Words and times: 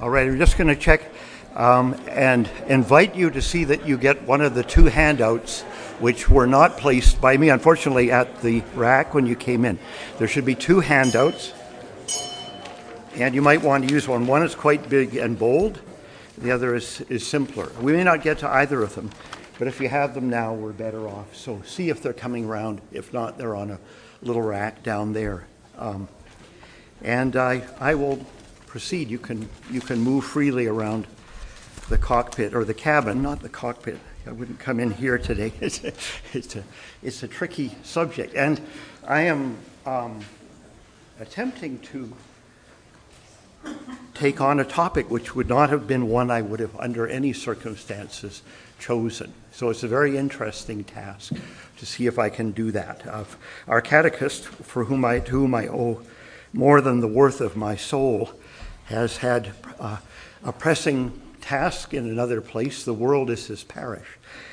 All 0.00 0.10
right, 0.10 0.28
I'm 0.28 0.38
just 0.38 0.56
going 0.56 0.68
to 0.68 0.76
check 0.76 1.02
um, 1.56 2.00
and 2.08 2.48
invite 2.68 3.16
you 3.16 3.30
to 3.30 3.42
see 3.42 3.64
that 3.64 3.84
you 3.84 3.98
get 3.98 4.22
one 4.22 4.40
of 4.40 4.54
the 4.54 4.62
two 4.62 4.84
handouts 4.84 5.62
which 5.98 6.28
were 6.30 6.46
not 6.46 6.76
placed 6.76 7.20
by 7.20 7.36
me, 7.36 7.50
unfortunately, 7.50 8.12
at 8.12 8.40
the 8.40 8.60
rack 8.76 9.12
when 9.12 9.26
you 9.26 9.34
came 9.34 9.64
in. 9.64 9.76
There 10.18 10.28
should 10.28 10.44
be 10.44 10.54
two 10.54 10.78
handouts, 10.78 11.52
and 13.16 13.34
you 13.34 13.42
might 13.42 13.60
want 13.60 13.88
to 13.88 13.92
use 13.92 14.06
one. 14.06 14.28
One 14.28 14.44
is 14.44 14.54
quite 14.54 14.88
big 14.88 15.16
and 15.16 15.36
bold, 15.36 15.80
the 16.36 16.52
other 16.52 16.76
is, 16.76 17.00
is 17.08 17.26
simpler. 17.26 17.68
We 17.80 17.92
may 17.92 18.04
not 18.04 18.22
get 18.22 18.38
to 18.38 18.48
either 18.48 18.80
of 18.84 18.94
them, 18.94 19.10
but 19.58 19.66
if 19.66 19.80
you 19.80 19.88
have 19.88 20.14
them 20.14 20.30
now, 20.30 20.54
we're 20.54 20.70
better 20.70 21.08
off. 21.08 21.34
So 21.34 21.60
see 21.62 21.88
if 21.88 22.00
they're 22.00 22.12
coming 22.12 22.44
around. 22.44 22.82
If 22.92 23.12
not, 23.12 23.36
they're 23.36 23.56
on 23.56 23.72
a 23.72 23.80
little 24.22 24.42
rack 24.42 24.84
down 24.84 25.12
there. 25.12 25.48
Um, 25.76 26.06
and 27.02 27.34
I, 27.34 27.64
I 27.80 27.96
will 27.96 28.24
proceed. 28.68 29.10
You 29.10 29.18
can, 29.18 29.48
you 29.70 29.80
can 29.80 29.98
move 29.98 30.24
freely 30.24 30.66
around 30.66 31.06
the 31.88 31.98
cockpit 31.98 32.54
or 32.54 32.64
the 32.64 32.74
cabin, 32.74 33.22
not 33.22 33.40
the 33.40 33.48
cockpit. 33.48 33.98
I 34.26 34.32
wouldn't 34.32 34.58
come 34.58 34.78
in 34.78 34.90
here 34.90 35.18
today. 35.18 35.52
It's 35.60 35.82
a, 35.82 35.92
it's 36.34 36.56
a, 36.56 36.64
it's 37.02 37.22
a 37.22 37.28
tricky 37.28 37.74
subject. 37.82 38.34
And 38.34 38.60
I 39.06 39.22
am 39.22 39.56
um, 39.86 40.20
attempting 41.18 41.78
to 41.80 42.12
take 44.14 44.40
on 44.40 44.60
a 44.60 44.64
topic 44.64 45.10
which 45.10 45.34
would 45.34 45.48
not 45.48 45.70
have 45.70 45.86
been 45.86 46.08
one 46.08 46.30
I 46.30 46.42
would 46.42 46.60
have, 46.60 46.76
under 46.76 47.06
any 47.06 47.32
circumstances, 47.32 48.42
chosen. 48.78 49.32
So 49.50 49.70
it's 49.70 49.82
a 49.82 49.88
very 49.88 50.16
interesting 50.16 50.84
task 50.84 51.32
to 51.78 51.86
see 51.86 52.06
if 52.06 52.18
I 52.18 52.28
can 52.28 52.52
do 52.52 52.70
that. 52.72 53.06
Uh, 53.06 53.24
our 53.66 53.80
catechist, 53.80 54.44
for 54.44 54.84
whom 54.84 55.04
I, 55.04 55.20
to 55.20 55.30
whom 55.30 55.54
I 55.54 55.68
owe 55.68 56.02
more 56.52 56.80
than 56.80 57.00
the 57.00 57.08
worth 57.08 57.40
of 57.40 57.56
my 57.56 57.76
soul, 57.76 58.30
has 58.88 59.18
had 59.18 59.52
uh, 59.78 59.98
a 60.42 60.52
pressing 60.52 61.20
task 61.40 61.94
in 61.94 62.08
another 62.08 62.40
place. 62.40 62.84
The 62.84 62.94
world 62.94 63.30
is 63.30 63.46
his 63.46 63.64
parish, 63.64 64.06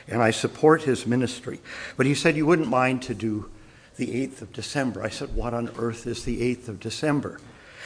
and 0.08 0.22
I 0.22 0.32
support 0.32 0.84
his 0.84 1.06
ministry. 1.06 1.60
But 1.98 2.06
he 2.06 2.14
said, 2.14 2.36
You 2.36 2.46
wouldn't 2.46 2.68
mind 2.68 3.02
to 3.04 3.14
do 3.14 3.50
the 3.98 4.08
8th 4.08 4.42
of 4.42 4.54
December. 4.54 5.04
I 5.04 5.10
said, 5.10 5.36
What 5.36 5.54
on 5.54 5.70
earth 5.78 6.06
is 6.06 6.26
the 6.26 6.56
8th 6.56 6.68
of 6.68 6.80
December? 6.80 7.40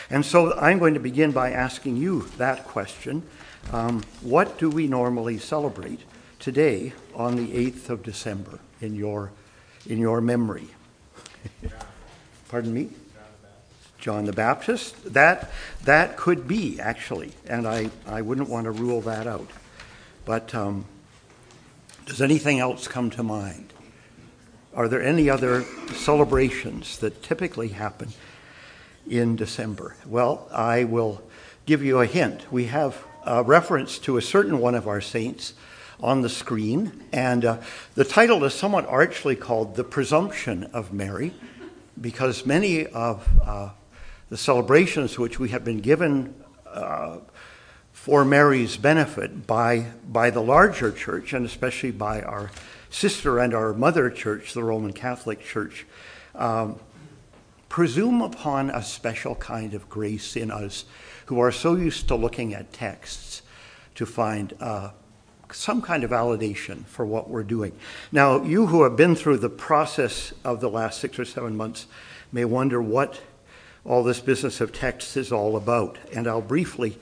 And 0.09 0.25
so 0.25 0.57
I'm 0.59 0.79
going 0.79 0.95
to 0.95 0.99
begin 0.99 1.31
by 1.31 1.51
asking 1.51 1.97
you 1.97 2.21
that 2.37 2.65
question. 2.65 3.23
Um, 3.71 4.03
what 4.21 4.57
do 4.57 4.69
we 4.69 4.87
normally 4.87 5.37
celebrate 5.37 5.99
today 6.39 6.93
on 7.13 7.35
the 7.35 7.47
8th 7.47 7.89
of 7.89 8.03
December 8.03 8.59
in 8.81 8.95
your, 8.95 9.31
in 9.85 9.99
your 9.99 10.21
memory? 10.21 10.67
Pardon 12.49 12.73
me? 12.73 12.89
John 13.99 14.25
the 14.25 14.33
Baptist. 14.33 15.13
That, 15.13 15.51
that 15.83 16.17
could 16.17 16.47
be, 16.47 16.79
actually, 16.79 17.31
and 17.47 17.67
I, 17.67 17.89
I 18.07 18.21
wouldn't 18.21 18.49
want 18.49 18.65
to 18.65 18.71
rule 18.71 19.01
that 19.01 19.27
out. 19.27 19.49
But 20.25 20.55
um, 20.55 20.85
does 22.05 22.21
anything 22.21 22.59
else 22.59 22.87
come 22.87 23.09
to 23.11 23.23
mind? 23.23 23.73
Are 24.73 24.87
there 24.87 25.03
any 25.03 25.29
other 25.29 25.63
celebrations 25.93 26.99
that 26.99 27.23
typically 27.23 27.69
happen 27.69 28.09
in 29.09 29.35
December? 29.35 29.95
Well, 30.05 30.47
I 30.51 30.83
will 30.83 31.21
give 31.65 31.83
you 31.83 31.99
a 31.99 32.05
hint. 32.05 32.51
We 32.51 32.65
have 32.65 33.03
a 33.25 33.43
reference 33.43 33.99
to 33.99 34.17
a 34.17 34.21
certain 34.21 34.59
one 34.59 34.75
of 34.75 34.87
our 34.87 35.01
saints 35.01 35.53
on 35.99 36.21
the 36.21 36.29
screen, 36.29 37.03
and 37.11 37.43
uh, 37.43 37.57
the 37.95 38.05
title 38.05 38.43
is 38.45 38.53
somewhat 38.53 38.85
archly 38.85 39.35
called 39.35 39.75
The 39.75 39.83
Presumption 39.83 40.63
of 40.71 40.93
Mary, 40.93 41.33
because 41.99 42.45
many 42.45 42.85
of 42.85 43.27
uh, 43.43 43.69
the 44.29 44.37
celebrations 44.37 45.17
which 45.17 45.39
we 45.39 45.49
have 45.49 45.63
been 45.63 45.79
given 45.79 46.33
uh, 46.67 47.17
for 47.91 48.23
Mary's 48.23 48.77
benefit 48.77 49.45
by, 49.45 49.87
by 50.07 50.29
the 50.29 50.41
larger 50.41 50.91
church, 50.91 51.33
and 51.33 51.45
especially 51.45 51.91
by 51.91 52.21
our 52.21 52.51
sister 52.89 53.39
and 53.39 53.53
our 53.53 53.73
mother 53.73 54.09
church, 54.09 54.53
the 54.53 54.63
Roman 54.63 54.93
Catholic 54.93 55.43
Church, 55.43 55.85
um, 56.35 56.79
presume 57.67 58.21
upon 58.21 58.69
a 58.69 58.81
special 58.81 59.35
kind 59.35 59.73
of 59.73 59.89
grace 59.89 60.35
in 60.35 60.49
us 60.49 60.85
who 61.25 61.39
are 61.39 61.51
so 61.51 61.75
used 61.75 62.07
to 62.07 62.15
looking 62.15 62.53
at 62.53 62.71
texts 62.73 63.41
to 63.95 64.05
find 64.05 64.53
uh, 64.59 64.91
some 65.51 65.81
kind 65.81 66.03
of 66.03 66.11
validation 66.11 66.85
for 66.85 67.05
what 67.05 67.29
we're 67.29 67.43
doing. 67.43 67.71
Now, 68.11 68.41
you 68.43 68.67
who 68.67 68.83
have 68.83 68.95
been 68.95 69.15
through 69.15 69.37
the 69.37 69.49
process 69.49 70.33
of 70.43 70.61
the 70.61 70.69
last 70.69 70.99
six 70.99 71.19
or 71.19 71.25
seven 71.25 71.55
months 71.57 71.85
may 72.31 72.45
wonder 72.45 72.81
what 72.81 73.21
all 73.85 74.03
this 74.03 74.19
business 74.19 74.61
of 74.61 74.71
text 74.71 75.15
is 75.17 75.31
all 75.31 75.55
about. 75.55 75.97
And 76.13 76.27
I'll 76.27 76.41
briefly 76.41 76.97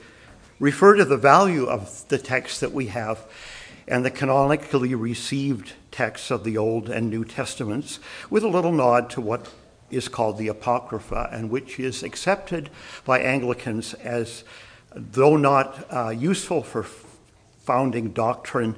refer 0.58 0.94
to 0.96 1.04
the 1.04 1.16
value 1.16 1.66
of 1.66 2.06
the 2.08 2.18
text 2.18 2.60
that 2.60 2.72
we 2.72 2.86
have 2.86 3.26
and 3.86 4.04
the 4.04 4.10
canonically 4.10 4.94
received 4.94 5.72
texts 5.90 6.30
of 6.30 6.44
the 6.44 6.58
Old 6.58 6.88
and 6.90 7.08
New 7.08 7.24
Testaments, 7.24 7.98
with 8.28 8.44
a 8.44 8.48
little 8.48 8.72
nod 8.72 9.08
to 9.10 9.20
what 9.20 9.52
is 9.90 10.08
called 10.08 10.36
the 10.36 10.48
Apocrypha, 10.48 11.30
and 11.32 11.48
which 11.48 11.80
is 11.80 12.02
accepted 12.02 12.68
by 13.06 13.20
Anglicans 13.20 13.94
as, 13.94 14.44
though 14.94 15.36
not 15.36 15.86
uh, 15.90 16.10
useful 16.10 16.62
for 16.62 16.82
founding 16.82 18.10
doctrine, 18.10 18.76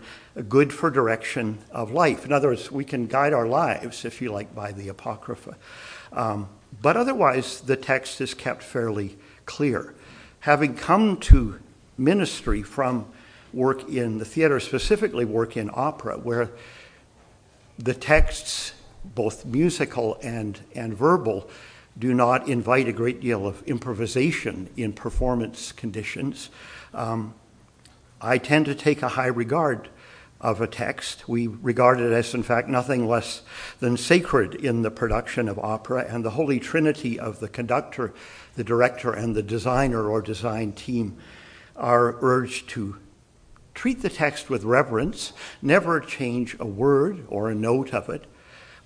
good 0.48 0.72
for 0.72 0.90
direction 0.90 1.58
of 1.72 1.90
life. 1.90 2.24
In 2.24 2.32
other 2.32 2.48
words, 2.48 2.70
we 2.70 2.84
can 2.84 3.06
guide 3.06 3.32
our 3.32 3.46
lives, 3.46 4.04
if 4.04 4.22
you 4.22 4.32
like, 4.32 4.54
by 4.54 4.72
the 4.72 4.88
Apocrypha. 4.88 5.56
Um, 6.12 6.48
but 6.82 6.96
otherwise, 6.96 7.60
the 7.60 7.76
text 7.76 8.20
is 8.20 8.34
kept 8.34 8.62
fairly 8.62 9.16
clear. 9.46 9.94
Having 10.40 10.76
come 10.76 11.16
to 11.18 11.58
ministry 11.98 12.62
from 12.62 13.06
work 13.52 13.88
in 13.88 14.18
the 14.18 14.24
theater, 14.24 14.60
specifically 14.60 15.24
work 15.24 15.56
in 15.56 15.70
opera, 15.74 16.16
where 16.18 16.50
the 17.78 17.94
texts, 17.94 18.72
both 19.04 19.44
musical 19.44 20.18
and, 20.22 20.60
and 20.74 20.94
verbal, 20.94 21.48
do 21.98 22.14
not 22.14 22.48
invite 22.48 22.88
a 22.88 22.92
great 22.92 23.20
deal 23.20 23.46
of 23.46 23.62
improvisation 23.64 24.68
in 24.76 24.92
performance 24.92 25.72
conditions. 25.72 26.50
Um, 26.94 27.34
I 28.20 28.38
tend 28.38 28.66
to 28.66 28.74
take 28.74 29.02
a 29.02 29.08
high 29.08 29.26
regard 29.26 29.88
of 30.40 30.60
a 30.60 30.66
text. 30.66 31.28
We 31.28 31.46
regard 31.46 32.00
it 32.00 32.12
as, 32.12 32.34
in 32.34 32.42
fact, 32.42 32.68
nothing 32.68 33.06
less 33.06 33.42
than 33.78 33.96
sacred 33.96 34.54
in 34.54 34.82
the 34.82 34.90
production 34.90 35.48
of 35.48 35.58
opera, 35.58 36.06
and 36.08 36.24
the 36.24 36.30
Holy 36.30 36.58
Trinity 36.58 37.18
of 37.18 37.40
the 37.40 37.48
conductor, 37.48 38.12
the 38.56 38.64
director, 38.64 39.12
and 39.12 39.34
the 39.34 39.42
designer 39.42 40.08
or 40.08 40.22
design 40.22 40.72
team 40.72 41.18
are 41.76 42.16
urged 42.20 42.68
to 42.70 42.96
treat 43.74 44.02
the 44.02 44.08
text 44.08 44.50
with 44.50 44.64
reverence, 44.64 45.32
never 45.62 46.00
change 46.00 46.56
a 46.58 46.66
word 46.66 47.24
or 47.28 47.48
a 47.48 47.54
note 47.54 47.94
of 47.94 48.08
it, 48.08 48.24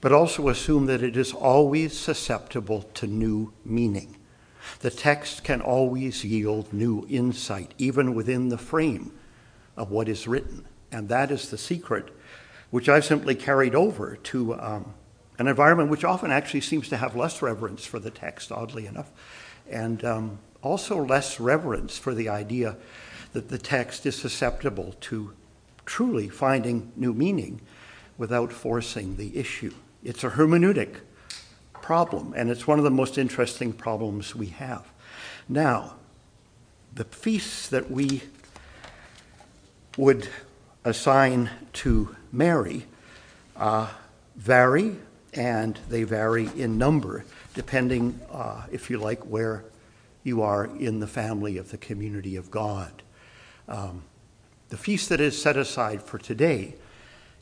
but 0.00 0.12
also 0.12 0.48
assume 0.48 0.86
that 0.86 1.02
it 1.02 1.16
is 1.16 1.32
always 1.32 1.96
susceptible 1.96 2.82
to 2.94 3.06
new 3.06 3.52
meaning. 3.64 4.16
The 4.80 4.90
text 4.90 5.44
can 5.44 5.60
always 5.60 6.24
yield 6.24 6.72
new 6.72 7.06
insight, 7.08 7.74
even 7.78 8.14
within 8.14 8.48
the 8.48 8.58
frame 8.58 9.12
of 9.76 9.90
what 9.90 10.08
is 10.08 10.28
written. 10.28 10.66
And 10.94 11.08
that 11.08 11.32
is 11.32 11.50
the 11.50 11.58
secret, 11.58 12.10
which 12.70 12.88
I've 12.88 13.04
simply 13.04 13.34
carried 13.34 13.74
over 13.74 14.14
to 14.14 14.54
um, 14.54 14.94
an 15.40 15.48
environment 15.48 15.90
which 15.90 16.04
often 16.04 16.30
actually 16.30 16.60
seems 16.60 16.88
to 16.90 16.96
have 16.96 17.16
less 17.16 17.42
reverence 17.42 17.84
for 17.84 17.98
the 17.98 18.12
text, 18.12 18.52
oddly 18.52 18.86
enough, 18.86 19.10
and 19.68 20.04
um, 20.04 20.38
also 20.62 21.04
less 21.04 21.40
reverence 21.40 21.98
for 21.98 22.14
the 22.14 22.28
idea 22.28 22.76
that 23.32 23.48
the 23.48 23.58
text 23.58 24.06
is 24.06 24.14
susceptible 24.14 24.94
to 25.00 25.32
truly 25.84 26.28
finding 26.28 26.92
new 26.94 27.12
meaning 27.12 27.60
without 28.16 28.52
forcing 28.52 29.16
the 29.16 29.36
issue. 29.36 29.74
It's 30.04 30.22
a 30.22 30.30
hermeneutic 30.30 30.98
problem, 31.72 32.34
and 32.36 32.50
it's 32.50 32.68
one 32.68 32.78
of 32.78 32.84
the 32.84 32.90
most 32.92 33.18
interesting 33.18 33.72
problems 33.72 34.36
we 34.36 34.46
have. 34.46 34.86
Now, 35.48 35.96
the 36.94 37.02
feasts 37.02 37.68
that 37.70 37.90
we 37.90 38.22
would 39.96 40.28
assign 40.84 41.50
to 41.72 42.14
Mary 42.30 42.86
uh, 43.56 43.88
vary, 44.36 44.96
and 45.32 45.78
they 45.88 46.02
vary 46.02 46.50
in 46.56 46.78
number, 46.78 47.24
depending, 47.54 48.20
uh, 48.32 48.66
if 48.70 48.90
you 48.90 48.98
like, 48.98 49.22
where 49.24 49.64
you 50.22 50.42
are 50.42 50.64
in 50.64 51.00
the 51.00 51.06
family 51.06 51.56
of 51.56 51.70
the 51.70 51.78
community 51.78 52.36
of 52.36 52.50
God. 52.50 53.02
Um, 53.68 54.02
the 54.68 54.76
feast 54.76 55.08
that 55.10 55.20
is 55.20 55.40
set 55.40 55.56
aside 55.56 56.02
for 56.02 56.18
today 56.18 56.74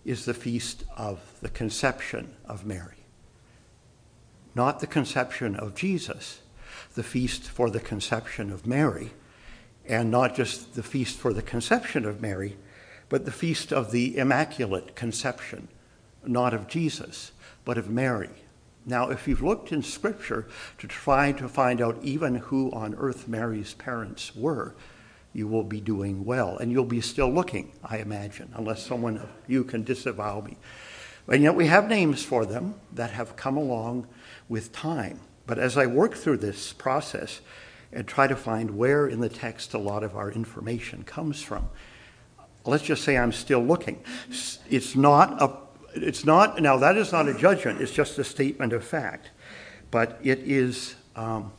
is 0.05 0.25
the 0.25 0.35
feast 0.35 0.85
of 0.97 1.21
the 1.41 1.49
conception 1.49 2.35
of 2.44 2.67
Mary. 2.67 2.97
Not 4.55 4.81
the 4.81 4.87
conception 4.87 5.56
of 5.56 5.75
Jesus, 5.75 6.41
the 6.94 7.03
feast 7.03 7.44
for 7.44 7.71
the 7.71 7.81
conception 7.81 8.50
of 8.50 8.67
Mary, 8.67 9.12
and 9.87 10.11
not 10.11 10.35
just 10.35 10.75
the 10.75 10.83
feast 10.83 11.17
for 11.17 11.33
the 11.33 11.43
conception 11.43 12.05
of 12.05 12.21
Mary, 12.21 12.56
but 13.12 13.26
the 13.26 13.31
feast 13.31 13.75
of 13.75 13.91
the 13.91 14.17
Immaculate 14.17 14.97
Conception, 14.97 15.69
not 16.25 16.55
of 16.55 16.67
Jesus, 16.67 17.32
but 17.62 17.76
of 17.76 17.91
Mary. 17.91 18.31
Now, 18.87 19.11
if 19.11 19.29
you've 19.29 19.43
looked 19.43 19.70
in 19.70 19.82
Scripture 19.82 20.49
to 20.79 20.87
try 20.87 21.32
to 21.32 21.47
find 21.47 21.82
out 21.82 22.03
even 22.03 22.37
who 22.37 22.70
on 22.70 22.94
earth 22.94 23.29
Mary's 23.29 23.75
parents 23.75 24.35
were, 24.35 24.75
you 25.35 25.47
will 25.47 25.62
be 25.62 25.79
doing 25.79 26.25
well. 26.25 26.56
And 26.56 26.73
you'll 26.73 26.87
be 26.87 27.03
still 27.03 27.31
looking, 27.31 27.73
I 27.85 27.99
imagine, 27.99 28.50
unless 28.55 28.87
someone 28.87 29.19
of 29.19 29.29
you 29.47 29.62
can 29.62 29.85
disavow 29.85 30.41
me. 30.41 30.56
And 31.29 31.43
yet 31.43 31.55
we 31.55 31.67
have 31.67 31.91
names 31.91 32.25
for 32.25 32.47
them 32.47 32.76
that 32.94 33.11
have 33.11 33.37
come 33.37 33.58
along 33.58 34.06
with 34.49 34.73
time. 34.73 35.20
But 35.47 35.58
as 35.58 35.76
I 35.76 35.85
work 35.85 36.15
through 36.15 36.38
this 36.38 36.73
process 36.73 37.43
and 37.93 38.08
try 38.08 38.26
to 38.26 38.37
find 38.37 38.79
where 38.79 39.06
in 39.06 39.20
the 39.20 39.29
text 39.29 39.75
a 39.75 39.79
lot 39.79 40.03
of 40.03 40.17
our 40.17 40.32
information 40.32 41.03
comes 41.03 41.43
from, 41.43 41.69
let's 42.64 42.85
just 42.85 43.05
say 43.05 43.17
I'm 43.17 43.32
still 43.32 43.61
looking. 43.61 44.03
It's 44.70 44.97
not 44.97 45.43
a 45.43 45.62
it's 45.94 46.25
not 46.25 46.61
now 46.61 46.79
that 46.79 46.97
is 46.97 47.12
not 47.12 47.29
a 47.29 47.35
judgment, 47.35 47.81
it's 47.81 47.93
just 47.93 48.19
a 48.19 48.25
statement 48.25 48.73
of 48.73 48.85
fact. 48.85 49.31
But 49.91 50.19
it 50.23 50.38
is 50.41 50.94
um, 51.17 51.53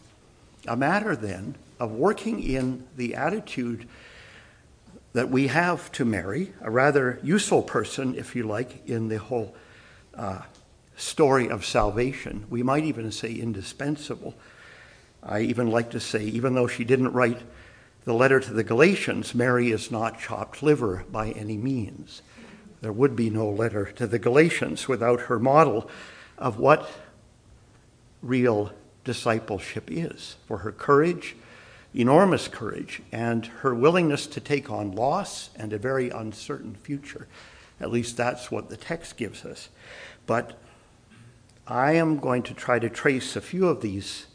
a 0.68 0.76
matter 0.76 1.16
then 1.16 1.56
of 1.80 1.92
working 1.92 2.42
in 2.42 2.86
the 2.96 3.16
attitude 3.16 3.88
that 5.14 5.30
we 5.30 5.48
have 5.48 5.92
to 5.92 6.06
Mary, 6.06 6.52
a 6.62 6.72
rather 6.72 7.20
useful 7.22 7.62
person, 7.62 8.16
if 8.16 8.36
you 8.36 8.44
like, 8.44 8.88
in 8.88 9.10
the 9.10 9.20
whole 9.20 9.56
uh, 10.16 10.42
story 10.98 11.50
of 11.50 11.66
salvation. 11.66 12.46
We 12.50 12.64
might 12.64 12.84
even 12.84 13.12
say 13.12 13.32
indispensable. 13.34 14.34
I 15.22 15.42
even 15.42 15.70
like 15.70 15.92
to 15.92 16.00
say, 16.00 16.24
even 16.24 16.56
though 16.56 16.68
she 16.68 16.84
didn't 16.84 17.14
write 17.14 17.42
the 18.06 18.14
letter 18.14 18.40
to 18.40 18.54
the 18.54 18.64
Galatians, 18.64 19.34
Mary 19.34 19.72
is 19.72 19.90
not 19.90 20.20
chopped 20.20 20.62
liver 20.62 21.06
by 21.12 21.32
any 21.32 21.58
means. 21.58 22.22
There 22.82 22.92
would 22.92 23.16
be 23.16 23.30
no 23.30 23.50
letter 23.50 23.86
to 23.96 24.08
the 24.08 24.20
Galatians 24.20 24.88
without 24.88 25.22
her 25.22 25.40
model 25.40 25.90
of 26.38 26.60
what 26.60 26.90
real 28.22 28.74
discipleship 29.06 29.90
is, 29.90 30.36
for 30.48 30.60
her 30.60 30.72
courage, 30.72 31.36
enormous 31.94 32.48
courage, 32.48 33.02
and 33.12 33.46
her 33.46 33.74
willingness 33.74 34.28
to 34.28 34.42
take 34.42 34.70
on 34.70 34.92
loss 34.92 35.50
and 35.56 35.72
a 35.72 35.78
very 35.78 36.10
uncertain 36.10 36.76
future. 36.76 37.28
At 37.80 37.92
least 37.92 38.18
that's 38.18 38.52
what 38.52 38.70
the 38.70 38.78
text 38.78 39.16
gives 39.16 39.46
us. 39.46 39.70
But 40.26 40.58
I 41.68 41.94
am 41.94 42.18
going 42.18 42.44
to 42.44 42.54
try 42.54 42.80
to 42.80 42.90
trace 42.90 43.36
a 43.36 43.42
few 43.42 43.68
of 43.68 43.82
these 43.82 44.28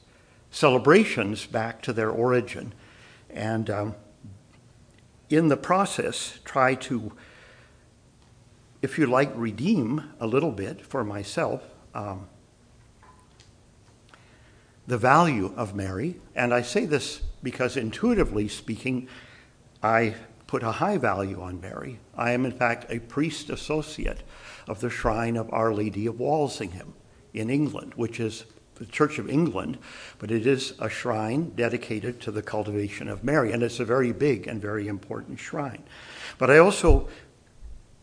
celebrations 0.50 1.44
back 1.44 1.82
to 1.82 1.92
their 1.92 2.10
origin 2.10 2.72
and 3.30 3.70
um, 3.70 3.94
in 5.30 5.48
the 5.48 5.56
process 5.56 6.38
try 6.44 6.74
to, 6.74 7.12
if 8.82 8.98
you 8.98 9.06
like, 9.06 9.30
redeem 9.34 10.04
a 10.20 10.26
little 10.26 10.52
bit 10.52 10.84
for 10.84 11.04
myself 11.04 11.62
um, 11.94 12.28
the 14.86 14.98
value 14.98 15.52
of 15.54 15.74
Mary. 15.74 16.16
And 16.34 16.54
I 16.54 16.62
say 16.62 16.86
this 16.86 17.20
because 17.42 17.76
intuitively 17.76 18.48
speaking, 18.48 19.08
I 19.82 20.14
put 20.46 20.62
a 20.62 20.72
high 20.72 20.96
value 20.96 21.40
on 21.42 21.60
Mary. 21.60 22.00
I 22.16 22.32
am, 22.32 22.46
in 22.46 22.52
fact, 22.52 22.86
a 22.88 22.98
priest 22.98 23.50
associate 23.50 24.22
of 24.66 24.80
the 24.80 24.90
Shrine 24.90 25.36
of 25.36 25.52
Our 25.52 25.74
Lady 25.74 26.06
of 26.06 26.18
Walsingham 26.18 26.94
in 27.34 27.50
England, 27.50 27.92
which 27.94 28.18
is 28.18 28.44
the 28.78 28.86
Church 28.86 29.18
of 29.18 29.28
England, 29.28 29.78
but 30.18 30.30
it 30.30 30.46
is 30.46 30.74
a 30.78 30.88
shrine 30.88 31.50
dedicated 31.56 32.20
to 32.20 32.30
the 32.30 32.42
cultivation 32.42 33.08
of 33.08 33.24
Mary, 33.24 33.52
and 33.52 33.62
it's 33.62 33.80
a 33.80 33.84
very 33.84 34.12
big 34.12 34.46
and 34.46 34.60
very 34.60 34.88
important 34.88 35.38
shrine. 35.38 35.82
But 36.38 36.50
I 36.50 36.58
also, 36.58 37.08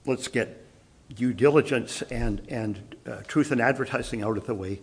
let's 0.05 0.27
get 0.27 0.65
due 1.13 1.33
diligence 1.33 2.01
and, 2.03 2.41
and 2.49 2.95
uh, 3.05 3.21
truth 3.27 3.51
in 3.51 3.61
advertising 3.61 4.23
out 4.23 4.37
of 4.37 4.45
the 4.45 4.55
way. 4.55 4.81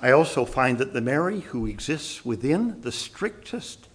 I 0.00 0.12
also 0.12 0.44
find 0.44 0.78
that 0.78 0.92
the 0.92 1.00
Mary 1.00 1.40
who 1.40 1.66
exists 1.66 2.24
within 2.24 2.80
the 2.80 2.92
strictest 2.92 3.88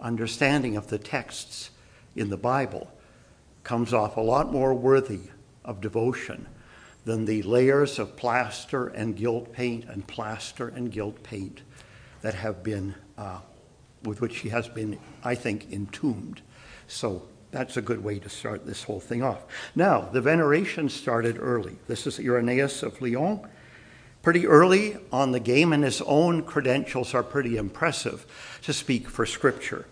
understanding 0.00 0.76
of 0.76 0.88
the 0.88 0.98
texts 0.98 1.70
in 2.16 2.30
the 2.30 2.36
Bible 2.36 2.90
comes 3.64 3.92
off 3.92 4.16
a 4.16 4.20
lot 4.20 4.52
more 4.52 4.72
worthy 4.74 5.20
of 5.64 5.80
devotion 5.80 6.46
than 7.10 7.24
the 7.24 7.42
layers 7.42 7.98
of 7.98 8.14
plaster 8.14 8.86
and 8.86 9.16
gilt 9.16 9.52
paint 9.52 9.84
and 9.86 10.06
plaster 10.06 10.68
and 10.68 10.92
gilt 10.92 11.20
paint 11.24 11.60
that 12.20 12.34
have 12.34 12.62
been, 12.62 12.94
uh, 13.18 13.40
with 14.04 14.20
which 14.20 14.32
she 14.32 14.48
has 14.48 14.68
been, 14.68 14.96
I 15.24 15.34
think, 15.34 15.72
entombed. 15.72 16.40
So 16.86 17.26
that's 17.50 17.76
a 17.76 17.82
good 17.82 18.04
way 18.04 18.20
to 18.20 18.28
start 18.28 18.64
this 18.64 18.84
whole 18.84 19.00
thing 19.00 19.24
off. 19.24 19.42
Now, 19.74 20.02
the 20.02 20.20
veneration 20.20 20.88
started 20.88 21.36
early. 21.40 21.78
This 21.88 22.06
is 22.06 22.20
Irenaeus 22.20 22.84
of 22.84 23.02
Lyon 23.02 23.40
pretty 24.22 24.46
early 24.46 24.96
on 25.10 25.32
the 25.32 25.40
game, 25.40 25.72
and 25.72 25.82
his 25.82 26.00
own 26.02 26.44
credentials 26.44 27.12
are 27.12 27.24
pretty 27.24 27.56
impressive 27.56 28.24
to 28.62 28.72
speak 28.72 29.10
for 29.10 29.26
Scripture. 29.26 29.86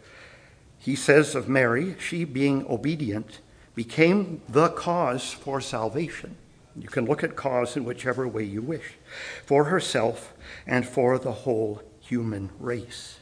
He 0.78 0.94
says 0.94 1.34
of 1.34 1.48
Mary, 1.48 1.96
she 1.98 2.24
being 2.24 2.64
obedient 2.68 3.40
became 3.74 4.40
the 4.48 4.68
cause 4.68 5.32
for 5.32 5.60
salvation. 5.60 6.36
You 6.76 6.88
can 6.88 7.06
look 7.06 7.24
at 7.24 7.36
cause 7.36 7.76
in 7.76 7.84
whichever 7.84 8.26
way 8.26 8.44
you 8.44 8.62
wish, 8.62 8.94
for 9.44 9.64
herself 9.64 10.34
and 10.66 10.86
for 10.86 11.18
the 11.18 11.32
whole 11.32 11.82
human 12.00 12.50
race. 12.58 13.18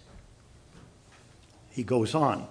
He 1.71 1.83
goes 1.83 2.15
on. 2.15 2.49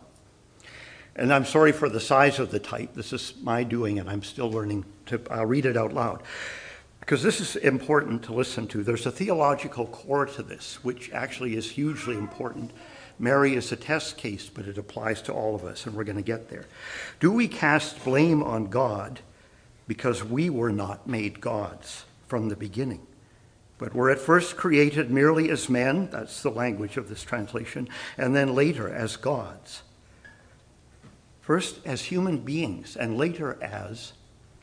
And 1.16 1.34
I'm 1.34 1.46
sorry 1.46 1.72
for 1.72 1.88
the 1.88 2.00
size 2.00 2.40
of 2.40 2.52
the 2.52 2.60
type. 2.60 2.94
This 2.94 3.14
is 3.14 3.34
my 3.42 3.64
doing, 3.64 4.00
and 4.00 4.10
I'm 4.10 4.24
still 4.24 4.52
learning 4.52 4.86
to 5.06 5.22
I'll 5.32 5.46
read 5.46 5.66
it 5.66 5.78
out 5.78 5.94
loud 5.94 6.24
because 7.06 7.22
this 7.22 7.40
is 7.40 7.56
important 7.56 8.24
to 8.24 8.34
listen 8.34 8.68
to. 8.68 8.84
There's 8.84 9.06
a 9.06 9.12
theological 9.12 9.86
core 9.86 10.26
to 10.26 10.42
this, 10.42 10.84
which 10.84 11.12
actually 11.12 11.56
is 11.56 11.70
hugely 11.70 12.16
important. 12.16 12.72
Mary 13.20 13.54
is 13.54 13.72
a 13.72 13.76
test 13.76 14.18
case, 14.18 14.50
but 14.50 14.66
it 14.66 14.80
applies 14.80 15.22
to 15.22 15.32
all 15.32 15.54
of 15.54 15.64
us, 15.64 15.86
and 15.86 15.96
we're 15.96 16.04
going 16.04 16.18
to 16.18 16.24
get 16.24 16.50
there. 16.50 16.66
Do 17.20 17.32
we 17.32 17.48
cast 17.48 18.04
blame 18.04 18.42
on 18.42 18.66
God 18.66 19.20
because 19.88 20.24
we 20.24 20.50
were 20.50 20.72
not 20.72 21.08
made 21.08 21.42
gods 21.42 22.06
from 22.28 22.50
the 22.50 22.56
beginning? 22.56 23.06
But 23.78 23.94
were 23.94 24.10
at 24.10 24.20
first 24.20 24.56
created 24.56 25.12
merely 25.12 25.50
as 25.50 25.70
men, 25.70 26.10
that's 26.10 26.42
the 26.42 26.52
language 26.52 26.98
of 26.98 27.10
this 27.10 27.24
translation, 27.24 27.90
and 28.18 28.36
then 28.36 28.56
later 28.56 28.88
as 28.88 29.18
gods. 29.18 29.84
First 31.42 31.80
as 31.86 32.06
human 32.06 32.40
beings, 32.40 32.96
and 32.96 33.18
later 33.18 33.58
as 33.62 34.14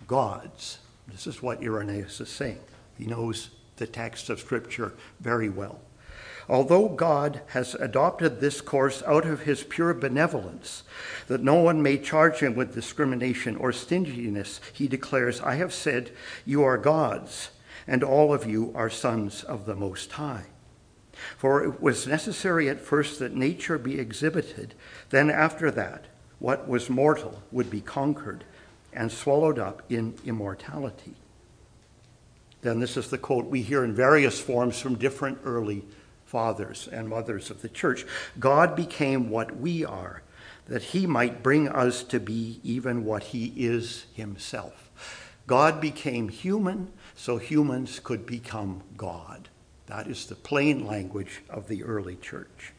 gods. 0.07 0.79
This 1.07 1.27
is 1.27 1.43
what 1.43 1.63
Irenaeus 1.63 2.21
is 2.21 2.29
saying. 2.29 2.61
He 2.99 3.07
knows 3.07 3.51
the 3.77 3.87
text 3.87 4.31
of 4.31 4.41
Scripture 4.41 4.95
very 5.21 5.49
well. 5.49 5.81
Although 6.49 6.89
God 6.91 7.41
has 7.49 7.75
adopted 7.77 8.41
this 8.41 8.61
course 8.61 9.03
out 9.07 9.25
of 9.25 9.43
his 9.43 9.63
pure 9.63 9.95
benevolence, 9.95 10.83
that 11.29 11.43
no 11.43 11.55
one 11.57 11.83
may 11.83 11.99
charge 11.99 12.41
him 12.41 12.55
with 12.55 12.75
discrimination 12.75 13.57
or 13.57 13.73
stinginess, 13.73 14.61
he 14.73 14.89
declares, 14.89 15.41
I 15.41 15.55
have 15.57 15.73
said, 15.73 16.11
You 16.45 16.65
are 16.65 16.79
gods, 16.79 17.51
and 17.87 18.03
all 18.03 18.35
of 18.35 18.47
you 18.47 18.73
are 18.75 18.91
sons 18.91 19.45
of 19.45 19.67
the 19.67 19.77
Most 19.77 20.13
High. 20.13 20.47
For 21.37 21.63
it 21.63 21.81
was 21.81 22.07
necessary 22.07 22.69
at 22.69 22.81
first 22.81 23.19
that 23.19 23.35
nature 23.35 23.79
be 23.79 24.01
exhibited, 24.01 24.75
then 25.11 25.31
after 25.31 25.71
that, 25.71 26.07
what 26.39 26.69
was 26.69 26.91
mortal 26.91 27.43
would 27.53 27.71
be 27.71 27.81
conquered 27.81 28.45
and 28.93 29.13
swallowed 29.13 29.59
up 29.59 29.83
in 29.89 30.15
immortality. 30.25 31.15
Then, 32.63 32.81
this 32.81 32.97
is 32.97 33.11
the 33.11 33.19
quote 33.19 33.47
we 33.47 33.63
hear 33.63 33.85
in 33.85 33.93
various 33.93 34.41
forms 34.41 34.81
from 34.81 34.97
different 34.97 35.39
early 35.45 35.85
fathers 36.33 36.89
and 36.91 37.11
mothers 37.11 37.51
of 37.51 37.61
the 37.61 37.69
church 37.69 38.07
God 38.41 38.75
became 38.75 39.29
what 39.29 39.59
we 39.59 39.85
are, 39.85 40.23
that 40.67 40.83
he 40.83 41.07
might 41.07 41.43
bring 41.43 41.69
us 41.69 42.03
to 42.05 42.19
be 42.19 42.59
even 42.65 43.05
what 43.05 43.25
he 43.25 43.53
is 43.55 44.07
himself. 44.15 44.91
God 45.47 45.79
became 45.79 46.31
human 46.31 46.91
so 47.15 47.37
humans 47.37 48.01
could 48.01 48.25
become 48.25 48.83
God. 48.97 49.51
That 49.89 50.07
is 50.07 50.25
the 50.25 50.35
plain 50.35 50.87
language 50.87 51.43
of 51.51 51.69
the 51.69 51.85
early 51.85 52.17
church. 52.17 52.73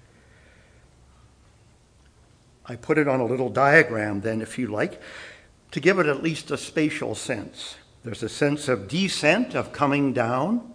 I 2.66 2.76
put 2.76 2.98
it 2.98 3.08
on 3.08 3.20
a 3.20 3.26
little 3.26 3.50
diagram, 3.50 4.22
then, 4.22 4.42
if 4.42 4.58
you 4.58 4.66
like 4.66 5.00
to 5.70 5.80
give 5.80 6.00
it 6.00 6.08
at 6.08 6.24
least 6.24 6.50
a 6.50 6.58
spatial 6.58 7.14
sense. 7.14 7.76
There's 8.04 8.24
a 8.24 8.30
sense 8.30 8.68
of 8.68 8.88
descent, 8.88 9.54
of 9.54 9.74
coming 9.74 10.12
down. 10.12 10.73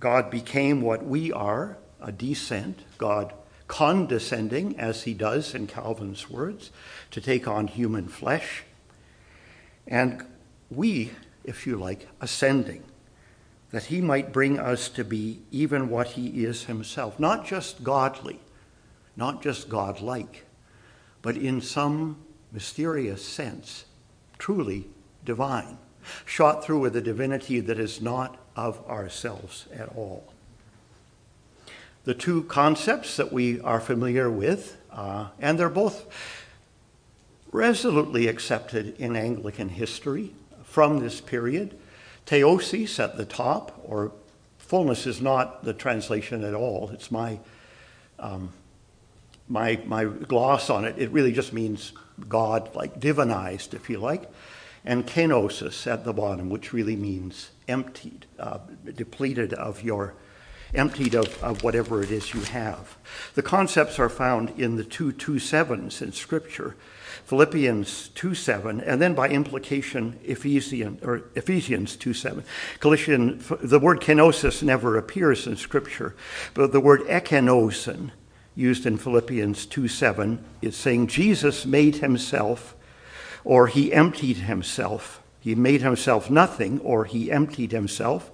God 0.00 0.30
became 0.30 0.82
what 0.82 1.04
we 1.04 1.32
are, 1.32 1.78
a 2.00 2.12
descent. 2.12 2.80
God 2.98 3.32
condescending, 3.68 4.78
as 4.78 5.02
he 5.02 5.14
does 5.14 5.54
in 5.54 5.66
Calvin's 5.66 6.30
words, 6.30 6.70
to 7.10 7.20
take 7.20 7.48
on 7.48 7.66
human 7.66 8.08
flesh. 8.08 8.62
And 9.86 10.24
we, 10.70 11.12
if 11.44 11.66
you 11.66 11.76
like, 11.76 12.08
ascending, 12.20 12.84
that 13.70 13.84
he 13.84 14.00
might 14.00 14.32
bring 14.32 14.58
us 14.58 14.88
to 14.90 15.04
be 15.04 15.40
even 15.50 15.88
what 15.88 16.08
he 16.08 16.44
is 16.44 16.64
himself. 16.64 17.18
Not 17.18 17.46
just 17.46 17.82
godly, 17.82 18.40
not 19.16 19.42
just 19.42 19.68
godlike, 19.68 20.46
but 21.22 21.36
in 21.36 21.60
some 21.60 22.18
mysterious 22.52 23.26
sense, 23.26 23.86
truly 24.38 24.86
divine, 25.24 25.78
shot 26.24 26.64
through 26.64 26.78
with 26.78 26.94
a 26.94 27.00
divinity 27.00 27.58
that 27.60 27.80
is 27.80 28.00
not 28.00 28.38
of 28.56 28.84
ourselves 28.88 29.66
at 29.72 29.88
all. 29.94 30.32
The 32.04 32.14
two 32.14 32.44
concepts 32.44 33.16
that 33.16 33.32
we 33.32 33.60
are 33.60 33.80
familiar 33.80 34.30
with, 34.30 34.76
uh, 34.90 35.28
and 35.38 35.58
they're 35.58 35.68
both 35.68 36.06
resolutely 37.52 38.28
accepted 38.28 38.98
in 38.98 39.16
Anglican 39.16 39.68
history 39.68 40.32
from 40.64 40.98
this 40.98 41.20
period. 41.20 41.76
Theosis 42.26 42.98
at 43.02 43.16
the 43.16 43.24
top, 43.24 43.80
or 43.84 44.12
fullness 44.58 45.06
is 45.06 45.20
not 45.20 45.64
the 45.64 45.72
translation 45.72 46.44
at 46.44 46.54
all. 46.54 46.90
It's 46.92 47.10
my, 47.10 47.38
um, 48.18 48.52
my, 49.48 49.80
my 49.84 50.04
gloss 50.04 50.70
on 50.70 50.84
it. 50.84 50.98
It 50.98 51.10
really 51.10 51.32
just 51.32 51.52
means 51.52 51.92
God, 52.28 52.74
like 52.74 52.98
divinized, 53.00 53.74
if 53.74 53.90
you 53.90 53.98
like. 53.98 54.30
And 54.84 55.06
kenosis 55.06 55.86
at 55.86 56.04
the 56.04 56.12
bottom, 56.12 56.50
which 56.50 56.72
really 56.72 56.96
means 56.96 57.50
emptied, 57.68 58.26
uh, 58.38 58.58
depleted 58.94 59.52
of 59.54 59.82
your 59.82 60.14
emptied 60.74 61.14
of, 61.14 61.62
whatever 61.62 62.02
it 62.02 62.10
is 62.10 62.34
you 62.34 62.40
have. 62.42 62.96
The 63.34 63.42
concepts 63.42 63.98
are 63.98 64.08
found 64.08 64.50
in 64.58 64.76
the 64.76 64.84
two 64.84 65.12
two 65.12 65.38
sevens 65.38 66.02
in 66.02 66.12
Scripture, 66.12 66.76
Philippians 67.24 68.08
2 68.08 68.34
7, 68.34 68.80
and 68.80 69.00
then 69.00 69.14
by 69.14 69.28
implication, 69.28 70.18
Ephesians, 70.24 71.02
or 71.02 71.22
Ephesians 71.34 71.96
2 71.96 72.12
7. 72.14 72.44
Colossian, 72.80 73.42
the 73.60 73.80
word 73.80 74.00
kenosis 74.00 74.62
never 74.62 74.96
appears 74.96 75.46
in 75.46 75.56
Scripture, 75.56 76.14
but 76.54 76.72
the 76.72 76.80
word 76.80 77.02
ekenosin, 77.02 78.10
used 78.54 78.86
in 78.86 78.96
Philippians 78.96 79.66
2 79.66 79.88
7, 79.88 80.44
is 80.62 80.76
saying 80.76 81.06
Jesus 81.06 81.66
made 81.66 81.96
himself, 81.96 82.74
or 83.44 83.66
he 83.66 83.92
emptied 83.92 84.38
himself. 84.38 85.22
He 85.46 85.54
made 85.54 85.80
himself 85.80 86.28
nothing, 86.28 86.80
or 86.80 87.04
he 87.04 87.30
emptied 87.30 87.70
himself 87.70 88.32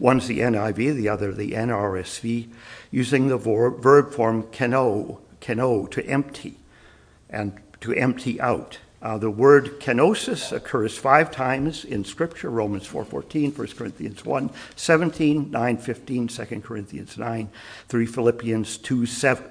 One's 0.00 0.28
the 0.28 0.40
NIV, 0.40 0.96
the 0.96 1.08
other 1.08 1.32
the 1.32 1.52
NRSV, 1.52 2.48
using 2.90 3.28
the 3.28 3.36
verb 3.36 4.12
form 4.12 4.44
keno, 4.52 5.20
keno, 5.38 5.86
to 5.86 6.06
empty, 6.06 6.56
and 7.28 7.60
to 7.80 7.92
empty 7.94 8.40
out. 8.40 8.78
Uh, 9.00 9.18
the 9.18 9.30
word 9.30 9.80
kenosis 9.80 10.50
occurs 10.50 10.98
five 10.98 11.30
times 11.30 11.84
in 11.84 12.04
Scripture, 12.04 12.50
Romans 12.50 12.88
4.14, 12.88 13.56
1 13.56 13.66
Corinthians 13.68 14.24
1, 14.24 14.50
17, 14.74 15.50
9, 15.50 15.76
15, 15.76 16.28
2 16.28 16.44
Corinthians 16.60 17.16
9, 17.16 17.48
3 17.88 18.06
Philippians 18.06 18.78
2, 18.78 19.06
7, 19.06 19.44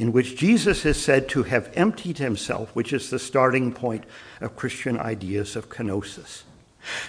in 0.00 0.12
which 0.12 0.34
Jesus 0.34 0.86
is 0.86 0.96
said 0.96 1.28
to 1.28 1.42
have 1.42 1.70
emptied 1.74 2.16
himself, 2.16 2.74
which 2.74 2.90
is 2.90 3.10
the 3.10 3.18
starting 3.18 3.70
point 3.70 4.04
of 4.40 4.56
Christian 4.56 4.98
ideas 4.98 5.56
of 5.56 5.68
kenosis. 5.68 6.44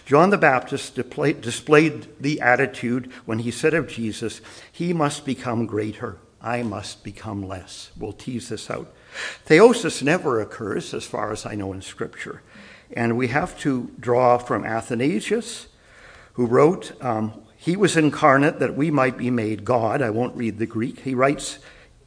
John 0.06 0.30
the 0.30 0.38
Baptist 0.38 0.94
displayed 0.94 2.10
the 2.20 2.42
attitude 2.42 3.10
when 3.24 3.40
he 3.40 3.50
said 3.50 3.74
of 3.74 3.88
Jesus, 3.88 4.42
He 4.70 4.92
must 4.92 5.26
become 5.26 5.68
greater, 5.68 6.18
I 6.42 6.64
must 6.64 7.02
become 7.02 7.48
less. 7.48 7.92
We'll 7.98 8.12
tease 8.12 8.50
this 8.50 8.70
out. 8.70 8.94
Theosis 9.48 10.04
never 10.04 10.42
occurs, 10.42 10.94
as 10.94 11.06
far 11.06 11.32
as 11.32 11.46
I 11.46 11.56
know, 11.56 11.72
in 11.72 11.82
Scripture. 11.82 12.42
And 12.92 13.18
we 13.18 13.30
have 13.30 13.58
to 13.60 13.90
draw 14.02 14.38
from 14.38 14.66
Athanasius, 14.66 15.68
who 16.34 16.46
wrote, 16.46 16.92
um, 17.02 17.42
He 17.56 17.78
was 17.78 17.96
incarnate 17.96 18.60
that 18.60 18.76
we 18.76 18.92
might 18.92 19.18
be 19.18 19.32
made 19.32 19.64
God. 19.64 20.02
I 20.02 20.10
won't 20.10 20.36
read 20.36 20.60
the 20.60 20.66
Greek. 20.66 21.00
He 21.00 21.16
writes, 21.16 21.60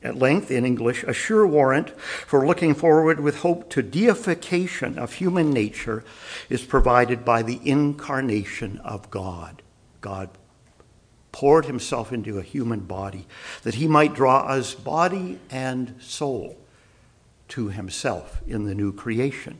at 0.04 0.16
length 0.16 0.50
in 0.50 0.64
English, 0.64 1.02
a 1.04 1.12
sure 1.14 1.46
warrant 1.46 1.90
for 1.99 2.46
looking 2.46 2.75
forward 2.75 3.18
with 3.18 3.38
hope 3.38 3.70
to 3.70 3.82
deification 3.82 4.99
of 4.99 5.14
human 5.14 5.50
nature 5.50 6.04
is 6.50 6.62
provided 6.62 7.25
by 7.25 7.42
the 7.42 7.58
incarnation 7.64 8.78
of 8.84 9.11
God. 9.11 9.62
God 10.02 10.28
poured 11.32 11.64
himself 11.64 12.12
into 12.12 12.38
a 12.38 12.42
human 12.42 12.80
body 12.80 13.26
that 13.62 13.75
he 13.75 13.88
might 13.88 14.14
draw 14.14 14.40
us 14.46 14.75
body 14.75 15.40
and 15.50 15.96
soul 16.00 16.56
to 17.49 17.68
himself 17.70 18.40
in 18.46 18.66
the 18.66 18.75
new 18.75 18.92
creation 18.92 19.58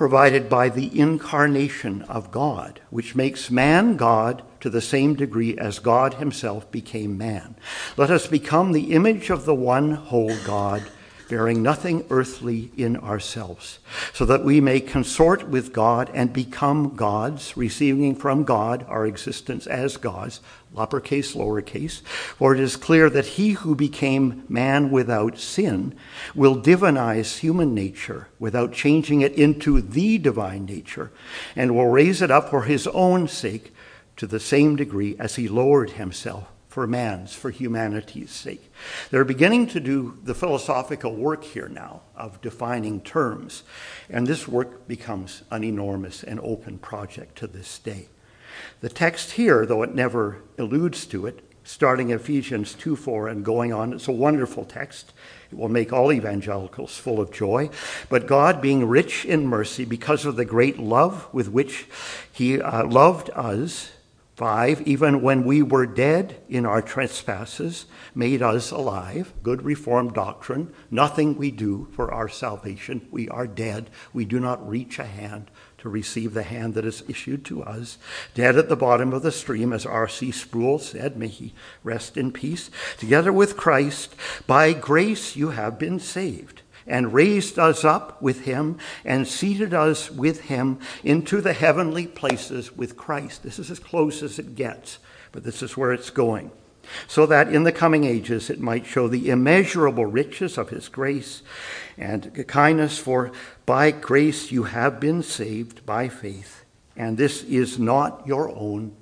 provided 0.00 0.48
by 0.48 0.70
the 0.70 0.98
incarnation 0.98 2.00
of 2.08 2.30
God, 2.30 2.80
which 2.88 3.14
makes 3.14 3.50
man 3.50 3.98
God 3.98 4.42
to 4.58 4.70
the 4.70 4.80
same 4.80 5.14
degree 5.14 5.54
as 5.58 5.78
God 5.78 6.14
himself 6.14 6.70
became 6.70 7.18
man. 7.18 7.54
Let 7.98 8.10
us 8.10 8.26
become 8.26 8.72
the 8.72 8.94
image 8.94 9.28
of 9.28 9.44
the 9.44 9.54
one 9.54 9.90
whole 9.90 10.34
God 10.46 10.82
bearing 11.30 11.62
nothing 11.62 12.04
earthly 12.10 12.72
in 12.76 12.96
ourselves, 12.96 13.78
so 14.12 14.24
that 14.24 14.44
we 14.44 14.60
may 14.60 14.80
consort 14.80 15.46
with 15.48 15.72
God 15.72 16.10
and 16.12 16.32
become 16.32 16.96
gods, 16.96 17.56
receiving 17.56 18.16
from 18.16 18.42
God 18.42 18.84
our 18.88 19.06
existence 19.06 19.68
as 19.68 19.96
gods, 19.96 20.40
uppercase, 20.76 21.36
lowercase. 21.36 22.02
For 22.02 22.52
it 22.52 22.60
is 22.60 22.74
clear 22.74 23.08
that 23.10 23.26
he 23.26 23.50
who 23.50 23.76
became 23.76 24.42
man 24.48 24.90
without 24.90 25.38
sin 25.38 25.94
will 26.34 26.60
divinize 26.60 27.38
human 27.38 27.74
nature 27.74 28.26
without 28.40 28.72
changing 28.72 29.20
it 29.20 29.32
into 29.34 29.80
the 29.80 30.18
divine 30.18 30.66
nature, 30.66 31.12
and 31.54 31.76
will 31.76 31.86
raise 31.86 32.20
it 32.20 32.32
up 32.32 32.50
for 32.50 32.64
his 32.64 32.88
own 32.88 33.28
sake 33.28 33.72
to 34.16 34.26
the 34.26 34.40
same 34.40 34.74
degree 34.74 35.14
as 35.20 35.36
he 35.36 35.46
lowered 35.46 35.90
himself 35.90 36.48
for 36.70 36.86
man's, 36.86 37.34
for 37.34 37.50
humanity's 37.50 38.30
sake. 38.30 38.72
They're 39.10 39.24
beginning 39.24 39.66
to 39.68 39.80
do 39.80 40.16
the 40.22 40.36
philosophical 40.36 41.16
work 41.16 41.42
here 41.42 41.68
now 41.68 42.02
of 42.14 42.40
defining 42.40 43.00
terms, 43.00 43.64
and 44.08 44.24
this 44.24 44.46
work 44.46 44.86
becomes 44.86 45.42
an 45.50 45.64
enormous 45.64 46.22
and 46.22 46.38
open 46.44 46.78
project 46.78 47.36
to 47.38 47.48
this 47.48 47.80
day. 47.80 48.08
The 48.82 48.88
text 48.88 49.32
here, 49.32 49.66
though 49.66 49.82
it 49.82 49.96
never 49.96 50.44
alludes 50.58 51.06
to 51.06 51.26
it, 51.26 51.40
starting 51.64 52.10
Ephesians 52.10 52.74
2 52.74 52.94
4 52.94 53.26
and 53.26 53.44
going 53.44 53.72
on, 53.72 53.92
it's 53.92 54.06
a 54.06 54.12
wonderful 54.12 54.64
text. 54.64 55.12
It 55.50 55.58
will 55.58 55.68
make 55.68 55.92
all 55.92 56.12
evangelicals 56.12 56.96
full 56.96 57.20
of 57.20 57.32
joy. 57.32 57.70
But 58.08 58.28
God, 58.28 58.62
being 58.62 58.86
rich 58.86 59.24
in 59.24 59.48
mercy 59.48 59.84
because 59.84 60.24
of 60.24 60.36
the 60.36 60.44
great 60.44 60.78
love 60.78 61.26
with 61.32 61.48
which 61.48 61.88
He 62.32 62.60
uh, 62.60 62.86
loved 62.86 63.28
us, 63.30 63.90
5. 64.40 64.88
Even 64.88 65.20
when 65.20 65.44
we 65.44 65.60
were 65.60 65.84
dead 65.84 66.40
in 66.48 66.64
our 66.64 66.80
trespasses, 66.80 67.84
made 68.14 68.40
us 68.40 68.70
alive. 68.70 69.34
Good 69.42 69.60
Reformed 69.60 70.14
doctrine. 70.14 70.72
Nothing 70.90 71.36
we 71.36 71.50
do 71.50 71.88
for 71.92 72.10
our 72.10 72.26
salvation. 72.26 73.06
We 73.10 73.28
are 73.28 73.46
dead. 73.46 73.90
We 74.14 74.24
do 74.24 74.40
not 74.40 74.66
reach 74.66 74.98
a 74.98 75.04
hand 75.04 75.50
to 75.76 75.90
receive 75.90 76.32
the 76.32 76.42
hand 76.42 76.72
that 76.72 76.86
is 76.86 77.02
issued 77.06 77.44
to 77.44 77.62
us. 77.62 77.98
Dead 78.32 78.56
at 78.56 78.70
the 78.70 78.76
bottom 78.76 79.12
of 79.12 79.20
the 79.20 79.30
stream, 79.30 79.74
as 79.74 79.84
R.C. 79.84 80.30
Sproul 80.30 80.78
said, 80.78 81.18
may 81.18 81.28
he 81.28 81.52
rest 81.84 82.16
in 82.16 82.32
peace. 82.32 82.70
Together 82.96 83.34
with 83.34 83.58
Christ, 83.58 84.16
by 84.46 84.72
grace 84.72 85.36
you 85.36 85.50
have 85.50 85.78
been 85.78 86.00
saved 86.00 86.59
and 86.90 87.14
raised 87.14 87.58
us 87.58 87.84
up 87.84 88.20
with 88.20 88.42
him 88.42 88.76
and 89.04 89.26
seated 89.26 89.72
us 89.72 90.10
with 90.10 90.42
him 90.42 90.78
into 91.04 91.40
the 91.40 91.52
heavenly 91.52 92.06
places 92.06 92.76
with 92.76 92.96
Christ. 92.96 93.42
This 93.42 93.58
is 93.58 93.70
as 93.70 93.78
close 93.78 94.22
as 94.22 94.38
it 94.38 94.56
gets, 94.56 94.98
but 95.32 95.44
this 95.44 95.62
is 95.62 95.76
where 95.76 95.92
it's 95.92 96.10
going. 96.10 96.50
So 97.06 97.26
that 97.26 97.52
in 97.52 97.62
the 97.62 97.72
coming 97.72 98.04
ages 98.04 98.50
it 98.50 98.60
might 98.60 98.84
show 98.84 99.06
the 99.06 99.30
immeasurable 99.30 100.06
riches 100.06 100.58
of 100.58 100.70
his 100.70 100.88
grace 100.88 101.42
and 101.96 102.46
kindness, 102.48 102.98
for 102.98 103.30
by 103.64 103.92
grace 103.92 104.50
you 104.50 104.64
have 104.64 104.98
been 104.98 105.22
saved 105.22 105.86
by 105.86 106.08
faith. 106.08 106.64
And 106.96 107.16
this 107.16 107.44
is 107.44 107.78
not 107.78 108.26
your 108.26 108.50
own, 108.50 108.96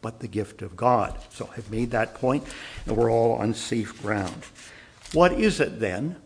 but 0.00 0.20
the 0.20 0.28
gift 0.28 0.62
of 0.62 0.76
God. 0.76 1.18
So 1.30 1.50
I've 1.56 1.70
made 1.70 1.90
that 1.90 2.14
point, 2.14 2.44
and 2.86 2.96
we're 2.96 3.10
all 3.10 3.32
on 3.32 3.54
safe 3.54 4.00
ground. 4.00 4.44
What 5.12 5.32
is 5.32 5.58
it 5.58 5.80
then 5.80 6.16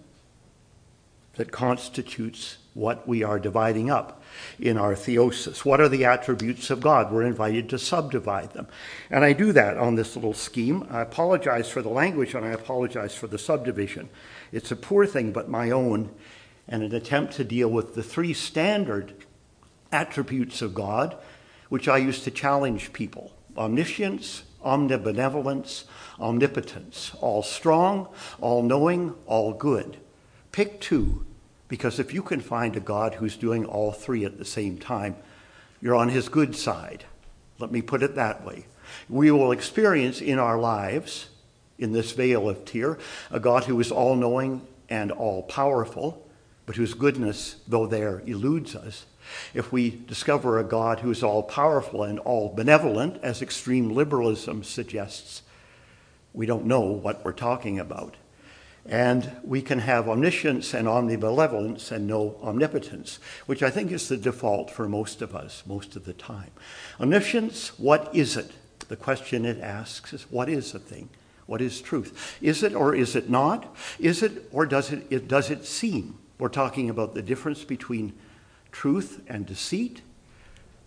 that 1.40 1.50
constitutes 1.50 2.58
what 2.74 3.08
we 3.08 3.22
are 3.22 3.38
dividing 3.38 3.88
up 3.88 4.22
in 4.58 4.76
our 4.76 4.92
theosis. 4.92 5.64
What 5.64 5.80
are 5.80 5.88
the 5.88 6.04
attributes 6.04 6.68
of 6.68 6.82
God? 6.82 7.10
We're 7.10 7.22
invited 7.22 7.70
to 7.70 7.78
subdivide 7.78 8.52
them. 8.52 8.66
And 9.08 9.24
I 9.24 9.32
do 9.32 9.50
that 9.52 9.78
on 9.78 9.94
this 9.94 10.16
little 10.16 10.34
scheme. 10.34 10.86
I 10.90 11.00
apologize 11.00 11.70
for 11.70 11.80
the 11.80 11.88
language 11.88 12.34
and 12.34 12.44
I 12.44 12.50
apologize 12.50 13.14
for 13.14 13.26
the 13.26 13.38
subdivision. 13.38 14.10
It's 14.52 14.70
a 14.70 14.76
poor 14.76 15.06
thing, 15.06 15.32
but 15.32 15.48
my 15.48 15.70
own, 15.70 16.10
and 16.68 16.82
an 16.82 16.94
attempt 16.94 17.32
to 17.36 17.44
deal 17.44 17.70
with 17.70 17.94
the 17.94 18.02
three 18.02 18.34
standard 18.34 19.14
attributes 19.90 20.60
of 20.60 20.74
God, 20.74 21.16
which 21.70 21.88
I 21.88 21.96
use 21.96 22.22
to 22.24 22.30
challenge 22.30 22.92
people 22.92 23.32
omniscience, 23.56 24.42
omnibenevolence, 24.62 25.84
omnipotence, 26.20 27.12
all 27.22 27.42
strong, 27.42 28.08
all 28.42 28.62
knowing, 28.62 29.14
all 29.24 29.54
good. 29.54 29.96
Pick 30.52 30.82
two 30.82 31.24
because 31.70 32.00
if 32.00 32.12
you 32.12 32.22
can 32.22 32.40
find 32.40 32.76
a 32.76 32.80
God 32.80 33.14
who's 33.14 33.36
doing 33.36 33.64
all 33.64 33.92
three 33.92 34.24
at 34.24 34.38
the 34.38 34.44
same 34.44 34.76
time, 34.76 35.14
you're 35.80 35.94
on 35.94 36.08
his 36.08 36.28
good 36.28 36.54
side. 36.54 37.04
Let 37.60 37.70
me 37.70 37.80
put 37.80 38.02
it 38.02 38.16
that 38.16 38.44
way. 38.44 38.66
We 39.08 39.30
will 39.30 39.52
experience 39.52 40.20
in 40.20 40.40
our 40.40 40.58
lives, 40.58 41.28
in 41.78 41.92
this 41.92 42.10
vale 42.10 42.48
of 42.48 42.64
tear, 42.64 42.98
a 43.30 43.38
God 43.38 43.64
who 43.64 43.78
is 43.78 43.92
all 43.92 44.16
knowing 44.16 44.66
and 44.90 45.12
all 45.12 45.44
powerful, 45.44 46.26
but 46.66 46.74
whose 46.74 46.92
goodness, 46.92 47.56
though 47.68 47.86
there, 47.86 48.20
eludes 48.26 48.74
us. 48.74 49.06
If 49.54 49.70
we 49.70 49.90
discover 49.90 50.58
a 50.58 50.64
God 50.64 51.00
who 51.00 51.12
is 51.12 51.22
all 51.22 51.44
powerful 51.44 52.02
and 52.02 52.18
all 52.18 52.52
benevolent, 52.52 53.22
as 53.22 53.42
extreme 53.42 53.90
liberalism 53.90 54.64
suggests, 54.64 55.42
we 56.32 56.46
don't 56.46 56.66
know 56.66 56.80
what 56.80 57.24
we're 57.24 57.32
talking 57.32 57.78
about. 57.78 58.16
And 58.86 59.30
we 59.44 59.60
can 59.60 59.80
have 59.80 60.08
omniscience 60.08 60.72
and 60.74 60.88
omnibenevolence 60.88 61.92
and 61.92 62.06
no 62.06 62.36
omnipotence, 62.42 63.18
which 63.46 63.62
I 63.62 63.70
think 63.70 63.92
is 63.92 64.08
the 64.08 64.16
default 64.16 64.70
for 64.70 64.88
most 64.88 65.20
of 65.22 65.34
us 65.34 65.62
most 65.66 65.96
of 65.96 66.04
the 66.04 66.14
time. 66.14 66.50
Omniscience, 66.98 67.78
what 67.78 68.14
is 68.14 68.36
it? 68.36 68.50
The 68.88 68.96
question 68.96 69.44
it 69.44 69.60
asks 69.60 70.12
is 70.12 70.22
what 70.30 70.48
is 70.48 70.74
a 70.74 70.78
thing? 70.78 71.10
What 71.46 71.60
is 71.60 71.80
truth? 71.80 72.38
Is 72.40 72.62
it 72.62 72.74
or 72.74 72.94
is 72.94 73.14
it 73.14 73.28
not? 73.28 73.74
Is 73.98 74.22
it 74.22 74.48
or 74.50 74.66
does 74.66 74.92
it, 74.92 75.06
it 75.10 75.28
does 75.28 75.50
it 75.50 75.66
seem? 75.66 76.16
We're 76.38 76.48
talking 76.48 76.88
about 76.88 77.14
the 77.14 77.22
difference 77.22 77.64
between 77.64 78.14
truth 78.72 79.22
and 79.28 79.44
deceit, 79.44 80.00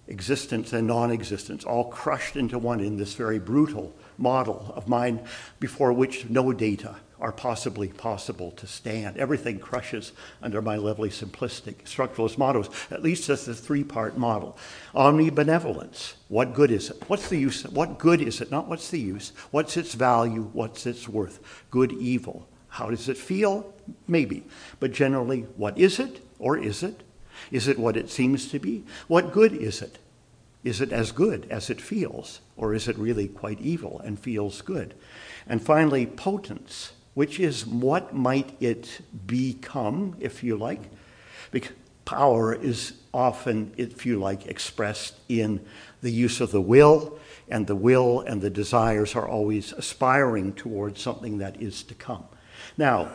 existence 0.07 0.73
and 0.73 0.87
non 0.87 1.11
existence, 1.11 1.63
all 1.63 1.85
crushed 1.85 2.35
into 2.35 2.57
one 2.57 2.79
in 2.79 2.97
this 2.97 3.13
very 3.13 3.39
brutal 3.39 3.93
model 4.17 4.73
of 4.75 4.87
mind 4.87 5.21
before 5.59 5.93
which 5.93 6.29
no 6.29 6.51
data 6.53 6.95
are 7.23 7.31
possibly 7.31 7.87
possible 7.87 8.51
to 8.51 8.67
stand. 8.67 9.15
Everything 9.17 9.57
crushes 9.57 10.11
under 10.41 10.61
my 10.61 10.75
lovely 10.75 11.09
simplistic 11.09 11.75
structuralist 11.85 12.37
models. 12.37 12.69
at 12.91 13.01
least 13.01 13.29
as 13.29 13.47
a 13.47 13.55
three 13.55 13.83
part 13.83 14.17
model. 14.17 14.57
Omnibenevolence. 14.93 16.15
What 16.27 16.53
good 16.53 16.69
is 16.69 16.89
it? 16.89 17.01
What's 17.07 17.29
the 17.29 17.37
use? 17.37 17.63
What 17.63 17.97
good 17.97 18.21
is 18.21 18.41
it? 18.41 18.51
Not 18.51 18.67
what's 18.67 18.89
the 18.89 18.99
use. 18.99 19.31
What's 19.51 19.77
its 19.77 19.93
value? 19.93 20.49
What's 20.51 20.85
its 20.85 21.07
worth? 21.07 21.39
Good, 21.71 21.93
evil. 21.93 22.45
How 22.67 22.89
does 22.89 23.07
it 23.07 23.17
feel? 23.17 23.73
Maybe. 24.05 24.43
But 24.81 24.91
generally, 24.91 25.43
what 25.55 25.77
is 25.77 25.99
it 25.99 26.19
or 26.39 26.57
is 26.57 26.83
it? 26.83 27.03
Is 27.51 27.69
it 27.69 27.79
what 27.79 27.95
it 27.95 28.09
seems 28.09 28.49
to 28.49 28.59
be? 28.59 28.83
What 29.07 29.31
good 29.31 29.53
is 29.53 29.81
it? 29.81 29.97
Is 30.65 30.81
it 30.81 30.91
as 30.91 31.13
good 31.13 31.47
as 31.49 31.69
it 31.69 31.79
feels? 31.79 32.41
Or 32.57 32.73
is 32.73 32.89
it 32.89 32.97
really 32.97 33.29
quite 33.29 33.61
evil 33.61 34.01
and 34.03 34.19
feels 34.19 34.61
good? 34.61 34.93
And 35.47 35.61
finally, 35.61 36.05
potence, 36.05 36.91
which 37.13 37.39
is 37.39 37.65
what 37.65 38.13
might 38.13 38.55
it 38.61 39.01
become, 39.25 40.15
if 40.19 40.43
you 40.43 40.57
like? 40.57 40.81
Because 41.51 41.75
power 42.05 42.53
is 42.53 42.93
often, 43.13 43.73
if 43.77 44.05
you 44.05 44.19
like, 44.19 44.47
expressed 44.47 45.15
in 45.29 45.63
the 46.01 46.11
use 46.11 46.41
of 46.41 46.51
the 46.51 46.61
will, 46.61 47.19
and 47.49 47.67
the 47.67 47.75
will 47.75 48.21
and 48.21 48.41
the 48.41 48.49
desires 48.49 49.15
are 49.15 49.27
always 49.27 49.73
aspiring 49.73 50.53
towards 50.53 51.01
something 51.01 51.37
that 51.37 51.61
is 51.61 51.83
to 51.83 51.93
come. 51.93 52.25
Now, 52.77 53.09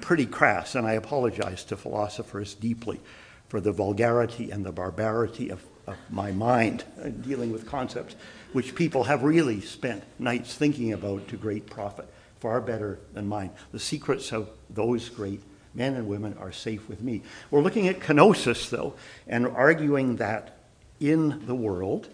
pretty 0.00 0.26
crass, 0.26 0.74
and 0.74 0.86
I 0.86 0.92
apologize 0.92 1.64
to 1.64 1.76
philosophers 1.76 2.54
deeply 2.54 3.00
for 3.48 3.60
the 3.60 3.72
vulgarity 3.72 4.50
and 4.50 4.64
the 4.64 4.72
barbarity 4.72 5.50
of, 5.50 5.64
of 5.86 5.96
my 6.10 6.32
mind 6.32 6.84
dealing 7.22 7.52
with 7.52 7.66
concepts 7.66 8.14
which 8.52 8.74
people 8.74 9.04
have 9.04 9.22
really 9.22 9.60
spent 9.60 10.04
nights 10.18 10.54
thinking 10.54 10.92
about 10.92 11.26
to 11.28 11.36
great 11.36 11.66
profit, 11.66 12.08
far 12.44 12.60
better 12.60 12.98
than 13.14 13.26
mine. 13.26 13.50
The 13.72 13.78
secrets 13.78 14.30
of 14.30 14.50
those 14.68 15.08
great 15.08 15.40
men 15.72 15.94
and 15.94 16.06
women 16.06 16.36
are 16.38 16.52
safe 16.52 16.90
with 16.90 17.00
me. 17.00 17.22
We're 17.50 17.62
looking 17.62 17.88
at 17.88 18.00
kenosis, 18.00 18.68
though, 18.68 18.96
and 19.26 19.46
arguing 19.46 20.16
that 20.16 20.58
in 21.00 21.46
the 21.46 21.54
world, 21.54 22.10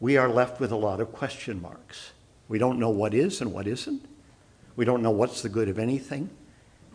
we 0.00 0.16
are 0.16 0.30
left 0.30 0.60
with 0.60 0.72
a 0.72 0.76
lot 0.76 0.98
of 0.98 1.12
question 1.12 1.60
marks. 1.60 2.12
We 2.48 2.56
don't 2.56 2.78
know 2.78 2.88
what 2.88 3.12
is 3.12 3.42
and 3.42 3.52
what 3.52 3.66
isn't. 3.66 4.02
We 4.76 4.86
don't 4.86 5.02
know 5.02 5.10
what's 5.10 5.42
the 5.42 5.50
good 5.50 5.68
of 5.68 5.78
anything. 5.78 6.30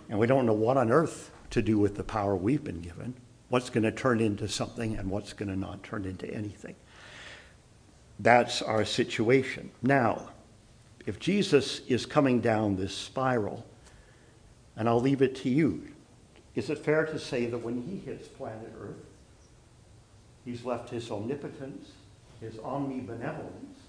And 0.10 0.18
we 0.18 0.26
don't 0.26 0.48
know 0.48 0.54
what 0.54 0.76
on 0.76 0.92
earth 0.92 1.30
to 1.52 1.62
do 1.62 1.78
with 1.78 1.98
the 1.98 2.04
power 2.04 2.36
we've 2.36 2.64
been 2.64 2.82
given, 2.82 3.14
what's 3.50 3.70
going 3.70 3.84
to 3.84 3.92
turn 3.92 4.22
into 4.22 4.48
something 4.48 4.96
and 4.96 5.12
what's 5.12 5.34
going 5.34 5.50
to 5.50 5.56
not 5.56 5.84
turn 5.84 6.06
into 6.06 6.28
anything. 6.34 6.74
That's 8.18 8.64
our 8.64 8.86
situation. 8.86 9.70
Now, 9.84 10.30
if 11.08 11.20
Jesus 11.20 11.80
is 11.88 12.06
coming 12.06 12.42
down 12.42 12.76
this 12.76 12.94
spiral, 12.94 13.66
and 14.76 14.90
I'll 14.90 15.00
leave 15.00 15.22
it 15.22 15.36
to 15.38 15.50
you, 15.50 15.88
is 16.54 16.70
it 16.70 16.80
fair 16.80 17.06
to 17.06 17.18
say 17.18 17.46
that 17.46 17.60
when 17.60 17.82
he 17.82 17.98
hits 17.98 18.28
planet 18.28 18.74
Earth, 18.78 19.06
he's 20.44 20.65
left 20.65 20.89
his 20.89 21.10
omnipotence, 21.10 21.91
his 22.41 22.56
omnibenevolence, 22.56 23.80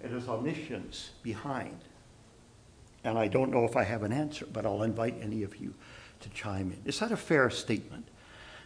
and 0.00 0.14
his 0.14 0.28
omniscience 0.28 1.10
behind? 1.24 1.76
And 3.02 3.18
I 3.18 3.26
don't 3.26 3.50
know 3.50 3.64
if 3.64 3.76
I 3.76 3.82
have 3.82 4.04
an 4.04 4.12
answer, 4.12 4.46
but 4.50 4.64
I'll 4.64 4.84
invite 4.84 5.16
any 5.20 5.42
of 5.42 5.56
you 5.56 5.74
to 6.20 6.28
chime 6.30 6.70
in. 6.70 6.88
Is 6.88 7.00
that 7.00 7.10
a 7.10 7.16
fair 7.16 7.50
statement? 7.50 8.06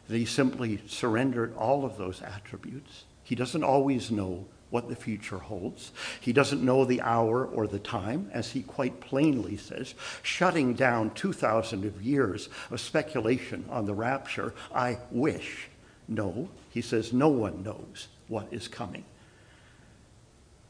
That 0.08 0.16
he 0.16 0.26
simply 0.26 0.82
surrendered 0.86 1.56
all 1.56 1.86
of 1.86 1.96
those 1.96 2.20
attributes? 2.20 3.04
He 3.24 3.34
doesn't 3.34 3.64
always 3.64 4.10
know 4.10 4.44
what 4.70 4.88
the 4.88 4.96
future 4.96 5.38
holds. 5.38 5.92
He 6.20 6.32
doesn't 6.32 6.64
know 6.64 6.84
the 6.84 7.00
hour 7.00 7.46
or 7.46 7.66
the 7.66 7.78
time, 7.78 8.30
as 8.32 8.50
he 8.50 8.62
quite 8.62 9.00
plainly 9.00 9.56
says, 9.56 9.94
shutting 10.22 10.74
down 10.74 11.10
2,000 11.14 11.84
of 11.84 12.02
years 12.02 12.48
of 12.70 12.80
speculation 12.80 13.64
on 13.70 13.86
the 13.86 13.94
rapture. 13.94 14.54
I 14.74 14.98
wish. 15.10 15.68
No, 16.06 16.48
he 16.70 16.80
says, 16.80 17.12
no 17.12 17.28
one 17.28 17.62
knows 17.62 18.08
what 18.28 18.48
is 18.50 18.68
coming. 18.68 19.04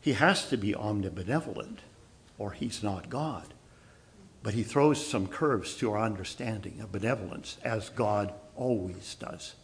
He 0.00 0.12
has 0.14 0.48
to 0.48 0.56
be 0.56 0.72
omnibenevolent, 0.72 1.78
or 2.38 2.52
he's 2.52 2.82
not 2.82 3.10
God. 3.10 3.54
But 4.42 4.54
he 4.54 4.62
throws 4.62 5.04
some 5.04 5.26
curves 5.26 5.74
to 5.76 5.92
our 5.92 5.98
understanding 5.98 6.80
of 6.80 6.92
benevolence, 6.92 7.58
as 7.64 7.88
God 7.88 8.32
always 8.56 9.16
does. 9.16 9.54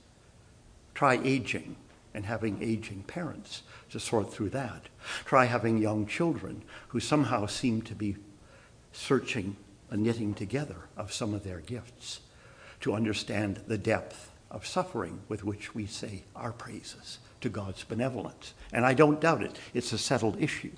Try 0.95 1.21
aging 1.23 1.77
and 2.15 2.25
having 2.25 2.63
aging 2.63 3.03
parents 3.03 3.63
to 3.91 4.01
sort 4.01 4.33
through 4.33 4.51
that. 4.51 4.89
Try 5.25 5.45
having 5.47 5.79
young 5.79 6.07
children 6.07 6.63
who 6.89 7.01
somehow 7.01 7.47
seem 7.47 7.83
to 7.83 7.95
be 7.95 8.17
searching 8.93 9.57
a 9.91 9.97
knitting 9.97 10.35
together 10.35 10.77
of 10.97 11.13
some 11.13 11.35
of 11.35 11.45
their 11.45 11.61
gifts 11.61 12.21
to 12.81 12.95
understand 12.95 13.61
the 13.67 13.79
depth 13.79 14.31
of 14.51 14.67
suffering 14.67 15.21
with 15.29 15.45
which 15.45 15.75
we 15.75 15.87
say 15.87 16.23
our 16.37 16.53
praises 16.53 17.19
to 17.41 17.49
God's 17.49 17.85
benevolence. 17.85 18.55
And 18.73 18.87
I 18.87 18.95
don't 18.95 19.21
doubt 19.21 19.43
it, 19.43 19.59
it's 19.75 19.93
a 19.93 19.99
settled 19.99 20.41
issue. 20.41 20.73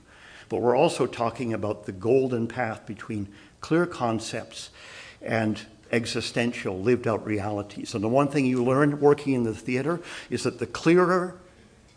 But 0.49 0.61
we're 0.61 0.77
also 0.77 1.07
talking 1.07 1.53
about 1.53 1.85
the 1.87 1.93
golden 1.93 2.47
path 2.47 2.87
between 2.87 3.29
clear 3.61 3.87
concepts 3.87 4.71
and 5.21 5.61
existential, 5.93 6.79
lived 6.79 7.07
out 7.07 7.25
realities. 7.27 7.95
And 7.95 8.03
the 8.03 8.09
one 8.09 8.29
thing 8.29 8.47
you 8.47 8.65
learn 8.65 9.01
working 9.01 9.35
in 9.35 9.45
the 9.45 9.55
theater 9.55 10.01
is 10.31 10.43
that 10.45 10.59
the 10.59 10.67
clearer 10.67 11.39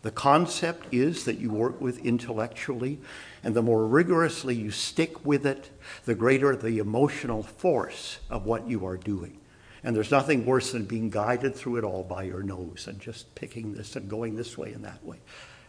the 0.02 0.12
concept 0.12 0.94
is 0.94 1.26
that 1.26 1.40
you 1.40 1.52
work 1.52 1.82
with 1.82 2.06
intellectually, 2.06 3.00
and 3.44 3.54
the 3.54 3.62
more 3.62 3.86
rigorously 3.86 4.56
you 4.56 4.72
stick 4.72 5.26
with 5.26 5.46
it, 5.46 5.72
the 6.06 6.16
greater 6.16 6.56
the 6.56 6.80
emotional 6.80 7.44
force 7.44 8.20
of 8.30 8.46
what 8.46 8.68
you 8.68 8.86
are 8.86 8.98
doing. 8.98 9.38
And 9.84 9.96
there's 9.96 10.12
nothing 10.12 10.46
worse 10.46 10.72
than 10.72 10.86
being 10.86 11.10
guided 11.10 11.56
through 11.56 11.78
it 11.78 11.84
all 11.84 12.04
by 12.04 12.24
your 12.24 12.44
nose 12.44 12.86
and 12.88 13.00
just 13.00 13.34
picking 13.36 13.74
this 13.74 13.96
and 13.96 14.10
going 14.10 14.36
this 14.36 14.58
way 14.58 14.74
and 14.74 14.84
that 14.86 15.04
way. 15.06 15.18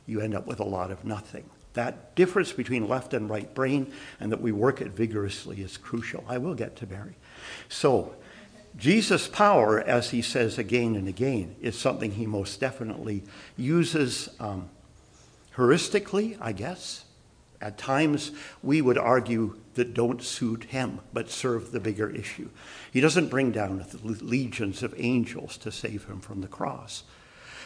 You 0.07 0.21
end 0.21 0.35
up 0.35 0.47
with 0.47 0.61
a 0.61 0.65
lot 0.65 0.91
of 0.91 1.05
nothing. 1.05 1.49
That 1.75 2.17
difference 2.17 2.53
between 2.53 2.89
left 2.89 3.15
and 3.15 3.31
right 3.31 3.53
brain 3.55 3.93
and 4.19 4.33
that 4.33 4.41
we 4.41 4.51
work 4.51 4.81
it 4.81 4.89
vigorously 4.89 5.61
is 5.61 5.77
crucial. 5.77 6.25
I 6.29 6.39
will 6.39 6.55
get 6.55 6.75
to 6.77 6.87
Mary. 6.87 7.15
So, 7.69 8.15
Jesus' 8.77 9.29
power, 9.29 9.81
as 9.81 10.11
he 10.11 10.23
says 10.23 10.59
again 10.59 10.97
and 10.97 11.09
again, 11.09 11.57
is 11.61 11.79
something 11.79 12.13
he 12.13 12.27
most 12.27 12.61
definitely 12.61 13.23
uses 13.57 14.29
um, 14.39 14.69
heuristically, 15.57 16.39
I 16.41 16.53
guess. 16.53 17.05
At 17.61 17.77
times, 17.77 18.33
we 18.63 18.81
would 18.81 18.97
argue 18.97 19.59
that 19.75 19.93
don't 19.93 20.23
suit 20.23 20.65
him, 20.65 21.01
but 21.13 21.29
serve 21.29 21.73
the 21.73 21.81
bigger 21.81 22.09
issue. 22.09 22.49
He 22.91 23.01
doesn't 23.01 23.29
bring 23.29 23.51
down 23.51 23.85
legions 24.03 24.83
of 24.83 24.95
angels 24.97 25.59
to 25.59 25.71
save 25.71 26.07
him 26.07 26.21
from 26.21 26.41
the 26.41 26.49
cross, 26.49 27.03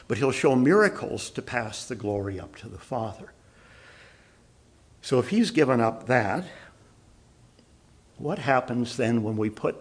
but 0.08 0.18
he'll 0.18 0.32
show 0.32 0.56
miracles 0.56 1.30
to 1.30 1.42
pass 1.42 1.84
the 1.84 1.94
glory 1.94 2.40
up 2.40 2.56
to 2.56 2.68
the 2.68 2.78
Father. 2.78 3.32
So 5.00 5.18
if 5.18 5.28
he's 5.28 5.50
given 5.50 5.80
up 5.80 6.06
that, 6.06 6.44
what 8.18 8.38
happens 8.38 8.96
then 8.96 9.22
when 9.22 9.36
we 9.36 9.50
put 9.50 9.76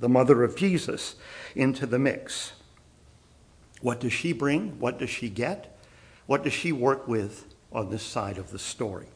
the 0.00 0.08
mother 0.08 0.42
of 0.44 0.56
Jesus 0.56 1.16
into 1.54 1.86
the 1.86 1.98
mix? 1.98 2.52
What 3.80 4.00
does 4.00 4.12
she 4.12 4.32
bring? 4.32 4.78
What 4.78 4.98
does 4.98 5.10
she 5.10 5.28
get? 5.28 5.78
What 6.26 6.44
does 6.44 6.52
she 6.52 6.72
work 6.72 7.06
with 7.06 7.46
on 7.72 7.90
this 7.90 8.02
side 8.02 8.38
of 8.38 8.50
the 8.50 8.58
story? 8.58 9.06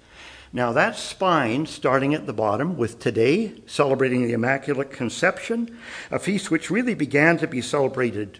Now, 0.53 0.73
that 0.73 0.97
spine, 0.97 1.67
starting 1.67 2.13
at 2.13 2.27
the 2.27 2.33
bottom, 2.35 2.77
with 2.77 2.99
today 2.99 3.55
celebrating 3.67 4.23
the 4.23 4.35
Immaculate 4.35 4.91
Conception, 4.91 5.79
a 6.11 6.19
feast 6.19 6.51
which 6.51 6.71
really 6.71 6.95
began 6.95 7.39
to 7.39 7.47
be 7.47 7.63
celebrated 7.63 8.39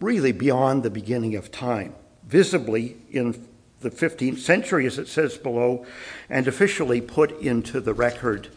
really 0.00 0.32
beyond 0.32 0.82
the 0.82 0.90
beginning 0.90 1.34
of 1.34 1.50
time, 1.50 1.94
visibly 2.24 2.96
in 3.10 3.46
the 3.80 3.90
15th 3.90 4.38
century, 4.38 4.86
as 4.86 4.98
it 4.98 5.08
says 5.08 5.36
below, 5.36 5.84
and 6.30 6.46
officially 6.46 7.00
put 7.00 7.40
into 7.40 7.80
the 7.80 7.94
record 7.94 8.48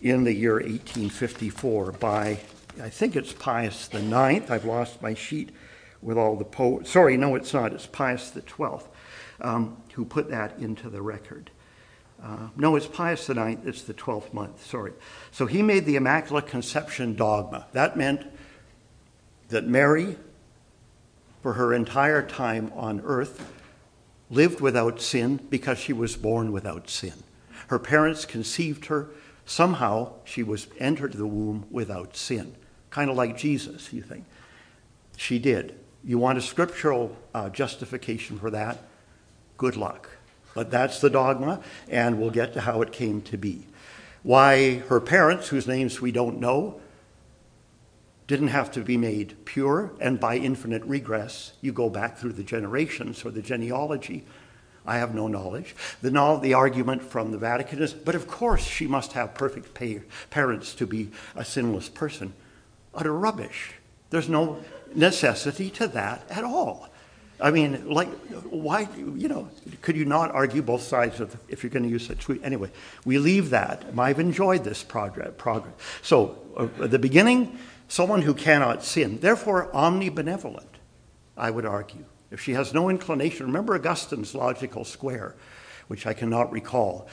in 0.00 0.24
the 0.24 0.34
year 0.34 0.54
1854 0.54 1.92
by, 1.92 2.38
I 2.80 2.88
think 2.88 3.16
it's 3.16 3.32
Pius 3.32 3.88
the 3.88 4.02
Ninth. 4.02 4.50
I've 4.50 4.64
lost 4.64 5.02
my 5.02 5.14
sheet 5.14 5.50
with 6.02 6.18
all 6.18 6.36
the 6.36 6.44
poets. 6.44 6.90
Sorry, 6.90 7.16
no, 7.16 7.34
it's 7.34 7.52
not. 7.52 7.72
It's 7.72 7.86
Pius 7.86 8.30
the 8.30 8.42
Twelfth 8.42 8.88
um, 9.40 9.76
who 9.94 10.04
put 10.04 10.30
that 10.30 10.58
into 10.58 10.88
the 10.88 11.02
record. 11.02 11.50
Uh, 12.22 12.48
no, 12.56 12.76
it's 12.76 12.86
Pius 12.86 13.28
IX. 13.28 13.60
It's 13.64 13.82
the 13.82 13.94
12th 13.94 14.32
month, 14.32 14.64
sorry. 14.64 14.92
So 15.30 15.46
he 15.46 15.62
made 15.62 15.84
the 15.84 15.96
Immaculate 15.96 16.46
Conception 16.46 17.14
dogma. 17.14 17.66
That 17.72 17.96
meant 17.96 18.24
that 19.48 19.66
Mary, 19.66 20.16
for 21.42 21.54
her 21.54 21.74
entire 21.74 22.26
time 22.26 22.72
on 22.74 23.02
earth, 23.04 23.52
lived 24.30 24.60
without 24.60 25.00
sin 25.00 25.40
because 25.50 25.78
she 25.78 25.92
was 25.92 26.16
born 26.16 26.52
without 26.52 26.88
sin. 26.88 27.12
Her 27.68 27.78
parents 27.78 28.24
conceived 28.24 28.86
her. 28.86 29.10
Somehow 29.46 30.12
she 30.24 30.42
was 30.42 30.66
entered 30.78 31.14
the 31.14 31.26
womb 31.26 31.66
without 31.70 32.16
sin. 32.16 32.54
Kind 32.90 33.08
of 33.08 33.16
like 33.16 33.38
Jesus, 33.38 33.92
you 33.92 34.02
think. 34.02 34.24
She 35.16 35.38
did. 35.38 35.78
You 36.04 36.18
want 36.18 36.36
a 36.36 36.42
scriptural 36.42 37.16
uh, 37.32 37.48
justification 37.48 38.38
for 38.38 38.50
that? 38.50 38.82
Good 39.56 39.76
luck. 39.76 40.10
But 40.54 40.70
that's 40.70 41.00
the 41.00 41.10
dogma, 41.10 41.60
and 41.88 42.18
we'll 42.18 42.30
get 42.30 42.52
to 42.54 42.60
how 42.62 42.82
it 42.82 42.92
came 42.92 43.22
to 43.22 43.36
be. 43.36 43.66
Why 44.22 44.78
her 44.88 45.00
parents, 45.00 45.48
whose 45.48 45.68
names 45.68 46.00
we 46.00 46.10
don't 46.10 46.40
know, 46.40 46.80
didn't 48.26 48.48
have 48.48 48.72
to 48.72 48.80
be 48.80 48.96
made 48.96 49.36
pure, 49.44 49.92
and 50.00 50.18
by 50.18 50.36
infinite 50.36 50.82
regress, 50.84 51.52
you 51.60 51.72
go 51.72 51.88
back 51.88 52.18
through 52.18 52.32
the 52.32 52.42
generations 52.42 53.24
or 53.24 53.30
the 53.30 53.42
genealogy. 53.42 54.24
I 54.86 54.98
have 54.98 55.14
no 55.14 55.28
knowledge. 55.28 55.74
The, 56.02 56.38
the 56.42 56.54
argument 56.54 57.02
from 57.02 57.30
the 57.30 57.38
Vatican 57.38 57.82
is, 57.82 57.92
but 57.92 58.14
of 58.14 58.28
course 58.28 58.64
she 58.64 58.86
must 58.86 59.12
have 59.12 59.34
perfect 59.34 59.78
parents 60.30 60.74
to 60.74 60.86
be 60.86 61.10
a 61.34 61.44
sinless 61.44 61.88
person. 61.88 62.32
Utter 62.94 63.12
rubbish. 63.12 63.72
There's 64.10 64.28
no 64.28 64.62
necessity 64.94 65.70
to 65.70 65.88
that 65.88 66.22
at 66.30 66.44
all. 66.44 66.88
I 67.38 67.50
mean, 67.50 67.90
like, 67.90 68.08
why, 68.44 68.88
you 68.96 69.28
know, 69.28 69.50
could 69.82 69.96
you 69.96 70.06
not 70.06 70.30
argue 70.30 70.62
both 70.62 70.80
sides 70.82 71.20
of, 71.20 71.36
if 71.48 71.62
you're 71.62 71.70
going 71.70 71.82
to 71.82 71.88
use 71.88 72.08
it? 72.08 72.18
Anyway, 72.42 72.70
we 73.04 73.18
leave 73.18 73.50
that. 73.50 73.84
I've 73.98 74.20
enjoyed 74.20 74.64
this 74.64 74.82
progress. 74.82 75.32
progress. 75.36 75.74
So, 76.00 76.38
uh, 76.56 76.84
at 76.84 76.90
the 76.90 76.98
beginning, 76.98 77.58
someone 77.88 78.22
who 78.22 78.32
cannot 78.32 78.82
sin, 78.82 79.18
therefore 79.20 79.70
omnibenevolent, 79.74 80.64
I 81.36 81.50
would 81.50 81.66
argue. 81.66 82.06
If 82.36 82.42
she 82.42 82.52
has 82.52 82.74
no 82.74 82.90
inclination, 82.90 83.46
remember 83.46 83.74
Augustine's 83.74 84.34
logical 84.34 84.84
square, 84.84 85.36
which 85.88 86.06
I 86.06 86.12
cannot 86.12 86.52
recall. 86.52 87.08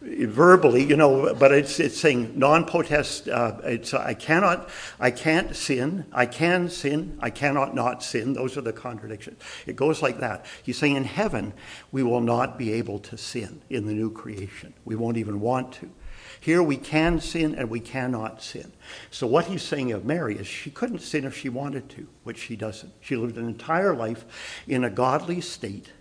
Verbally, 0.00 0.84
you 0.84 0.94
know, 0.94 1.34
but 1.34 1.50
it's 1.50 1.80
it's 1.80 1.98
saying 1.98 2.38
non-potest. 2.38 3.28
Uh, 3.28 3.56
it's 3.64 3.92
I 3.92 4.14
cannot, 4.14 4.68
I 5.00 5.10
can't 5.10 5.56
sin. 5.56 6.06
I 6.12 6.26
can 6.26 6.68
sin. 6.68 7.18
I 7.18 7.30
cannot 7.30 7.74
not 7.74 8.04
sin. 8.04 8.34
Those 8.34 8.56
are 8.56 8.60
the 8.60 8.72
contradictions. 8.72 9.42
It 9.66 9.74
goes 9.74 10.00
like 10.00 10.20
that. 10.20 10.46
He's 10.62 10.78
saying 10.78 10.94
in 10.94 11.02
heaven 11.02 11.54
we 11.90 12.04
will 12.04 12.20
not 12.20 12.56
be 12.56 12.72
able 12.74 13.00
to 13.00 13.16
sin 13.18 13.60
in 13.68 13.86
the 13.86 13.94
new 13.94 14.12
creation. 14.12 14.74
We 14.84 14.94
won't 14.94 15.16
even 15.16 15.40
want 15.40 15.72
to. 15.72 15.90
Here 16.40 16.62
we 16.62 16.76
can 16.76 17.20
sin 17.20 17.54
and 17.54 17.68
we 17.68 17.80
cannot 17.80 18.42
sin. 18.42 18.72
So, 19.10 19.26
what 19.26 19.46
he's 19.46 19.62
saying 19.62 19.92
of 19.92 20.04
Mary 20.04 20.36
is 20.36 20.46
she 20.46 20.70
couldn't 20.70 21.00
sin 21.00 21.24
if 21.24 21.36
she 21.36 21.48
wanted 21.48 21.88
to, 21.90 22.06
which 22.22 22.38
she 22.38 22.56
doesn't. 22.56 22.92
She 23.00 23.16
lived 23.16 23.36
an 23.36 23.46
entire 23.46 23.94
life 23.94 24.24
in 24.66 24.84
a 24.84 24.90
godly 24.90 25.40
state 25.40 25.92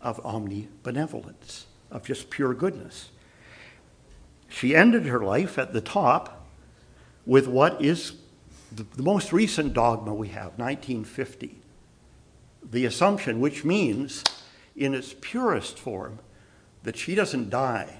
of 0.00 0.22
omnibenevolence, 0.22 1.64
of 1.90 2.04
just 2.04 2.30
pure 2.30 2.54
goodness. 2.54 3.10
She 4.48 4.74
ended 4.74 5.06
her 5.06 5.20
life 5.20 5.58
at 5.58 5.72
the 5.72 5.80
top 5.80 6.46
with 7.26 7.46
what 7.46 7.80
is 7.82 8.14
the, 8.72 8.84
the 8.96 9.02
most 9.02 9.32
recent 9.32 9.74
dogma 9.74 10.14
we 10.14 10.28
have, 10.28 10.58
1950. 10.58 11.56
The 12.70 12.84
Assumption, 12.84 13.40
which 13.40 13.64
means, 13.64 14.24
in 14.74 14.94
its 14.94 15.14
purest 15.20 15.78
form, 15.78 16.18
that 16.82 16.96
she 16.96 17.14
doesn't 17.14 17.50
die 17.50 17.97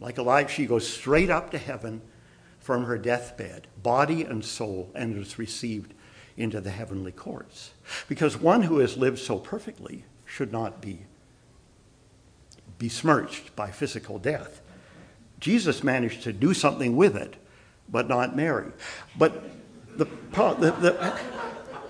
like 0.00 0.18
Elijah, 0.18 0.48
she 0.48 0.66
goes 0.66 0.88
straight 0.88 1.30
up 1.30 1.50
to 1.50 1.58
heaven 1.58 2.00
from 2.60 2.84
her 2.84 2.98
deathbed, 2.98 3.66
body 3.82 4.22
and 4.22 4.44
soul, 4.44 4.90
and 4.94 5.16
is 5.16 5.38
received 5.38 5.94
into 6.36 6.60
the 6.60 6.70
heavenly 6.70 7.12
courts. 7.12 7.72
Because 8.08 8.36
one 8.36 8.62
who 8.62 8.78
has 8.78 8.96
lived 8.96 9.18
so 9.18 9.38
perfectly 9.38 10.04
should 10.24 10.52
not 10.52 10.80
be 10.80 11.00
besmirched 12.78 13.56
by 13.56 13.70
physical 13.70 14.18
death. 14.18 14.60
Jesus 15.40 15.82
managed 15.82 16.22
to 16.22 16.32
do 16.32 16.54
something 16.54 16.96
with 16.96 17.16
it, 17.16 17.36
but 17.88 18.08
not 18.08 18.36
Mary. 18.36 18.70
But 19.16 19.42
the, 19.96 20.04
the, 20.04 20.70
the, 20.80 21.18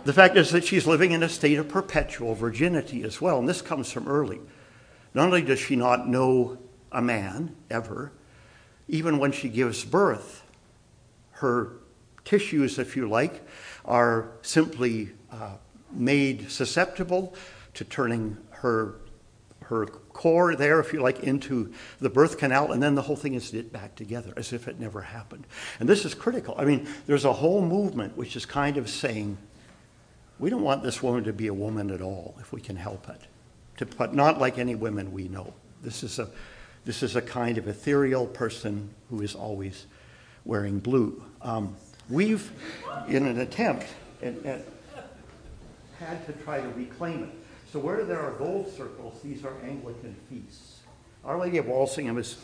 the 0.05 0.12
fact 0.12 0.37
is 0.37 0.51
that 0.53 0.64
she's 0.64 0.87
living 0.87 1.12
in 1.12 1.23
a 1.23 1.29
state 1.29 1.59
of 1.59 1.68
perpetual 1.68 2.35
virginity 2.35 3.03
as 3.03 3.21
well, 3.21 3.38
and 3.38 3.49
this 3.49 3.61
comes 3.61 3.90
from 3.90 4.09
early. 4.09 4.40
Not 5.12 5.27
only 5.27 5.42
does 5.42 5.59
she 5.59 5.77
not 5.77 6.09
know 6.09 6.59
a 6.92 7.03
man 7.03 7.55
ever. 7.70 8.12
Even 8.88 9.18
when 9.18 9.33
she 9.33 9.48
gives 9.48 9.85
birth, 9.85 10.42
her 11.33 11.72
tissues, 12.24 12.79
if 12.79 12.96
you 12.96 13.09
like, 13.09 13.46
are 13.85 14.31
simply 14.42 15.11
uh, 15.31 15.57
made 15.92 16.51
susceptible 16.51 17.35
to 17.74 17.85
turning 17.85 18.37
her 18.51 18.96
her 19.68 19.87
core 19.87 20.57
there, 20.57 20.81
if 20.81 20.94
you 20.94 21.01
like, 21.01 21.20
into 21.20 21.72
the 22.01 22.09
birth 22.09 22.38
canal, 22.38 22.72
and 22.72 22.83
then 22.83 22.94
the 22.94 23.03
whole 23.03 23.16
thing 23.16 23.35
is 23.35 23.53
knit 23.53 23.70
back 23.70 23.94
together 23.94 24.33
as 24.37 24.53
if 24.53 24.66
it 24.66 24.81
never 24.81 25.03
happened. 25.03 25.46
And 25.79 25.87
this 25.87 26.07
is 26.07 26.14
critical. 26.14 26.55
I 26.57 26.64
mean, 26.64 26.88
there's 27.07 27.27
a 27.27 27.33
whole 27.33 27.61
movement 27.61 28.16
which 28.16 28.35
is 28.35 28.46
kind 28.46 28.79
of 28.79 28.88
saying, 28.88 29.37
we 30.38 30.48
don't 30.48 30.62
want 30.62 30.83
this 30.83 31.03
woman 31.03 31.24
to 31.24 31.35
be 31.35 31.48
a 31.48 31.55
woman 31.55 31.90
at 31.90 32.01
all 32.01 32.35
if 32.40 32.51
we 32.51 32.62
can 32.62 32.77
help 32.77 33.09
it, 33.11 33.20
to, 33.77 33.85
but 33.85 34.14
not 34.14 34.38
like 34.38 34.59
any 34.59 34.74
women 34.74 35.12
we 35.12 35.29
know. 35.29 35.53
This 35.83 36.03
is 36.03 36.18
a 36.18 36.31
this 36.88 37.03
is 37.03 37.16
a 37.16 37.20
kind 37.20 37.59
of 37.59 37.68
ethereal 37.68 38.27
person 38.27 38.88
who 39.11 39.20
is 39.20 39.35
always 39.35 39.85
wearing 40.46 40.79
blue. 40.79 41.22
Um, 41.42 41.77
we've, 42.09 42.51
in 43.07 43.27
an 43.27 43.40
attempt, 43.40 43.85
and, 44.22 44.42
and 44.46 44.64
had 45.98 46.24
to 46.24 46.33
try 46.33 46.62
to 46.62 46.68
reclaim 46.68 47.24
it. 47.24 47.31
So 47.70 47.79
where 47.79 48.05
there 48.05 48.18
are 48.18 48.31
gold 48.31 48.72
circles, 48.74 49.20
these 49.22 49.44
are 49.44 49.53
Anglican 49.62 50.16
feasts. 50.31 50.79
Our 51.27 51.38
Lady 51.38 51.59
of 51.59 51.66
Walsingham 51.66 52.16
is 52.16 52.38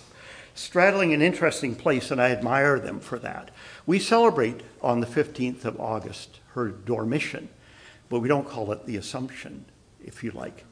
straddling 0.55 1.15
an 1.15 1.23
interesting 1.23 1.75
place, 1.75 2.11
and 2.11 2.21
I 2.21 2.31
admire 2.31 2.79
them 2.79 3.01
for 3.01 3.19
that. 3.21 3.51
We 3.87 3.99
celebrate 3.99 4.61
on 4.83 5.01
the 5.01 5.07
15th 5.07 5.65
of 5.65 5.81
August 5.81 6.41
her 6.53 6.69
Dormition, 6.69 7.49
but 8.11 8.21
we 8.21 8.29
don't 8.29 8.47
call 8.47 8.73
it 8.73 8.85
the 8.85 8.99
Assumption, 8.99 9.65
if 10.05 10.23
you 10.23 10.33
like. 10.33 10.67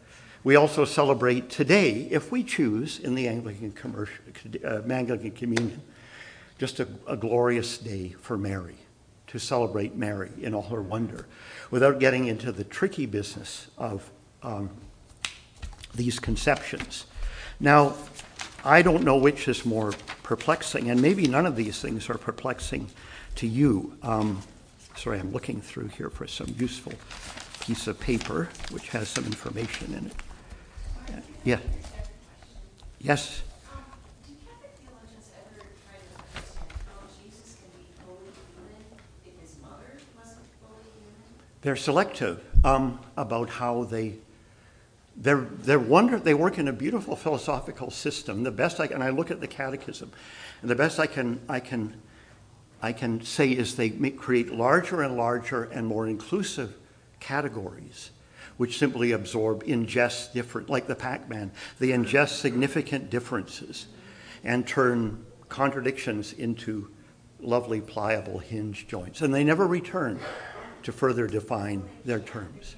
We 0.44 0.56
also 0.56 0.84
celebrate 0.84 1.50
today, 1.50 2.08
if 2.10 2.32
we 2.32 2.42
choose, 2.42 2.98
in 2.98 3.14
the 3.14 3.28
Anglican, 3.28 3.72
uh, 4.64 4.80
Anglican 4.90 5.30
Communion, 5.30 5.80
just 6.58 6.80
a, 6.80 6.88
a 7.06 7.16
glorious 7.16 7.78
day 7.78 8.16
for 8.20 8.36
Mary, 8.36 8.76
to 9.28 9.38
celebrate 9.38 9.94
Mary 9.94 10.32
in 10.40 10.52
all 10.52 10.62
her 10.62 10.82
wonder, 10.82 11.26
without 11.70 12.00
getting 12.00 12.26
into 12.26 12.50
the 12.50 12.64
tricky 12.64 13.06
business 13.06 13.68
of 13.78 14.10
um, 14.42 14.68
these 15.94 16.18
conceptions. 16.18 17.06
Now, 17.60 17.94
I 18.64 18.82
don't 18.82 19.04
know 19.04 19.16
which 19.16 19.46
is 19.46 19.64
more 19.64 19.92
perplexing, 20.24 20.90
and 20.90 21.00
maybe 21.00 21.28
none 21.28 21.46
of 21.46 21.54
these 21.54 21.80
things 21.80 22.10
are 22.10 22.18
perplexing 22.18 22.90
to 23.36 23.46
you. 23.46 23.96
Um, 24.02 24.42
sorry, 24.96 25.20
I'm 25.20 25.30
looking 25.30 25.60
through 25.60 25.88
here 25.88 26.10
for 26.10 26.26
some 26.26 26.52
useful 26.58 26.94
piece 27.60 27.86
of 27.86 27.98
paper 28.00 28.48
which 28.70 28.88
has 28.88 29.08
some 29.08 29.24
information 29.24 29.94
in 29.94 30.06
it. 30.06 30.21
Yeah. 31.44 31.58
Yes. 33.00 33.42
They're 41.62 41.76
selective 41.76 42.44
um, 42.64 42.98
about 43.16 43.48
how 43.48 43.84
they. 43.84 44.14
They're, 45.14 45.46
they're 45.58 45.78
wonder, 45.78 46.18
they 46.18 46.32
work 46.32 46.58
in 46.58 46.68
a 46.68 46.72
beautiful 46.72 47.16
philosophical 47.16 47.90
system. 47.90 48.44
The 48.44 48.50
best 48.50 48.80
I 48.80 48.86
can, 48.86 49.02
I 49.02 49.10
look 49.10 49.30
at 49.30 49.40
the 49.40 49.46
catechism, 49.46 50.10
and 50.62 50.70
the 50.70 50.74
best 50.74 50.98
I 50.98 51.06
can, 51.06 51.38
I 51.50 51.60
can, 51.60 52.00
I 52.80 52.92
can 52.94 53.22
say 53.22 53.50
is 53.50 53.76
they 53.76 53.90
make, 53.90 54.16
create 54.16 54.50
larger 54.52 55.02
and 55.02 55.18
larger 55.18 55.64
and 55.64 55.86
more 55.86 56.06
inclusive 56.06 56.74
categories 57.20 58.10
which 58.56 58.78
simply 58.78 59.12
absorb, 59.12 59.64
ingest 59.64 60.32
different, 60.32 60.68
like 60.68 60.86
the 60.86 60.94
Pac 60.94 61.28
Man, 61.28 61.50
they 61.78 61.88
ingest 61.88 62.40
significant 62.40 63.10
differences 63.10 63.86
and 64.44 64.66
turn 64.66 65.24
contradictions 65.48 66.32
into 66.32 66.90
lovely, 67.40 67.80
pliable 67.80 68.38
hinge 68.38 68.86
joints. 68.86 69.20
And 69.20 69.34
they 69.34 69.44
never 69.44 69.66
return 69.66 70.18
to 70.82 70.92
further 70.92 71.26
define 71.26 71.88
their 72.04 72.20
terms. 72.20 72.76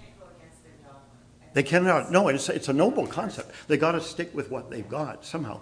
They 1.53 1.63
cannot, 1.63 2.11
no, 2.11 2.29
it's, 2.29 2.49
it's 2.49 2.69
a 2.69 2.73
noble 2.73 3.07
concept. 3.07 3.53
They 3.69 3.77
got 3.77 3.93
to 3.93 4.01
stick 4.01 4.35
with 4.35 4.51
what 4.51 4.71
they've 4.71 4.89
got 4.89 5.25
somehow. 5.25 5.61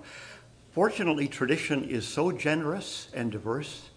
Fortunately, 0.71 1.29
tradition 1.29 1.85
is 1.85 2.09
so 2.09 2.33
generous 2.33 3.09
and 3.13 3.31
diverse 3.31 3.91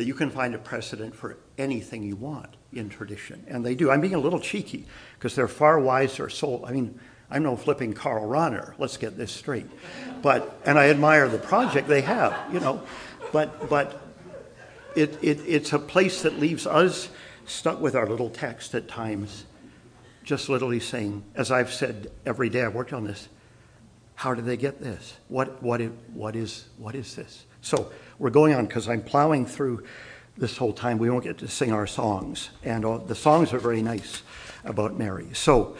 that 0.00 0.06
you 0.06 0.14
can 0.14 0.30
find 0.30 0.54
a 0.54 0.58
precedent 0.58 1.14
for 1.14 1.36
anything 1.58 2.02
you 2.02 2.16
want 2.16 2.56
in 2.72 2.88
tradition. 2.88 3.44
And 3.48 3.62
they 3.62 3.74
do. 3.74 3.90
I'm 3.90 4.00
being 4.00 4.14
a 4.14 4.18
little 4.18 4.40
cheeky 4.40 4.86
because 5.18 5.34
they're 5.34 5.46
far 5.46 5.78
wiser 5.78 6.30
soul. 6.30 6.64
I 6.66 6.72
mean, 6.72 6.98
I'm 7.30 7.42
no 7.42 7.54
flipping 7.54 7.92
Karl 7.92 8.26
Rahner. 8.26 8.72
Let's 8.78 8.96
get 8.96 9.18
this 9.18 9.30
straight. 9.30 9.66
But 10.22 10.58
and 10.64 10.78
I 10.78 10.88
admire 10.88 11.28
the 11.28 11.36
project 11.36 11.86
they 11.86 12.00
have, 12.00 12.34
you 12.50 12.60
know, 12.60 12.82
but 13.30 13.68
but 13.68 14.00
it, 14.96 15.18
it 15.20 15.42
it's 15.46 15.74
a 15.74 15.78
place 15.78 16.22
that 16.22 16.40
leaves 16.40 16.66
us 16.66 17.10
stuck 17.44 17.78
with 17.78 17.94
our 17.94 18.06
little 18.06 18.30
text 18.30 18.74
at 18.74 18.88
times, 18.88 19.44
just 20.24 20.48
literally 20.48 20.80
saying, 20.80 21.22
as 21.34 21.50
I've 21.50 21.74
said 21.74 22.10
every 22.24 22.48
day 22.48 22.64
I've 22.64 22.74
worked 22.74 22.94
on 22.94 23.04
this, 23.04 23.28
how 24.14 24.32
did 24.32 24.46
they 24.46 24.56
get 24.56 24.80
this? 24.80 25.18
What 25.28 25.62
what 25.62 25.82
what 26.14 26.34
is 26.34 26.68
what 26.78 26.94
is 26.94 27.14
this? 27.16 27.44
So 27.60 27.92
we're 28.20 28.30
going 28.30 28.54
on 28.54 28.66
because 28.66 28.88
I'm 28.88 29.02
plowing 29.02 29.46
through 29.46 29.82
this 30.36 30.58
whole 30.58 30.72
time. 30.72 30.98
We 30.98 31.10
won't 31.10 31.24
get 31.24 31.38
to 31.38 31.48
sing 31.48 31.72
our 31.72 31.86
songs, 31.86 32.50
and 32.62 32.84
all, 32.84 32.98
the 32.98 33.14
songs 33.14 33.52
are 33.52 33.58
very 33.58 33.82
nice 33.82 34.22
about 34.62 34.96
Mary. 34.96 35.28
So 35.32 35.76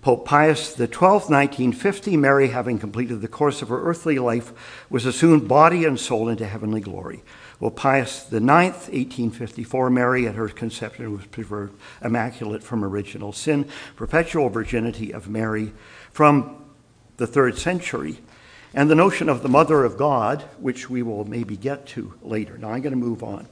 Pope 0.00 0.24
Pius 0.24 0.76
XII, 0.76 0.86
1950, 0.86 2.16
Mary, 2.16 2.48
having 2.48 2.78
completed 2.78 3.20
the 3.20 3.28
course 3.28 3.60
of 3.60 3.68
her 3.68 3.82
earthly 3.82 4.18
life, 4.18 4.52
was 4.88 5.04
assumed 5.04 5.46
body 5.48 5.84
and 5.84 6.00
soul 6.00 6.28
into 6.28 6.46
heavenly 6.46 6.80
glory. 6.80 7.22
Well, 7.58 7.70
Pius 7.70 8.22
IX, 8.32 8.38
1854, 8.46 9.90
Mary 9.90 10.26
at 10.26 10.36
her 10.36 10.48
conception 10.48 11.12
was 11.12 11.26
preserved 11.26 11.78
immaculate 12.02 12.62
from 12.62 12.82
original 12.82 13.32
sin. 13.32 13.68
Perpetual 13.96 14.48
virginity 14.48 15.12
of 15.12 15.28
Mary 15.28 15.72
from 16.12 16.64
the 17.18 17.26
third 17.26 17.58
century. 17.58 18.20
And 18.72 18.88
the 18.88 18.94
notion 18.94 19.28
of 19.28 19.42
the 19.42 19.48
Mother 19.48 19.84
of 19.84 19.96
God, 19.96 20.42
which 20.58 20.88
we 20.88 21.02
will 21.02 21.24
maybe 21.24 21.56
get 21.56 21.86
to 21.88 22.14
later. 22.22 22.56
Now 22.56 22.70
I'm 22.70 22.82
going 22.82 22.92
to 22.92 22.96
move 22.96 23.22
on. 23.22 23.48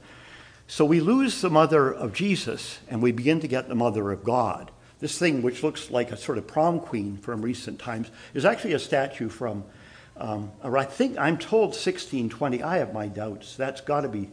So 0.67 0.85
we 0.85 1.01
lose 1.01 1.41
the 1.41 1.49
Mother 1.49 1.91
of 1.91 2.13
Jesus 2.13 2.79
and 2.87 3.01
we 3.01 3.11
begin 3.11 3.41
to 3.41 3.47
get 3.47 3.67
the 3.67 3.75
Mother 3.75 4.11
of 4.11 4.23
God. 4.23 4.71
This 4.99 5.17
thing, 5.17 5.41
which 5.41 5.63
looks 5.63 5.91
like 5.91 6.11
a 6.11 6.17
sort 6.17 6.37
of 6.37 6.47
prom 6.47 6.79
queen 6.79 7.17
from 7.17 7.41
recent 7.41 7.79
times, 7.79 8.11
is 8.33 8.45
actually 8.45 8.73
a 8.73 8.79
statue 8.79 9.29
from, 9.29 9.63
um, 10.15 10.51
I 10.63 10.85
think, 10.85 11.17
I'm 11.17 11.37
told 11.37 11.69
1620. 11.69 12.63
I 12.63 12.77
have 12.77 12.93
my 12.93 13.07
doubts. 13.07 13.55
That's 13.55 13.81
got 13.81 14.01
to 14.01 14.09
be 14.09 14.29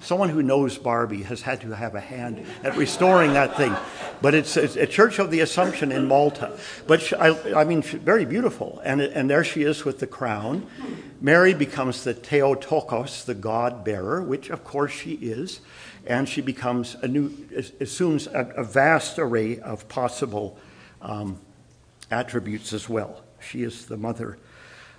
someone 0.00 0.28
who 0.28 0.42
knows 0.42 0.78
Barbie 0.78 1.22
has 1.22 1.42
had 1.42 1.60
to 1.62 1.70
have 1.70 1.94
a 1.94 2.00
hand 2.00 2.44
at 2.62 2.76
restoring 2.76 3.32
that 3.34 3.56
thing. 3.56 3.74
But 4.22 4.34
it's, 4.34 4.56
a 4.56 4.86
Church 4.86 5.18
of 5.18 5.30
the 5.30 5.40
Assumption 5.40 5.92
in 5.92 6.06
Malta. 6.06 6.58
But 6.86 7.00
she, 7.00 7.14
I, 7.16 7.60
I, 7.60 7.64
mean, 7.64 7.82
very 7.82 8.24
beautiful. 8.24 8.80
And, 8.84 9.00
and 9.00 9.30
there 9.30 9.44
she 9.44 9.62
is 9.62 9.84
with 9.84 9.98
the 9.98 10.06
crown. 10.06 10.66
Mary 11.20 11.54
becomes 11.54 12.04
the 12.04 12.14
Theotokos, 12.14 13.24
the 13.24 13.34
God 13.34 13.84
bearer, 13.84 14.22
which 14.22 14.50
of 14.50 14.64
course 14.64 14.92
she 14.92 15.12
is 15.14 15.60
and 16.06 16.28
she 16.28 16.40
becomes 16.40 16.96
a 17.02 17.08
new, 17.08 17.32
assumes 17.80 18.26
a, 18.26 18.52
a 18.56 18.64
vast 18.64 19.18
array 19.18 19.58
of 19.60 19.88
possible 19.88 20.58
um, 21.02 21.38
attributes 22.10 22.72
as 22.72 22.88
well. 22.88 23.22
She 23.40 23.62
is 23.62 23.86
the 23.86 23.96
mother 23.96 24.38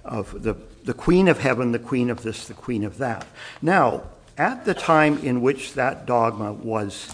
of 0.04 0.44
the, 0.44 0.56
the 0.84 0.94
queen 0.94 1.28
of 1.28 1.40
heaven, 1.40 1.72
the 1.72 1.80
queen 1.80 2.10
of 2.10 2.24
this, 2.24 2.48
the 2.48 2.54
queen 2.54 2.84
of 2.84 2.98
that. 2.98 3.26
Now, 3.62 4.04
at 4.42 4.66
the 4.66 4.74
time 4.74 5.20
in 5.20 5.40
which 5.40 5.76
that 5.76 6.08
dogma 6.08 6.52
was 6.52 7.14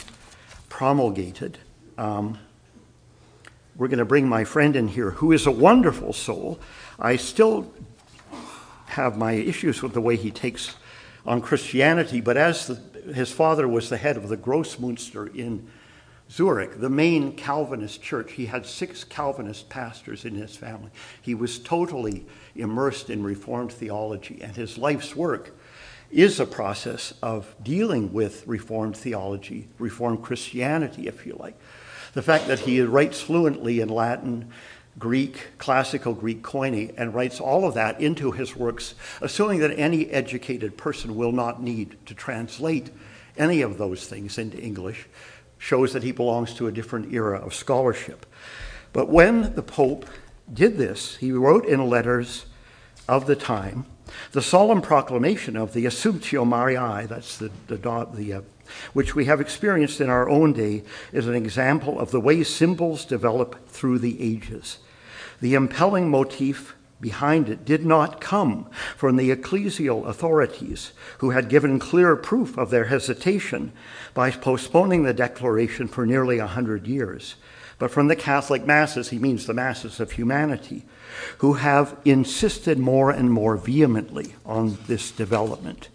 promulgated, 0.70 1.58
um, 1.98 2.40
we're 3.76 3.90
going 3.90 4.00
to 4.00 4.06
bring 4.06 4.30
my 4.30 4.46
friend 4.46 4.78
in 4.78 4.88
here, 4.88 5.12
who 5.12 5.34
is 5.34 5.46
a 5.46 5.52
wonderful 5.52 6.14
soul. 6.14 6.58
I 6.98 7.18
still 7.18 7.70
have 8.86 9.18
my 9.18 9.34
issues 9.34 9.84
with 9.84 9.92
the 9.92 10.00
way 10.00 10.16
he 10.16 10.32
takes 10.32 10.78
on 11.26 11.42
Christianity, 11.42 12.22
but 12.22 12.38
as 12.38 12.68
the 12.68 12.98
his 13.14 13.32
father 13.32 13.68
was 13.68 13.90
the 13.90 13.98
head 13.98 14.18
of 14.18 14.28
the 14.28 14.38
Grossmünster 14.38 15.34
in 15.34 15.68
Zurich, 16.30 16.80
the 16.80 16.90
main 16.90 17.34
Calvinist 17.34 18.02
church. 18.02 18.34
He 18.34 18.48
had 18.48 18.66
six 18.66 19.04
Calvinist 19.04 19.70
pastors 19.70 20.26
in 20.26 20.36
his 20.36 20.56
family. 20.56 20.92
He 21.22 21.34
was 21.34 21.60
totally 21.60 22.26
immersed 22.56 23.10
in 23.10 23.24
Reformed 23.24 23.72
theology, 23.72 24.40
and 24.42 24.56
his 24.56 24.78
life's 24.78 25.16
work 25.16 25.57
is 26.12 26.40
a 26.40 26.46
process 26.46 27.14
of 27.22 27.56
dealing 27.62 28.14
with 28.14 28.46
Reformed 28.48 28.96
theology, 28.96 29.68
Reformed 29.78 30.24
Christianity, 30.24 31.08
if 31.08 31.26
you 31.26 31.36
like. 31.40 31.60
The 32.14 32.22
fact 32.22 32.48
that 32.48 32.60
he 32.60 32.82
writes 32.82 33.22
fluently 33.22 33.80
in 33.80 33.90
Latin, 33.90 34.52
Greek, 34.98 35.50
classical 35.58 36.14
Greek 36.14 36.42
koine, 36.42 36.94
and 36.98 37.14
writes 37.14 37.40
all 37.40 37.66
of 37.66 37.76
that 37.76 38.02
into 38.02 38.32
his 38.32 38.56
works, 38.56 38.96
assuming 39.22 39.60
that 39.60 39.78
any 39.78 40.10
educated 40.10 40.78
person 40.78 41.16
will 41.16 41.32
not 41.32 41.62
need 41.62 41.98
to 42.06 42.16
translate 42.16 42.90
any 43.38 43.62
of 43.62 43.78
those 43.78 44.08
things 44.08 44.38
into 44.38 44.58
English, 44.60 45.08
shows 45.58 45.94
that 45.94 46.04
he 46.04 46.12
belongs 46.12 46.54
to 46.54 46.68
a 46.68 46.72
different 46.72 47.14
era 47.14 47.40
of 47.40 47.54
scholarship. 47.54 48.26
But 48.94 49.10
when 49.10 49.54
the 49.54 49.62
Pope 49.62 50.06
did 50.52 50.78
this, 50.78 51.18
he 51.18 51.32
wrote 51.32 51.66
in 51.66 51.90
letters 51.90 52.46
of 53.08 53.28
the 53.28 53.36
time 53.36 53.86
the 54.32 54.42
solemn 54.42 54.82
proclamation 54.82 55.56
of 55.56 55.74
the 55.74 55.86
Assumptio 55.86 56.46
Mariae, 56.46 57.08
that's 57.08 57.38
the, 57.38 57.52
the, 57.68 57.78
the 58.14 58.34
uh, 58.34 58.42
which 58.94 59.16
we 59.16 59.26
have 59.26 59.42
experienced 59.42 60.02
in 60.02 60.10
our 60.10 60.30
own 60.30 60.54
day, 60.54 60.84
is 61.14 61.28
an 61.28 61.36
example 61.36 62.00
of 62.00 62.12
the 62.12 62.20
way 62.20 62.44
symbols 62.44 63.06
develop 63.06 63.68
through 63.68 64.00
the 64.00 64.22
ages. 64.22 64.80
The 65.42 65.54
impelling 65.54 66.10
motif 66.10 66.76
behind 67.00 67.48
it 67.48 67.64
did 67.64 67.86
not 67.86 68.20
come 68.20 68.70
from 68.96 69.16
the 69.16 69.30
ecclesial 69.30 70.08
authorities 70.08 70.94
who 71.20 71.30
had 71.30 71.50
given 71.50 71.80
clear 71.80 72.16
proof 72.16 72.58
of 72.58 72.70
their 72.70 72.86
hesitation 72.86 73.72
by 74.14 74.32
postponing 74.32 75.04
the 75.04 75.14
declaration 75.14 75.88
for 75.88 76.06
nearly 76.06 76.40
a 76.40 76.48
hundred 76.48 76.88
years, 76.88 77.36
but 77.80 77.92
from 77.92 78.08
the 78.08 78.16
Catholic 78.16 78.66
masses, 78.66 79.10
he 79.10 79.20
means 79.20 79.46
the 79.46 79.54
masses 79.54 80.00
of 80.00 80.12
humanity, 80.12 80.86
who 81.40 81.54
have 81.54 81.98
insisted 82.06 82.78
more 82.78 83.12
and 83.12 83.32
more 83.32 83.58
vehemently 83.58 84.36
on 84.46 84.78
this 84.88 85.12
development. 85.12 85.90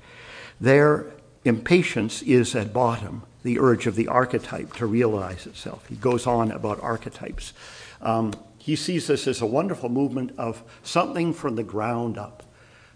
Their 0.60 1.06
impatience 1.44 2.22
is 2.22 2.54
at 2.54 2.72
bottom 2.72 3.22
the 3.42 3.58
urge 3.58 3.86
of 3.86 3.96
the 3.96 4.08
archetype 4.08 4.74
to 4.74 4.86
realize 4.86 5.46
itself. 5.46 5.86
He 5.88 5.96
goes 5.96 6.26
on 6.26 6.50
about 6.50 6.80
archetypes. 6.80 7.52
Um, 8.00 8.32
he 8.58 8.76
sees 8.76 9.08
this 9.08 9.26
as 9.26 9.40
a 9.40 9.46
wonderful 9.46 9.88
movement 9.88 10.32
of 10.38 10.62
something 10.84 11.32
from 11.32 11.56
the 11.56 11.64
ground 11.64 12.16
up, 12.16 12.44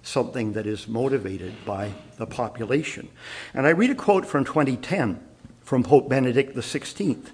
something 0.03 0.53
that 0.53 0.67
is 0.67 0.87
motivated 0.87 1.53
by 1.65 1.93
the 2.19 2.27
population. 2.27 3.09
And 3.53 3.67
I 3.67 3.71
read 3.71 3.91
a 3.91 3.97
quote 3.97 4.27
from 4.27 4.45
2010 4.45 5.21
from 5.63 5.83
Pope 5.83 6.09
Benedict 6.09 6.55
XVI. 6.55 7.31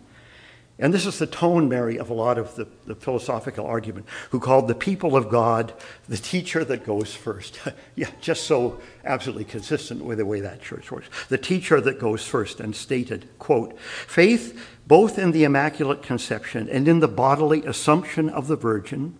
And 0.78 0.92
this 0.92 1.06
is 1.06 1.18
the 1.18 1.26
tone, 1.26 1.68
Mary, 1.68 1.98
of 1.98 2.08
a 2.08 2.14
lot 2.14 2.38
of 2.38 2.56
the, 2.56 2.66
the, 2.86 2.94
philosophical 2.94 3.66
argument, 3.66 4.06
who 4.30 4.40
called 4.40 4.68
the 4.68 4.74
people 4.74 5.16
of 5.16 5.28
God 5.28 5.72
the 6.08 6.16
teacher 6.16 6.64
that 6.64 6.84
goes 6.84 7.14
first. 7.14 7.60
yeah, 7.94 8.10
just 8.20 8.44
so 8.44 8.80
absolutely 9.04 9.44
consistent 9.44 10.02
with 10.02 10.18
the 10.18 10.26
way 10.26 10.40
that 10.40 10.62
church 10.62 10.90
works. 10.90 11.08
The 11.28 11.38
teacher 11.38 11.80
that 11.80 12.00
goes 12.00 12.26
first 12.26 12.58
and 12.58 12.74
stated, 12.74 13.28
quote, 13.38 13.78
faith 13.78 14.58
both 14.86 15.18
in 15.18 15.32
the 15.32 15.44
Immaculate 15.44 16.02
Conception 16.02 16.68
and 16.68 16.88
in 16.88 17.00
the 17.00 17.08
bodily 17.08 17.64
assumption 17.64 18.28
of 18.28 18.48
the 18.48 18.56
Virgin, 18.56 19.16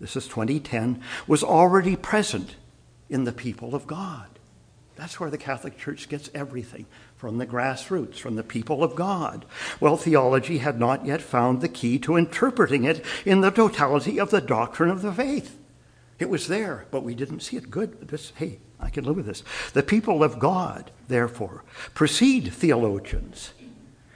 this 0.00 0.16
is 0.16 0.26
2010, 0.26 1.02
was 1.26 1.44
already 1.44 1.96
present 1.96 2.56
in 3.10 3.24
the 3.24 3.32
people 3.32 3.74
of 3.74 3.86
God. 3.86 4.31
That's 5.02 5.18
where 5.18 5.30
the 5.30 5.36
Catholic 5.36 5.76
Church 5.76 6.08
gets 6.08 6.30
everything 6.32 6.86
from 7.16 7.38
the 7.38 7.46
grassroots, 7.46 8.18
from 8.18 8.36
the 8.36 8.44
people 8.44 8.84
of 8.84 8.94
God. 8.94 9.44
Well, 9.80 9.96
theology 9.96 10.58
had 10.58 10.78
not 10.78 11.04
yet 11.04 11.20
found 11.20 11.60
the 11.60 11.68
key 11.68 11.98
to 11.98 12.14
interpreting 12.14 12.84
it 12.84 13.04
in 13.26 13.40
the 13.40 13.50
totality 13.50 14.20
of 14.20 14.30
the 14.30 14.40
doctrine 14.40 14.90
of 14.90 15.02
the 15.02 15.12
faith. 15.12 15.58
It 16.20 16.30
was 16.30 16.46
there, 16.46 16.86
but 16.92 17.02
we 17.02 17.16
didn't 17.16 17.40
see 17.40 17.56
it. 17.56 17.68
Good. 17.68 18.10
This, 18.10 18.32
hey, 18.36 18.60
I 18.78 18.90
can 18.90 19.02
live 19.02 19.16
with 19.16 19.26
this. 19.26 19.42
The 19.72 19.82
people 19.82 20.22
of 20.22 20.38
God, 20.38 20.92
therefore, 21.08 21.64
precede 21.94 22.52
theologians 22.52 23.54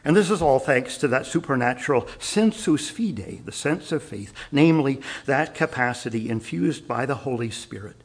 and 0.05 0.14
this 0.14 0.31
is 0.31 0.40
all 0.40 0.61
thanks 0.61 0.99
to 0.99 1.09
that 1.09 1.27
supernatural 1.27 2.07
sensus 2.20 2.92
fidei, 2.92 3.44
the 3.44 3.51
sense 3.51 3.90
of 3.90 4.05
faith, 4.05 4.33
namely 4.53 5.01
that 5.25 5.53
capacity 5.53 6.29
infused 6.31 6.87
by 6.87 7.07
the 7.07 7.16
Holy 7.16 7.51
Spirit 7.51 7.96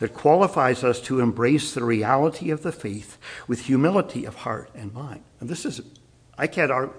that 0.00 0.14
qualifies 0.14 0.84
us 0.84 1.00
to 1.02 1.20
embrace 1.20 1.72
the 1.72 1.84
reality 1.84 2.50
of 2.50 2.62
the 2.62 2.72
faith 2.72 3.18
with 3.46 3.62
humility 3.66 4.24
of 4.24 4.36
heart 4.36 4.70
and 4.74 4.92
mind. 4.92 5.22
And 5.40 5.48
this 5.48 5.64
is, 5.64 5.80
I 6.38 6.46
can't 6.46 6.70
argue. 6.70 6.94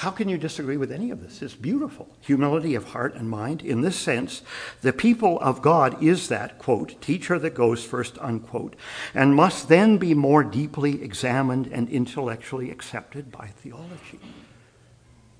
How 0.00 0.10
can 0.10 0.28
you 0.28 0.36
disagree 0.36 0.76
with 0.76 0.92
any 0.92 1.10
of 1.10 1.22
this? 1.22 1.40
It's 1.40 1.54
beautiful. 1.54 2.06
Humility 2.20 2.74
of 2.74 2.90
heart 2.90 3.14
and 3.14 3.30
mind. 3.30 3.62
In 3.62 3.80
this 3.80 3.96
sense, 3.96 4.42
the 4.82 4.92
people 4.92 5.40
of 5.40 5.62
God 5.62 6.02
is 6.02 6.28
that, 6.28 6.58
quote, 6.58 7.00
teacher 7.00 7.38
that 7.38 7.54
goes 7.54 7.82
first, 7.82 8.18
unquote, 8.18 8.76
and 9.14 9.34
must 9.34 9.70
then 9.70 9.96
be 9.96 10.12
more 10.12 10.44
deeply 10.44 11.02
examined 11.02 11.66
and 11.68 11.88
intellectually 11.88 12.70
accepted 12.70 13.32
by 13.32 13.46
theology. 13.46 14.20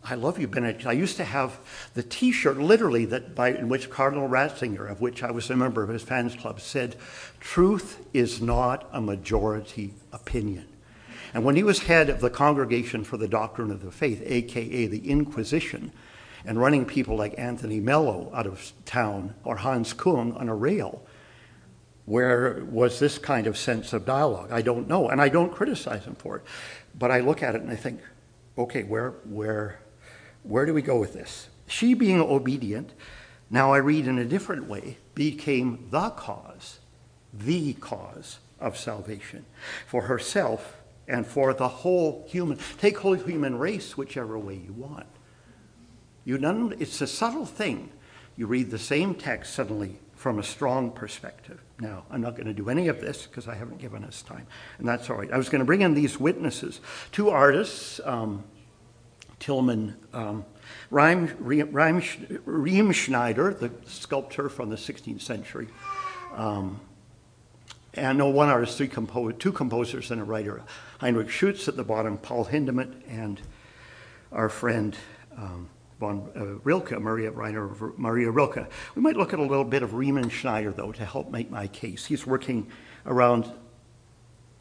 I 0.08 0.14
love 0.14 0.38
you, 0.38 0.46
Benedict. 0.46 0.86
I 0.86 0.92
used 0.92 1.16
to 1.16 1.24
have 1.24 1.58
the 1.94 2.02
T-shirt, 2.02 2.58
literally, 2.58 3.06
that 3.06 3.34
by 3.34 3.48
in 3.48 3.68
which 3.68 3.90
Cardinal 3.90 4.28
Ratzinger, 4.28 4.88
of 4.88 5.00
which 5.00 5.22
I 5.22 5.32
was 5.32 5.50
a 5.50 5.56
member 5.56 5.82
of 5.82 5.88
his 5.88 6.02
fans 6.02 6.36
club, 6.36 6.60
said, 6.60 6.94
"Truth 7.40 8.06
is 8.12 8.40
not 8.40 8.88
a 8.92 9.00
majority 9.00 9.94
opinion." 10.12 10.68
And 11.34 11.44
when 11.44 11.56
he 11.56 11.64
was 11.64 11.80
head 11.80 12.08
of 12.08 12.20
the 12.20 12.30
Congregation 12.30 13.02
for 13.02 13.16
the 13.16 13.26
Doctrine 13.26 13.72
of 13.72 13.82
the 13.82 13.90
Faith, 13.90 14.22
aka 14.24 14.86
the 14.86 15.10
Inquisition, 15.10 15.90
and 16.44 16.60
running 16.60 16.84
people 16.84 17.16
like 17.16 17.34
Anthony 17.36 17.80
Mello 17.80 18.30
out 18.32 18.46
of 18.46 18.72
town 18.84 19.34
or 19.42 19.56
Hans 19.56 19.92
Kung 19.92 20.32
on 20.34 20.48
a 20.48 20.54
rail. 20.54 21.02
Where 22.04 22.64
was 22.70 23.00
this 23.00 23.18
kind 23.18 23.48
of 23.48 23.58
sense 23.58 23.92
of 23.92 24.06
dialogue? 24.06 24.52
I 24.52 24.62
don't 24.62 24.86
know, 24.86 25.08
and 25.08 25.20
I 25.20 25.28
don't 25.28 25.52
criticize 25.52 26.04
him 26.04 26.14
for 26.14 26.36
it. 26.36 26.44
But 26.96 27.10
I 27.10 27.18
look 27.18 27.42
at 27.42 27.56
it 27.56 27.62
and 27.62 27.70
I 27.70 27.74
think, 27.74 28.00
okay, 28.56 28.84
where, 28.84 29.10
where, 29.24 29.80
where 30.46 30.66
do 30.66 30.74
we 30.74 30.82
go 30.82 30.98
with 30.98 31.12
this? 31.12 31.48
She 31.66 31.94
being 31.94 32.20
obedient, 32.20 32.92
now 33.50 33.72
I 33.72 33.78
read 33.78 34.06
in 34.06 34.18
a 34.18 34.24
different 34.24 34.68
way, 34.68 34.98
became 35.14 35.88
the 35.90 36.10
cause, 36.10 36.78
the 37.32 37.74
cause 37.74 38.38
of 38.60 38.76
salvation 38.76 39.44
for 39.86 40.02
herself 40.02 40.76
and 41.08 41.26
for 41.26 41.54
the 41.54 41.68
whole 41.68 42.26
human, 42.28 42.58
take 42.78 42.98
whole 42.98 43.14
human 43.14 43.58
race 43.58 43.96
whichever 43.96 44.38
way 44.38 44.54
you 44.54 44.72
want. 44.72 45.06
You 46.24 46.38
none, 46.38 46.74
it's 46.80 47.00
a 47.00 47.06
subtle 47.06 47.46
thing. 47.46 47.90
You 48.36 48.46
read 48.46 48.70
the 48.70 48.78
same 48.78 49.14
text 49.14 49.54
suddenly 49.54 49.98
from 50.14 50.38
a 50.38 50.42
strong 50.42 50.90
perspective. 50.90 51.62
Now, 51.78 52.04
I'm 52.10 52.20
not 52.20 52.34
going 52.34 52.46
to 52.46 52.54
do 52.54 52.68
any 52.68 52.88
of 52.88 53.00
this 53.00 53.26
because 53.26 53.46
I 53.46 53.54
haven't 53.54 53.78
given 53.78 54.02
us 54.02 54.22
time, 54.22 54.46
and 54.78 54.88
that's 54.88 55.08
all 55.08 55.16
right. 55.16 55.30
I 55.30 55.36
was 55.36 55.48
going 55.48 55.60
to 55.60 55.64
bring 55.64 55.82
in 55.82 55.94
these 55.94 56.18
witnesses, 56.18 56.80
two 57.12 57.30
artists, 57.30 58.00
um, 58.04 58.42
Tilman 59.38 59.96
um, 60.12 60.44
Reim, 60.90 61.34
Reim, 61.38 62.00
Riemenschneider, 62.00 63.58
the 63.58 63.70
sculptor 63.86 64.48
from 64.48 64.70
the 64.70 64.76
16th 64.76 65.20
century, 65.20 65.68
um, 66.34 66.80
and 67.94 68.18
no, 68.18 68.28
one 68.28 68.48
artist, 68.48 68.76
two 68.78 69.52
composers 69.52 70.10
and 70.10 70.20
a 70.20 70.24
writer, 70.24 70.62
Heinrich 71.00 71.28
Schütz 71.28 71.66
at 71.68 71.76
the 71.76 71.84
bottom, 71.84 72.18
Paul 72.18 72.44
Hindemith, 72.44 72.94
and 73.08 73.40
our 74.32 74.48
friend 74.48 74.96
um, 75.36 75.68
von 75.98 76.30
uh, 76.36 76.60
Rilke, 76.62 77.00
Maria 77.00 77.30
Rilke. 77.30 78.66
We 78.94 79.02
might 79.02 79.16
look 79.16 79.32
at 79.32 79.38
a 79.38 79.42
little 79.42 79.64
bit 79.64 79.82
of 79.82 79.90
Riemenschneider, 79.90 80.76
though, 80.76 80.92
to 80.92 81.04
help 81.04 81.30
make 81.30 81.50
my 81.50 81.68
case. 81.68 82.04
He's 82.04 82.26
working 82.26 82.70
around 83.06 83.44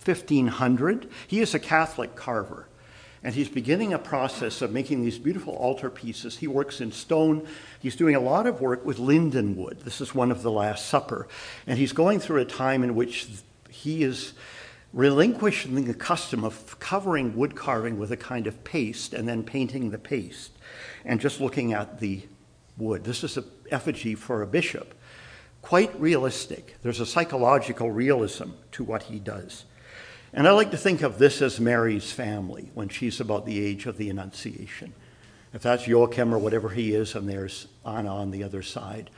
1500. 0.06 1.10
He 1.28 1.42
is 1.42 1.54
a 1.54 1.60
Catholic 1.60 2.16
carver. 2.16 2.70
And 3.26 3.34
he's 3.34 3.50
beginning 3.50 3.92
a 3.92 3.98
process 3.98 4.62
of 4.62 4.72
making 4.72 5.02
these 5.02 5.18
beautiful 5.18 5.56
altar 5.56 5.90
pieces. 5.90 6.38
He 6.38 6.46
works 6.46 6.80
in 6.80 6.92
stone. 6.92 7.48
He's 7.80 7.96
doing 7.96 8.14
a 8.14 8.20
lot 8.20 8.46
of 8.46 8.62
work 8.62 8.86
with 8.86 9.00
linden 9.00 9.56
wood. 9.56 9.80
This 9.80 10.00
is 10.00 10.14
one 10.14 10.30
of 10.30 10.44
the 10.44 10.52
Last 10.52 10.86
Supper. 10.86 11.28
And 11.66 11.80
he's 11.80 11.92
going 11.92 12.20
through 12.20 12.42
a 12.42 12.46
time 12.46 12.84
in 12.84 12.94
which 12.94 13.28
he 13.68 14.04
is 14.04 14.34
relinquishing 14.94 15.86
the 15.86 15.96
custom 15.96 16.44
of 16.44 16.80
covering 16.80 17.36
wood 17.36 17.56
carving 17.56 17.98
with 17.98 18.12
a 18.12 18.18
kind 18.18 18.46
of 18.46 18.64
paste 18.64 19.12
and 19.12 19.28
then 19.28 19.42
painting 19.42 19.90
the 19.90 19.98
paste 19.98 20.52
and 21.04 21.20
just 21.20 21.42
looking 21.42 21.74
at 21.74 22.00
the 22.00 22.22
wood. 22.78 23.06
This 23.06 23.24
is 23.24 23.38
an 23.38 23.46
effigy 23.72 24.14
for 24.14 24.44
a 24.44 24.48
bishop. 24.48 24.94
Quite 25.64 26.00
realistic. 26.00 26.76
There's 26.84 27.00
a 27.00 27.08
psychological 27.08 27.90
realism 27.90 28.52
to 28.74 28.84
what 28.84 29.02
he 29.02 29.18
does. 29.18 29.66
And 30.36 30.50
I 30.50 30.52
like 30.52 30.72
to 30.72 30.78
think 30.78 31.02
of 31.02 31.18
this 31.18 31.42
as 31.42 31.62
Mary's 31.62 32.12
family 32.12 32.70
when 32.74 32.90
she's 32.90 33.22
about 33.22 33.46
the 33.46 33.66
age 33.66 33.86
of 33.86 33.96
the 33.96 34.10
Annunciation. 34.10 34.94
If 35.54 35.62
that's 35.62 35.88
Joachim 35.88 36.34
or 36.34 36.38
whatever 36.38 36.68
he 36.68 36.94
is, 36.94 37.16
and 37.16 37.30
there's 37.30 37.68
Anna 37.86 38.14
on 38.14 38.32
the 38.32 38.44
other 38.44 38.62
side. 38.62 39.10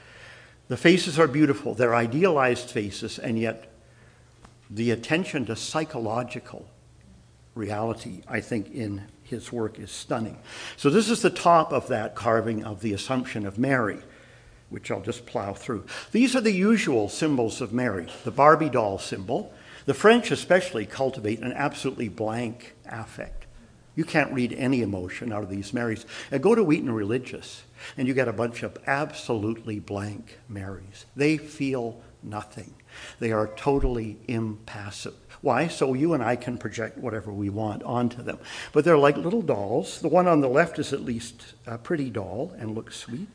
The 0.67 0.77
faces 0.77 1.17
are 1.17 1.27
beautiful. 1.27 1.73
They're 1.73 1.95
idealized 1.95 2.69
faces, 2.69 3.17
and 3.17 3.39
yet 3.39 3.73
the 4.69 4.91
attention 4.91 5.47
to 5.47 5.56
psychological 5.56 6.69
reality, 7.56 8.21
I 8.27 8.39
think, 8.39 8.69
in 8.69 9.01
his 9.23 9.51
work 9.51 9.80
is 9.80 9.89
stunning. 9.89 10.38
So, 10.75 10.91
this 10.91 11.10
is 11.10 11.23
the 11.23 11.32
top 11.32 11.73
of 11.73 11.88
that 11.88 12.13
carving 12.13 12.63
of 12.63 12.82
the 12.82 12.93
Assumption 12.93 13.47
of 13.47 13.58
Mary, 13.58 13.99
which 14.69 14.91
I'll 14.91 15.01
just 15.01 15.25
plow 15.25 15.53
through. 15.53 15.86
These 16.12 16.36
are 16.36 16.41
the 16.41 16.51
usual 16.51 17.10
symbols 17.10 17.60
of 17.60 17.73
Mary 17.73 18.06
the 18.23 18.30
Barbie 18.30 18.69
doll 18.69 18.99
symbol, 18.99 19.51
the 19.88 19.93
French, 19.93 20.32
especially, 20.32 20.86
cultivate 20.86 21.39
an 21.39 21.54
absolutely 21.54 22.10
blank 22.10 22.76
affect. 22.86 23.45
You 23.95 24.04
can't 24.04 24.34
read 24.34 24.54
any 24.54 24.82
emotion 24.82 25.32
out 25.32 25.43
of 25.43 25.50
these 25.50 25.73
Marys. 25.73 26.06
Go 26.41 26.54
to 26.54 26.63
Wheaton 26.63 26.91
Religious, 26.91 27.63
and 27.97 28.06
you 28.06 28.13
get 28.13 28.28
a 28.28 28.34
bunch 28.34 28.63
of 28.63 28.78
absolutely 28.86 29.80
blank 29.80 30.38
Marys. 30.50 31.06
They 31.15 31.38
feel 31.38 32.00
nothing, 32.21 32.73
they 33.19 33.32
are 33.32 33.47
totally 33.56 34.17
impassive. 34.28 35.15
Why? 35.41 35.67
So 35.67 35.93
you 35.93 36.13
and 36.13 36.21
I 36.21 36.36
can 36.36 36.58
project 36.58 36.97
whatever 36.97 37.32
we 37.32 37.50
want 37.50 37.82
onto 37.84 38.21
them. 38.21 38.39
But 38.73 38.84
they're 38.84 38.97
like 38.97 39.15
little 39.15 39.41
dolls. 39.41 40.02
The 40.02 40.10
one 40.10 40.28
on 40.28 40.41
the 40.41 40.50
left 40.50 40.80
is 40.80 40.91
at 40.91 41.02
least 41.02 41.54
a 41.65 41.78
pretty 41.78 42.10
doll 42.10 42.54
and 42.58 42.76
looks 42.76 42.97
sweet. 42.97 43.30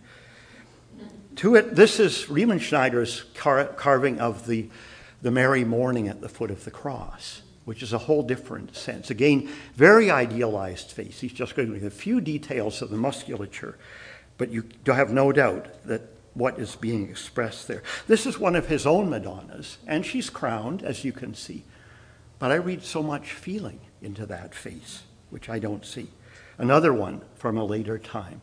To 1.36 1.54
it, 1.54 1.76
this 1.76 1.98
is 1.98 2.26
Riemenschneider's 2.26 3.22
car- 3.34 3.64
carving 3.64 4.20
of 4.20 4.46
the 4.46 4.68
the 5.22 5.30
Mary 5.30 5.64
mourning 5.64 6.08
at 6.08 6.20
the 6.20 6.28
foot 6.28 6.50
of 6.50 6.64
the 6.64 6.70
cross, 6.70 7.42
which 7.64 7.82
is 7.82 7.92
a 7.92 7.98
whole 7.98 8.22
different 8.22 8.76
sense. 8.76 9.08
Again, 9.10 9.48
very 9.74 10.10
idealized 10.10 10.90
face. 10.90 11.20
He's 11.20 11.32
just 11.32 11.54
going 11.54 11.70
with 11.70 11.84
a 11.84 11.90
few 11.90 12.20
details 12.20 12.82
of 12.82 12.90
the 12.90 12.96
musculature, 12.96 13.78
but 14.36 14.50
you 14.50 14.64
have 14.86 15.10
no 15.10 15.32
doubt 15.32 15.68
that 15.86 16.02
what 16.34 16.58
is 16.58 16.76
being 16.76 17.08
expressed 17.08 17.68
there. 17.68 17.82
This 18.08 18.26
is 18.26 18.38
one 18.38 18.56
of 18.56 18.66
his 18.66 18.86
own 18.86 19.10
Madonnas, 19.10 19.78
and 19.86 20.04
she's 20.04 20.30
crowned, 20.30 20.82
as 20.82 21.04
you 21.04 21.12
can 21.12 21.34
see. 21.34 21.64
But 22.38 22.50
I 22.50 22.56
read 22.56 22.82
so 22.82 23.02
much 23.02 23.32
feeling 23.32 23.80
into 24.00 24.26
that 24.26 24.54
face, 24.54 25.02
which 25.30 25.48
I 25.48 25.58
don't 25.58 25.86
see. 25.86 26.08
Another 26.58 26.92
one 26.92 27.20
from 27.36 27.56
a 27.56 27.64
later 27.64 27.98
time. 27.98 28.40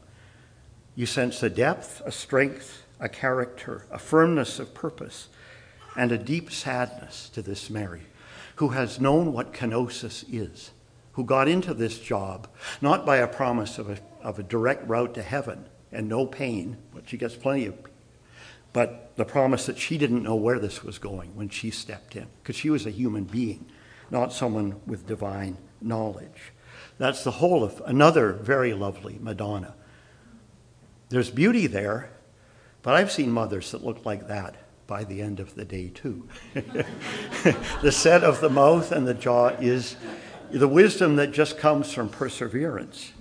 You 0.96 1.06
sense 1.06 1.44
a 1.44 1.50
depth, 1.50 2.02
a 2.06 2.12
strength, 2.12 2.84
a 3.00 3.10
character, 3.10 3.86
a 3.92 4.00
firmness 4.00 4.60
of 4.60 4.74
purpose 4.74 5.28
and 5.96 6.12
a 6.12 6.18
deep 6.18 6.52
sadness 6.52 7.30
to 7.30 7.42
this 7.42 7.70
Mary, 7.70 8.04
who 8.56 8.70
has 8.70 9.00
known 9.00 9.34
what 9.34 9.54
kenosis 9.54 10.24
is, 10.32 10.72
who 11.14 11.24
got 11.24 11.48
into 11.48 11.74
this 11.74 12.00
job 12.00 12.48
not 12.82 13.06
by 13.06 13.18
a 13.18 13.28
promise 13.28 13.78
of 13.78 13.90
a, 13.90 13.98
of 14.22 14.40
a 14.40 14.44
direct 14.44 14.88
route 14.88 15.14
to 15.14 15.22
heaven 15.22 15.66
and 15.92 16.08
no 16.08 16.26
pain, 16.26 16.78
but 16.94 17.10
she 17.10 17.18
gets 17.18 17.36
plenty 17.36 17.66
of, 17.66 17.76
but 18.72 19.12
the 19.16 19.26
promise 19.26 19.66
that 19.66 19.78
she 19.78 19.98
didn't 19.98 20.24
know 20.24 20.36
where 20.36 20.60
this 20.60 20.84
was 20.84 21.00
going 21.00 21.36
when 21.36 21.50
she 21.50 21.72
stepped 21.72 22.16
in, 22.16 22.28
because 22.42 22.56
she 22.56 22.70
was 22.70 22.86
a 22.86 22.92
human 22.92 23.24
being, 23.24 23.66
not 24.12 24.32
someone 24.32 24.80
with 24.86 25.08
divine 25.08 25.58
knowledge. 25.82 26.54
That's 26.98 27.24
the 27.24 27.32
whole 27.32 27.64
of 27.64 27.82
another 27.86 28.34
very 28.34 28.74
lovely 28.74 29.18
Madonna. 29.20 29.74
There's 31.10 31.32
beauty 31.32 31.66
there, 31.66 32.12
but 32.84 32.96
I've 32.96 33.12
seen 33.12 33.32
mothers 33.32 33.72
that 33.72 33.84
look 33.84 34.06
like 34.06 34.28
that 34.28 34.56
by 34.90 35.04
the 35.04 35.22
end 35.22 35.40
of 35.40 35.54
the 35.54 35.64
day, 35.64 35.90
too. 35.90 36.28
the 37.84 37.92
set 37.92 38.24
of 38.24 38.42
the 38.42 38.50
mouth 38.50 38.92
and 38.92 39.08
the 39.08 39.14
jaw 39.14 39.50
is 39.60 39.96
the 40.52 40.68
wisdom 40.68 41.16
that 41.18 41.32
just 41.32 41.60
comes 41.60 41.94
from 41.94 42.10
perseverance 42.10 43.14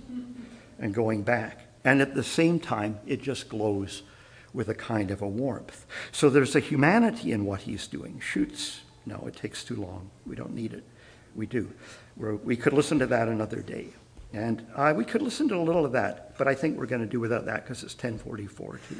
and 0.79 0.95
going 0.95 1.21
back. 1.21 1.59
And 1.85 2.01
at 2.01 2.15
the 2.15 2.23
same 2.23 2.59
time, 2.59 2.99
it 3.05 3.21
just 3.21 3.49
glows 3.49 4.01
with 4.51 4.67
a 4.67 4.73
kind 4.73 5.11
of 5.11 5.21
a 5.21 5.27
warmth. 5.27 5.85
So 6.11 6.29
there's 6.29 6.55
a 6.55 6.59
humanity 6.59 7.31
in 7.31 7.45
what 7.45 7.61
he's 7.61 7.85
doing. 7.85 8.19
Schütz, 8.19 8.79
no, 9.05 9.23
it 9.27 9.35
takes 9.35 9.63
too 9.63 9.75
long. 9.75 10.09
We 10.25 10.35
don't 10.35 10.55
need 10.55 10.73
it. 10.73 10.83
We 11.35 11.45
do. 11.45 11.71
We're, 12.17 12.35
we 12.35 12.57
could 12.57 12.73
listen 12.73 12.97
to 12.99 13.05
that 13.07 13.27
another 13.27 13.61
day. 13.61 13.89
And 14.33 14.65
uh, 14.75 14.93
we 14.97 15.05
could 15.05 15.21
listen 15.21 15.47
to 15.49 15.55
a 15.55 15.61
little 15.61 15.85
of 15.85 15.91
that, 15.91 16.35
but 16.37 16.47
I 16.47 16.55
think 16.55 16.79
we're 16.79 16.87
going 16.87 17.01
to 17.01 17.07
do 17.07 17.19
without 17.19 17.45
that 17.45 17.63
because 17.63 17.83
it's 17.83 17.93
1044 17.93 18.79
too. 18.89 18.97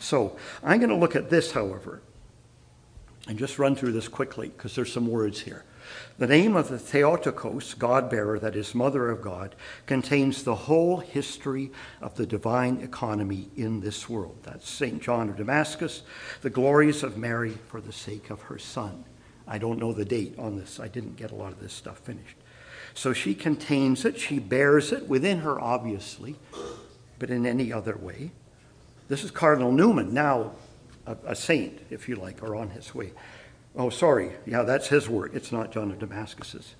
So 0.00 0.36
I'm 0.64 0.78
going 0.78 0.90
to 0.90 0.96
look 0.96 1.14
at 1.14 1.30
this, 1.30 1.52
however, 1.52 2.02
and 3.28 3.38
just 3.38 3.58
run 3.58 3.76
through 3.76 3.92
this 3.92 4.08
quickly 4.08 4.48
because 4.48 4.74
there's 4.74 4.92
some 4.92 5.06
words 5.06 5.40
here. 5.40 5.64
The 6.18 6.26
name 6.26 6.56
of 6.56 6.68
the 6.68 6.78
Theotokos, 6.78 7.74
God 7.74 8.10
bearer, 8.10 8.38
that 8.38 8.56
is, 8.56 8.74
Mother 8.74 9.10
of 9.10 9.22
God, 9.22 9.54
contains 9.86 10.42
the 10.42 10.54
whole 10.54 10.98
history 10.98 11.70
of 12.00 12.16
the 12.16 12.26
divine 12.26 12.80
economy 12.80 13.50
in 13.56 13.80
this 13.80 14.08
world. 14.08 14.38
That's 14.42 14.68
St. 14.68 15.02
John 15.02 15.28
of 15.28 15.36
Damascus, 15.36 16.02
the 16.42 16.50
glories 16.50 17.02
of 17.02 17.16
Mary 17.16 17.58
for 17.68 17.80
the 17.80 17.92
sake 17.92 18.30
of 18.30 18.42
her 18.42 18.58
Son. 18.58 19.04
I 19.46 19.58
don't 19.58 19.78
know 19.78 19.92
the 19.92 20.04
date 20.04 20.38
on 20.38 20.56
this, 20.56 20.78
I 20.78 20.88
didn't 20.88 21.16
get 21.16 21.32
a 21.32 21.34
lot 21.36 21.52
of 21.52 21.60
this 21.60 21.72
stuff 21.72 21.98
finished. 21.98 22.36
So 22.94 23.12
she 23.12 23.34
contains 23.34 24.04
it, 24.04 24.18
she 24.18 24.38
bears 24.38 24.92
it 24.92 25.08
within 25.08 25.40
her, 25.40 25.60
obviously, 25.60 26.36
but 27.18 27.30
in 27.30 27.46
any 27.46 27.72
other 27.72 27.96
way. 27.96 28.32
This 29.10 29.24
is 29.24 29.32
Cardinal 29.32 29.72
Newman, 29.72 30.14
now 30.14 30.52
a, 31.04 31.16
a 31.26 31.34
saint, 31.34 31.80
if 31.90 32.08
you 32.08 32.14
like, 32.14 32.44
or 32.44 32.54
on 32.54 32.70
his 32.70 32.94
way. 32.94 33.10
Oh, 33.74 33.90
sorry. 33.90 34.30
Yeah, 34.46 34.62
that's 34.62 34.86
his 34.86 35.08
work. 35.08 35.32
It's 35.34 35.50
not 35.50 35.72
John 35.72 35.90
of 35.90 35.98
Damascus's. 35.98 36.76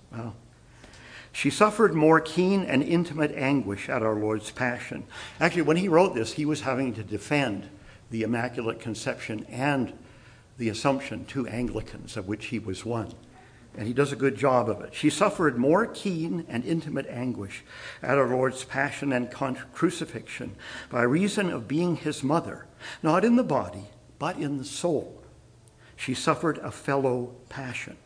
She 1.33 1.51
suffered 1.51 1.93
more 1.93 2.21
keen 2.21 2.63
and 2.63 2.85
intimate 2.85 3.33
anguish 3.33 3.89
at 3.89 4.05
our 4.05 4.15
Lord's 4.15 4.53
passion. 4.53 5.09
Actually, 5.41 5.63
when 5.63 5.77
he 5.77 5.89
wrote 5.89 6.15
this, 6.15 6.35
he 6.35 6.47
was 6.47 6.61
having 6.61 6.95
to 6.95 7.03
defend 7.03 7.69
the 8.11 8.23
Immaculate 8.23 8.79
Conception 8.79 9.45
and 9.49 9.93
the 10.57 10.69
Assumption, 10.69 11.25
two 11.25 11.49
Anglicans, 11.49 12.17
of 12.17 12.29
which 12.29 12.47
he 12.47 12.61
was 12.61 12.85
one. 12.85 13.13
And 13.81 13.89
he 13.89 13.95
does 13.95 14.13
a 14.13 14.17
good 14.17 14.37
job 14.37 14.69
of 14.69 14.83
it. 14.83 14.95
She 14.95 15.09
suffered 15.09 15.57
more 15.57 15.87
keen 15.87 16.45
and 16.51 16.67
intimate 16.67 17.07
anguish 17.07 17.65
at 18.03 18.19
our 18.19 18.29
Lord's 18.29 18.63
passion 18.63 19.11
and 19.11 19.33
crucifixion 19.73 20.55
by 20.91 21.01
reason 21.01 21.49
of 21.49 21.67
being 21.67 21.97
his 21.97 22.23
mother, 22.23 22.67
not 23.03 23.25
in 23.25 23.37
the 23.37 23.43
body, 23.43 23.87
but 24.19 24.37
in 24.37 24.59
the 24.59 24.67
soul. 24.67 25.25
She 25.97 26.13
suffered 26.13 26.59
a 26.59 26.71
fellow 26.71 27.37
passion. 27.49 27.97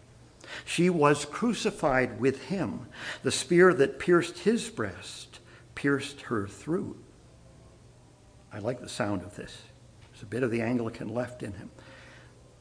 She 0.65 0.89
was 0.91 1.25
crucified 1.25 2.21
with 2.21 2.45
him. 2.45 2.87
The 3.25 3.33
spear 3.33 3.75
that 3.75 3.99
pierced 3.99 4.39
his 4.39 4.71
breast 4.71 5.41
pierced 5.75 6.21
her 6.21 6.47
through. 6.47 6.97
I 8.53 8.61
like 8.61 8.81
the 8.81 8.89
sound 8.89 9.23
of 9.23 9.35
this. 9.35 9.63
There's 10.13 10.23
a 10.23 10.27
bit 10.27 10.45
of 10.45 10.53
the 10.53 10.63
Anglican 10.63 11.09
left 11.09 11.43
in 11.43 11.55
him. 11.55 11.73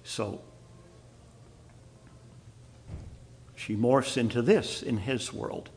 So 0.02 0.42
she 3.66 3.78
morphs 3.78 4.18
into 4.18 4.42
this 4.42 4.84
in 4.84 4.98
his 4.98 5.32
world. 5.32 5.70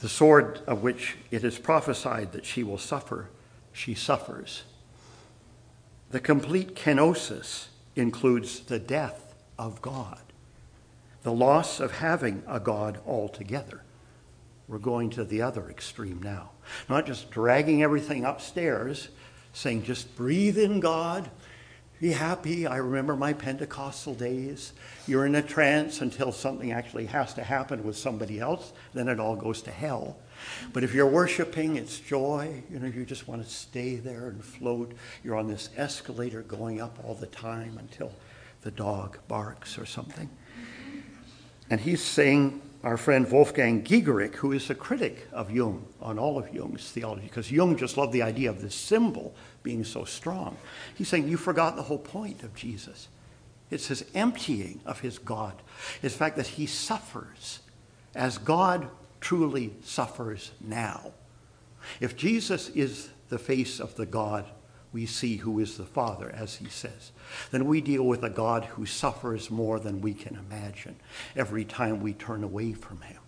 The 0.00 0.10
sword 0.10 0.60
of 0.66 0.82
which 0.82 1.16
it 1.30 1.42
is 1.42 1.58
prophesied 1.58 2.32
that 2.32 2.44
she 2.44 2.62
will 2.62 2.76
suffer, 2.76 3.30
she 3.72 3.94
suffers. 3.94 4.64
The 6.10 6.20
complete 6.20 6.74
kenosis 6.74 7.68
includes 7.96 8.60
the 8.60 8.78
death 8.78 9.34
of 9.58 9.80
God, 9.80 10.20
the 11.22 11.32
loss 11.32 11.80
of 11.80 11.92
having 11.92 12.42
a 12.46 12.60
God 12.60 13.00
altogether. 13.06 13.80
We're 14.68 14.78
going 14.78 15.08
to 15.10 15.24
the 15.24 15.40
other 15.40 15.70
extreme 15.70 16.20
now. 16.22 16.50
Not 16.90 17.06
just 17.06 17.30
dragging 17.30 17.82
everything 17.82 18.26
upstairs, 18.26 19.08
saying, 19.54 19.84
just 19.84 20.14
breathe 20.14 20.58
in 20.58 20.78
God, 20.80 21.30
be 22.02 22.10
happy. 22.10 22.66
I 22.66 22.78
remember 22.78 23.14
my 23.14 23.32
Pentecostal 23.32 24.14
days. 24.14 24.72
You're 25.06 25.24
in 25.24 25.36
a 25.36 25.42
trance 25.42 26.00
until 26.00 26.32
something 26.32 26.72
actually 26.72 27.06
has 27.06 27.32
to 27.34 27.44
happen 27.44 27.84
with 27.84 27.96
somebody 27.96 28.40
else, 28.40 28.72
then 28.92 29.06
it 29.06 29.20
all 29.20 29.36
goes 29.36 29.62
to 29.62 29.70
hell. 29.70 30.16
But 30.72 30.82
if 30.82 30.94
you're 30.94 31.06
worshiping, 31.06 31.76
it's 31.76 32.00
joy. 32.00 32.64
You 32.68 32.80
know, 32.80 32.88
you 32.88 33.04
just 33.04 33.28
want 33.28 33.44
to 33.44 33.48
stay 33.48 33.94
there 33.94 34.26
and 34.26 34.44
float. 34.44 34.94
You're 35.22 35.36
on 35.36 35.46
this 35.46 35.70
escalator 35.76 36.42
going 36.42 36.80
up 36.80 36.98
all 37.04 37.14
the 37.14 37.28
time 37.28 37.78
until 37.78 38.10
the 38.62 38.72
dog 38.72 39.18
barks 39.28 39.78
or 39.78 39.86
something. 39.86 40.28
And 41.70 41.80
he's 41.80 42.02
saying, 42.02 42.62
our 42.82 42.96
friend 42.96 43.30
Wolfgang 43.30 43.84
Giegerich, 43.84 44.34
who 44.34 44.50
is 44.50 44.68
a 44.68 44.74
critic 44.74 45.28
of 45.30 45.52
Jung 45.52 45.86
on 46.00 46.18
all 46.18 46.36
of 46.36 46.52
Jung's 46.52 46.90
theology, 46.90 47.28
because 47.28 47.52
Jung 47.52 47.76
just 47.76 47.96
loved 47.96 48.12
the 48.12 48.22
idea 48.22 48.50
of 48.50 48.60
this 48.60 48.74
symbol 48.74 49.36
being 49.62 49.84
so 49.84 50.04
strong. 50.04 50.56
He's 50.94 51.08
saying, 51.08 51.28
You 51.28 51.36
forgot 51.36 51.76
the 51.76 51.82
whole 51.82 51.98
point 51.98 52.42
of 52.42 52.54
Jesus. 52.54 53.08
It's 53.70 53.88
his 53.88 54.04
emptying 54.14 54.80
of 54.84 55.00
his 55.00 55.18
God. 55.18 55.54
It's 56.02 56.14
the 56.14 56.18
fact 56.18 56.36
that 56.36 56.46
he 56.46 56.66
suffers 56.66 57.60
as 58.14 58.36
God 58.38 58.88
truly 59.20 59.72
suffers 59.82 60.52
now. 60.60 61.12
If 62.00 62.16
Jesus 62.16 62.68
is 62.70 63.10
the 63.28 63.38
face 63.38 63.80
of 63.80 63.94
the 63.94 64.06
God 64.06 64.44
we 64.92 65.06
see 65.06 65.38
who 65.38 65.58
is 65.58 65.78
the 65.78 65.86
Father, 65.86 66.30
as 66.30 66.56
he 66.56 66.68
says, 66.68 67.12
then 67.50 67.64
we 67.64 67.80
deal 67.80 68.02
with 68.02 68.22
a 68.22 68.30
God 68.30 68.66
who 68.66 68.84
suffers 68.84 69.50
more 69.50 69.80
than 69.80 70.02
we 70.02 70.12
can 70.12 70.36
imagine 70.36 70.96
every 71.34 71.64
time 71.64 72.00
we 72.00 72.12
turn 72.12 72.44
away 72.44 72.74
from 72.74 73.00
him. 73.00 73.21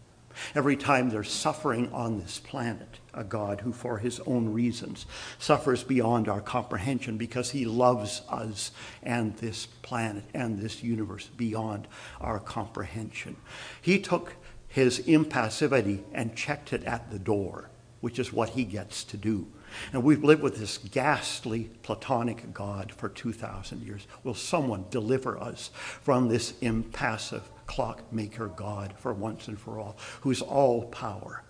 Every 0.54 0.76
time 0.76 1.10
there's 1.10 1.30
suffering 1.30 1.92
on 1.92 2.18
this 2.18 2.38
planet, 2.38 2.98
a 3.12 3.24
God 3.24 3.60
who, 3.60 3.72
for 3.72 3.98
his 3.98 4.20
own 4.20 4.52
reasons, 4.52 5.06
suffers 5.38 5.84
beyond 5.84 6.28
our 6.28 6.40
comprehension 6.40 7.16
because 7.16 7.50
he 7.50 7.64
loves 7.64 8.22
us 8.28 8.72
and 9.02 9.36
this 9.36 9.66
planet 9.66 10.24
and 10.34 10.58
this 10.58 10.82
universe 10.82 11.28
beyond 11.36 11.88
our 12.20 12.40
comprehension. 12.40 13.36
He 13.80 13.98
took 13.98 14.34
his 14.68 15.00
impassivity 15.00 16.02
and 16.12 16.34
checked 16.34 16.72
it 16.72 16.84
at 16.84 17.10
the 17.10 17.18
door, 17.18 17.70
which 18.00 18.18
is 18.18 18.32
what 18.32 18.50
he 18.50 18.64
gets 18.64 19.04
to 19.04 19.16
do. 19.16 19.46
And 19.92 20.02
we've 20.02 20.24
lived 20.24 20.42
with 20.42 20.56
this 20.58 20.78
ghastly 20.78 21.70
Platonic 21.82 22.52
God 22.52 22.92
for 22.92 23.08
2,000 23.08 23.82
years. 23.82 24.06
Will 24.22 24.34
someone 24.34 24.86
deliver 24.90 25.38
us 25.38 25.70
from 25.74 26.28
this 26.28 26.54
impassive 26.60 27.48
clockmaker 27.66 28.48
God 28.48 28.94
for 28.96 29.12
once 29.12 29.48
and 29.48 29.58
for 29.58 29.78
all, 29.78 29.96
who's 30.20 30.42
all 30.42 30.84
power? 30.86 31.42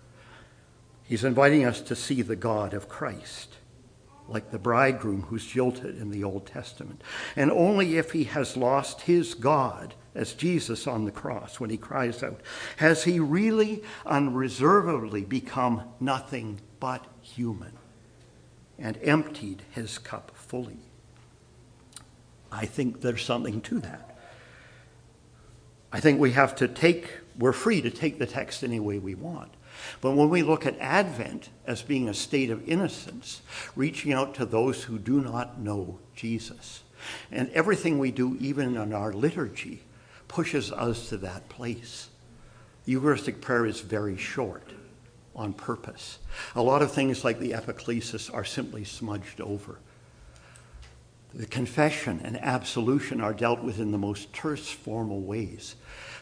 He's 1.04 1.24
inviting 1.24 1.64
us 1.64 1.80
to 1.82 1.96
see 1.96 2.22
the 2.22 2.36
God 2.36 2.72
of 2.72 2.88
Christ, 2.88 3.56
like 4.28 4.50
the 4.50 4.58
bridegroom 4.58 5.22
who's 5.22 5.46
jilted 5.46 5.98
in 5.98 6.10
the 6.10 6.24
Old 6.24 6.46
Testament. 6.46 7.02
And 7.36 7.50
only 7.50 7.98
if 7.98 8.12
he 8.12 8.24
has 8.24 8.56
lost 8.56 9.02
his 9.02 9.34
God, 9.34 9.94
as 10.14 10.32
Jesus 10.32 10.86
on 10.86 11.04
the 11.04 11.10
cross 11.10 11.58
when 11.58 11.70
he 11.70 11.76
cries 11.76 12.22
out, 12.22 12.40
has 12.76 13.04
he 13.04 13.18
really 13.20 13.82
unreservedly 14.06 15.24
become 15.24 15.82
nothing 16.00 16.60
but 16.80 17.04
human 17.20 17.72
and 18.78 18.98
emptied 19.02 19.62
his 19.70 19.98
cup 19.98 20.32
fully. 20.34 20.78
I 22.50 22.66
think 22.66 23.00
there's 23.00 23.24
something 23.24 23.60
to 23.62 23.80
that. 23.80 24.13
I 25.94 26.00
think 26.00 26.18
we 26.18 26.32
have 26.32 26.56
to 26.56 26.66
take, 26.66 27.08
we're 27.38 27.52
free 27.52 27.80
to 27.80 27.88
take 27.88 28.18
the 28.18 28.26
text 28.26 28.64
any 28.64 28.80
way 28.80 28.98
we 28.98 29.14
want. 29.14 29.54
But 30.00 30.16
when 30.16 30.28
we 30.28 30.42
look 30.42 30.66
at 30.66 30.76
Advent 30.80 31.50
as 31.68 31.82
being 31.82 32.08
a 32.08 32.14
state 32.14 32.50
of 32.50 32.68
innocence, 32.68 33.42
reaching 33.76 34.12
out 34.12 34.34
to 34.34 34.44
those 34.44 34.82
who 34.82 34.98
do 34.98 35.20
not 35.20 35.60
know 35.60 36.00
Jesus, 36.16 36.82
and 37.30 37.48
everything 37.50 38.00
we 38.00 38.10
do, 38.10 38.36
even 38.40 38.76
in 38.76 38.92
our 38.92 39.12
liturgy, 39.12 39.84
pushes 40.26 40.72
us 40.72 41.10
to 41.10 41.16
that 41.18 41.48
place. 41.48 42.08
Eucharistic 42.86 43.40
prayer 43.40 43.64
is 43.64 43.80
very 43.80 44.16
short 44.16 44.68
on 45.36 45.52
purpose. 45.52 46.18
A 46.56 46.62
lot 46.62 46.82
of 46.82 46.90
things 46.90 47.22
like 47.22 47.38
the 47.38 47.52
epiclesis 47.52 48.34
are 48.34 48.44
simply 48.44 48.82
smudged 48.82 49.40
over. 49.40 49.78
The 51.34 51.46
confession 51.46 52.20
and 52.22 52.36
absolution 52.36 53.20
are 53.20 53.34
dealt 53.34 53.62
with 53.62 53.80
in 53.80 53.90
the 53.90 53.98
most 53.98 54.32
terse 54.32 54.70
formal 54.70 55.20
ways 55.20 55.74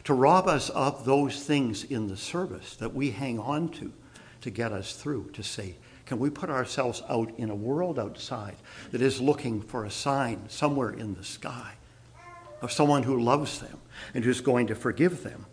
to 0.05 0.15
rob 0.15 0.49
us 0.49 0.71
of 0.71 1.05
those 1.05 1.45
things 1.45 1.85
in 1.85 2.09
the 2.09 2.17
service 2.17 2.77
that 2.77 2.95
we 2.95 3.11
hang 3.11 3.39
on 3.39 3.69
to 3.71 3.93
to 4.41 4.51
get 4.51 4.73
us 4.73 4.95
through, 4.97 5.31
to 5.35 5.43
say, 5.43 5.77
can 6.07 6.19
we 6.19 6.31
put 6.31 6.51
ourselves 6.51 7.03
out 7.09 7.31
in 7.39 7.51
a 7.51 7.55
world 7.55 7.99
outside 7.99 8.57
that 8.91 9.03
is 9.03 9.21
looking 9.21 9.61
for 9.61 9.85
a 9.85 9.91
sign 9.91 10.49
somewhere 10.49 10.91
in 10.91 11.15
the 11.15 11.25
sky 11.25 11.75
of 12.61 12.73
someone 12.73 13.03
who 13.03 13.21
loves 13.21 13.61
them 13.61 13.79
and 14.15 14.25
who's 14.25 14.41
going 14.41 14.67
to 14.67 14.75
forgive 14.75 15.23
them? 15.23 15.47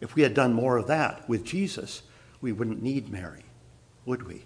If 0.00 0.16
we 0.16 0.22
had 0.22 0.34
done 0.34 0.52
more 0.52 0.76
of 0.76 0.88
that 0.88 1.28
with 1.28 1.44
Jesus, 1.44 2.02
we 2.40 2.50
wouldn't 2.50 2.82
need 2.82 3.08
Mary, 3.08 3.44
would 4.04 4.24
we? 4.24 4.44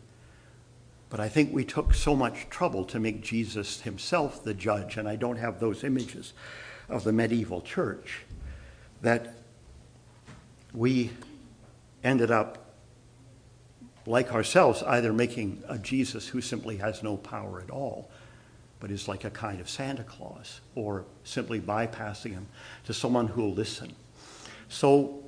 But 1.16 1.24
I 1.24 1.30
think 1.30 1.50
we 1.50 1.64
took 1.64 1.94
so 1.94 2.14
much 2.14 2.50
trouble 2.50 2.84
to 2.84 3.00
make 3.00 3.22
Jesus 3.22 3.80
himself 3.80 4.44
the 4.44 4.52
judge, 4.52 4.98
and 4.98 5.08
I 5.08 5.16
don't 5.16 5.38
have 5.38 5.60
those 5.60 5.82
images 5.82 6.34
of 6.90 7.04
the 7.04 7.12
medieval 7.12 7.62
church, 7.62 8.26
that 9.00 9.32
we 10.74 11.10
ended 12.04 12.30
up, 12.30 12.74
like 14.04 14.34
ourselves, 14.34 14.82
either 14.82 15.10
making 15.10 15.62
a 15.66 15.78
Jesus 15.78 16.28
who 16.28 16.42
simply 16.42 16.76
has 16.76 17.02
no 17.02 17.16
power 17.16 17.62
at 17.62 17.70
all, 17.70 18.10
but 18.78 18.90
is 18.90 19.08
like 19.08 19.24
a 19.24 19.30
kind 19.30 19.58
of 19.58 19.70
Santa 19.70 20.04
Claus, 20.04 20.60
or 20.74 21.06
simply 21.24 21.60
bypassing 21.60 22.32
him 22.32 22.46
to 22.84 22.92
someone 22.92 23.26
who 23.26 23.40
will 23.40 23.54
listen. 23.54 23.90
So 24.68 25.24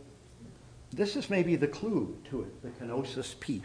this 0.93 1.17
is 1.17 1.31
maybe 1.31 1.57
the 1.57 1.67
clue 1.67 2.15
to 2.29 2.43
it, 2.43 2.63
the 2.63 2.69
kenosis 2.85 3.41
piece. 3.41 3.63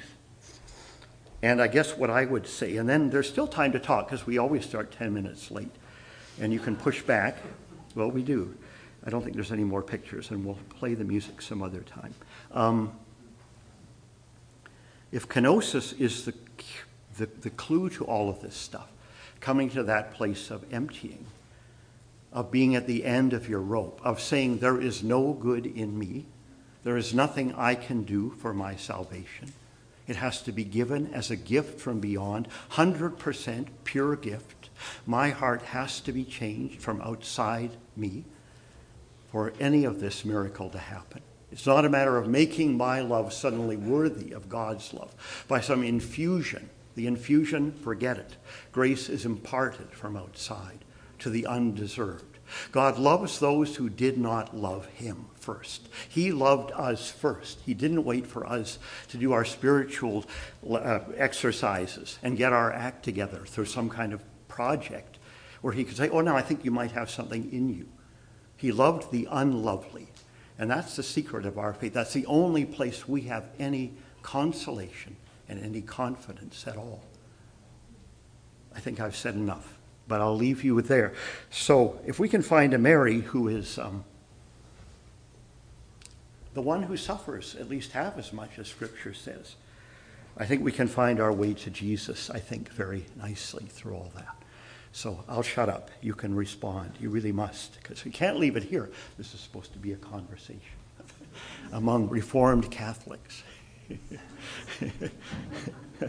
And 1.43 1.61
I 1.61 1.67
guess 1.67 1.97
what 1.97 2.09
I 2.09 2.23
would 2.23 2.47
say, 2.47 2.77
and 2.77 2.87
then 2.87 3.09
there's 3.09 3.27
still 3.27 3.47
time 3.47 3.73
to 3.73 3.79
talk 3.79 4.07
because 4.07 4.25
we 4.25 4.37
always 4.37 4.63
start 4.63 4.93
10 4.93 5.13
minutes 5.13 5.51
late. 5.51 5.75
And 6.39 6.53
you 6.53 6.59
can 6.59 6.77
push 6.77 7.01
back. 7.01 7.37
Well, 7.95 8.09
we 8.09 8.23
do. 8.23 8.55
I 9.05 9.09
don't 9.09 9.21
think 9.23 9.35
there's 9.35 9.51
any 9.51 9.65
more 9.65 9.83
pictures, 9.83 10.31
and 10.31 10.45
we'll 10.45 10.57
play 10.69 10.93
the 10.93 11.03
music 11.03 11.41
some 11.41 11.61
other 11.61 11.81
time. 11.81 12.13
Um, 12.53 12.93
if 15.11 15.27
kenosis 15.27 15.99
is 15.99 16.23
the, 16.23 16.33
the, 17.17 17.25
the 17.25 17.49
clue 17.49 17.89
to 17.89 18.05
all 18.05 18.29
of 18.29 18.41
this 18.41 18.55
stuff, 18.55 18.89
coming 19.41 19.69
to 19.71 19.83
that 19.83 20.13
place 20.13 20.49
of 20.49 20.63
emptying, 20.73 21.25
of 22.31 22.51
being 22.51 22.73
at 22.73 22.87
the 22.87 23.03
end 23.03 23.33
of 23.33 23.49
your 23.49 23.59
rope, 23.59 23.99
of 24.01 24.21
saying, 24.21 24.59
There 24.59 24.79
is 24.79 25.03
no 25.03 25.33
good 25.33 25.65
in 25.65 25.99
me, 25.99 26.25
there 26.85 26.95
is 26.95 27.13
nothing 27.13 27.53
I 27.55 27.75
can 27.75 28.03
do 28.03 28.29
for 28.39 28.53
my 28.53 28.77
salvation. 28.77 29.51
It 30.07 30.17
has 30.17 30.41
to 30.43 30.51
be 30.51 30.63
given 30.63 31.13
as 31.13 31.31
a 31.31 31.35
gift 31.35 31.79
from 31.79 31.99
beyond, 31.99 32.47
100% 32.71 33.67
pure 33.83 34.15
gift. 34.15 34.69
My 35.05 35.29
heart 35.29 35.61
has 35.61 36.01
to 36.01 36.11
be 36.11 36.25
changed 36.25 36.81
from 36.81 37.01
outside 37.01 37.71
me 37.95 38.25
for 39.31 39.53
any 39.59 39.85
of 39.85 39.99
this 39.99 40.25
miracle 40.25 40.69
to 40.69 40.77
happen. 40.77 41.21
It's 41.51 41.65
not 41.65 41.85
a 41.85 41.89
matter 41.89 42.17
of 42.17 42.27
making 42.27 42.77
my 42.77 43.01
love 43.01 43.31
suddenly 43.31 43.77
worthy 43.77 44.31
of 44.31 44.49
God's 44.49 44.93
love 44.93 45.13
by 45.47 45.61
some 45.61 45.83
infusion. 45.83 46.69
The 46.95 47.07
infusion, 47.07 47.71
forget 47.71 48.17
it. 48.17 48.35
Grace 48.71 49.07
is 49.09 49.25
imparted 49.25 49.91
from 49.91 50.17
outside 50.17 50.79
to 51.19 51.29
the 51.29 51.45
undeserved. 51.45 52.37
God 52.71 52.99
loves 52.99 53.39
those 53.39 53.75
who 53.75 53.89
did 53.89 54.17
not 54.17 54.55
love 54.55 54.87
him 54.87 55.27
first. 55.43 55.89
He 56.07 56.31
loved 56.31 56.71
us 56.71 57.11
first. 57.11 57.59
He 57.65 57.73
didn't 57.73 58.05
wait 58.05 58.25
for 58.25 58.47
us 58.47 58.79
to 59.09 59.17
do 59.17 59.33
our 59.33 59.43
spiritual 59.43 60.25
uh, 60.69 60.99
exercises 61.17 62.17
and 62.23 62.37
get 62.37 62.53
our 62.53 62.71
act 62.71 63.03
together 63.03 63.43
through 63.45 63.65
some 63.65 63.89
kind 63.89 64.13
of 64.13 64.23
project 64.47 65.17
where 65.61 65.73
he 65.73 65.83
could 65.83 65.97
say, 65.97 66.09
Oh, 66.09 66.21
no, 66.21 66.35
I 66.35 66.41
think 66.41 66.63
you 66.63 66.71
might 66.71 66.91
have 66.91 67.09
something 67.09 67.51
in 67.51 67.69
you. 67.69 67.87
He 68.55 68.71
loved 68.71 69.11
the 69.11 69.27
unlovely. 69.29 70.07
And 70.57 70.71
that's 70.71 70.95
the 70.95 71.03
secret 71.03 71.45
of 71.45 71.57
our 71.57 71.73
faith. 71.73 71.93
That's 71.93 72.13
the 72.13 72.25
only 72.27 72.63
place 72.63 73.07
we 73.07 73.21
have 73.23 73.45
any 73.59 73.91
consolation 74.21 75.17
and 75.49 75.59
any 75.59 75.81
confidence 75.81 76.65
at 76.67 76.77
all. 76.77 77.03
I 78.73 78.79
think 78.79 78.99
I've 78.99 79.15
said 79.15 79.35
enough 79.35 79.77
but 80.07 80.21
I'll 80.21 80.35
leave 80.35 80.63
you 80.65 80.81
there. 80.81 81.13
So, 81.49 81.99
if 82.05 82.19
we 82.19 82.27
can 82.27 82.41
find 82.41 82.73
a 82.73 82.77
Mary 82.77 83.21
who 83.21 83.47
is 83.47 83.79
um, 83.79 84.03
the 86.53 86.61
one 86.61 86.83
who 86.83 86.97
suffers 86.97 87.55
at 87.55 87.69
least 87.69 87.93
half 87.93 88.17
as 88.17 88.31
much 88.31 88.59
as 88.59 88.67
Scripture 88.67 89.13
says, 89.13 89.55
I 90.37 90.45
think 90.45 90.63
we 90.63 90.71
can 90.71 90.87
find 90.87 91.19
our 91.19 91.31
way 91.31 91.53
to 91.53 91.69
Jesus, 91.69 92.29
I 92.29 92.39
think, 92.39 92.69
very 92.69 93.05
nicely 93.15 93.65
through 93.65 93.95
all 93.95 94.11
that. 94.15 94.35
So 94.91 95.23
I'll 95.27 95.43
shut 95.43 95.69
up. 95.69 95.89
You 96.01 96.13
can 96.13 96.35
respond. 96.35 96.93
You 96.99 97.09
really 97.09 97.31
must, 97.31 97.81
because 97.81 98.05
we 98.05 98.11
can't 98.11 98.39
leave 98.39 98.55
it 98.55 98.63
here. 98.63 98.91
This 99.17 99.33
is 99.33 99.39
supposed 99.39 99.73
to 99.73 99.79
be 99.79 99.93
a 99.93 99.97
conversation 99.97 100.61
among 101.71 102.09
Reformed 102.09 102.69
Catholics. 102.69 103.43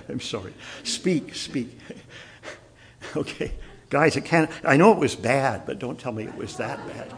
I'm 0.08 0.20
sorry. 0.20 0.52
Speak, 0.82 1.34
speak. 1.34 1.78
okay. 3.16 3.52
Guys, 3.90 4.16
it 4.16 4.24
can't, 4.24 4.50
I 4.64 4.76
know 4.76 4.92
it 4.92 4.98
was 4.98 5.14
bad, 5.14 5.66
but 5.66 5.78
don't 5.78 5.98
tell 5.98 6.12
me 6.12 6.24
it 6.24 6.34
was 6.36 6.56
that 6.56 6.80
bad. 6.88 7.12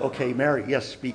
Okay, 0.00 0.32
Mary, 0.32 0.64
yes, 0.68 0.88
speak. 0.88 1.14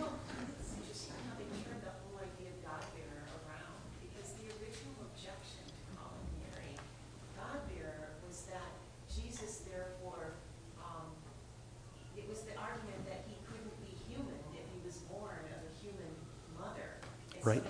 Right. 17.44 17.64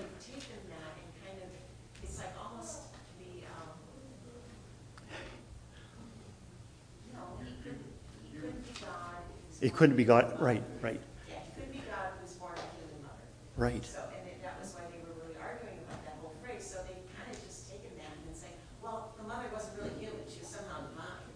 It 9.62 9.72
um, 9.72 9.78
couldn't 9.78 9.98
be 9.98 10.06
God, 10.06 10.40
right, 10.40 10.64
right. 10.82 11.02
Yeah, 11.28 11.36
he 11.44 11.52
couldn't 11.52 11.72
be 11.74 11.84
God 11.84 12.16
who 12.16 12.24
was 12.24 12.34
born 12.40 12.56
of 12.56 12.64
human 12.80 13.04
mother. 13.04 13.28
Right. 13.58 13.84
So, 13.84 14.00
and 14.00 14.24
it, 14.24 14.40
that 14.42 14.56
was 14.60 14.72
why 14.72 14.88
they 14.88 15.04
were 15.04 15.12
really 15.20 15.36
arguing 15.36 15.84
about 15.84 16.00
that 16.08 16.16
whole 16.24 16.32
phrase. 16.40 16.64
So 16.64 16.80
they 16.88 16.96
kind 17.12 17.28
of 17.28 17.36
just 17.44 17.68
taken 17.68 17.92
that 18.00 18.16
and 18.24 18.32
saying, 18.32 18.56
well, 18.80 19.12
the 19.20 19.28
mother 19.28 19.52
wasn't 19.52 19.84
really 19.84 20.00
human; 20.00 20.24
she 20.32 20.40
was 20.40 20.48
somehow 20.48 20.80
divine. 20.88 21.28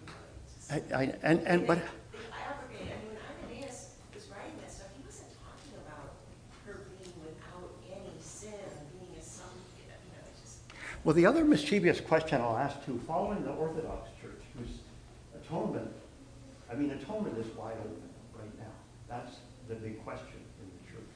I, 0.72 0.80
I, 0.96 1.02
and 1.20 1.44
and 1.44 1.66
but. 1.68 1.84
I 1.84 1.84
abrogate. 2.48 2.88
I 2.88 2.96
mean, 2.96 3.12
when 3.12 3.20
Irenaeus 3.20 4.00
was 4.16 4.24
writing 4.32 4.56
that 4.64 4.72
stuff, 4.72 4.88
he 4.96 5.04
wasn't 5.04 5.28
talking 5.36 5.76
about 5.84 6.16
her 6.64 6.88
being 6.96 7.12
without 7.20 7.68
any 7.92 8.16
sin, 8.24 8.56
being 8.96 9.12
a 9.20 9.22
some, 9.22 9.52
you 9.76 9.84
know, 9.92 10.00
just. 10.40 10.64
Well, 11.04 11.14
the 11.14 11.26
other 11.26 11.44
mischievous 11.44 12.00
question 12.00 12.40
I'll 12.40 12.56
ask 12.56 12.82
too, 12.86 12.98
following 13.06 13.44
the 13.44 13.50
Orthodox 13.50 14.08
Church, 14.22 14.40
whose 14.56 14.78
atonement, 15.36 15.92
I 16.72 16.74
mean, 16.74 16.90
atonement 16.92 17.36
is 17.36 17.46
wide 17.54 17.76
open. 17.78 18.08
Right 18.34 18.58
now. 18.58 18.72
That's 19.08 19.36
the 19.68 19.74
big 19.74 20.02
question 20.02 20.40
in 20.60 20.66
the 20.72 20.92
church. 20.92 21.12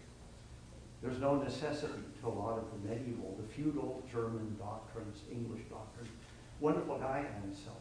There's 1.02 1.18
no 1.18 1.36
necessity 1.36 2.04
to 2.20 2.28
a 2.28 2.28
lot 2.28 2.58
of 2.58 2.64
the 2.70 2.88
medieval, 2.88 3.34
the 3.40 3.48
feudal 3.54 4.02
German 4.12 4.56
doctrines, 4.58 5.22
English 5.32 5.62
doctrines. 5.70 6.10
Wonderful 6.60 6.98
guy 6.98 7.24
himself. 7.42 7.78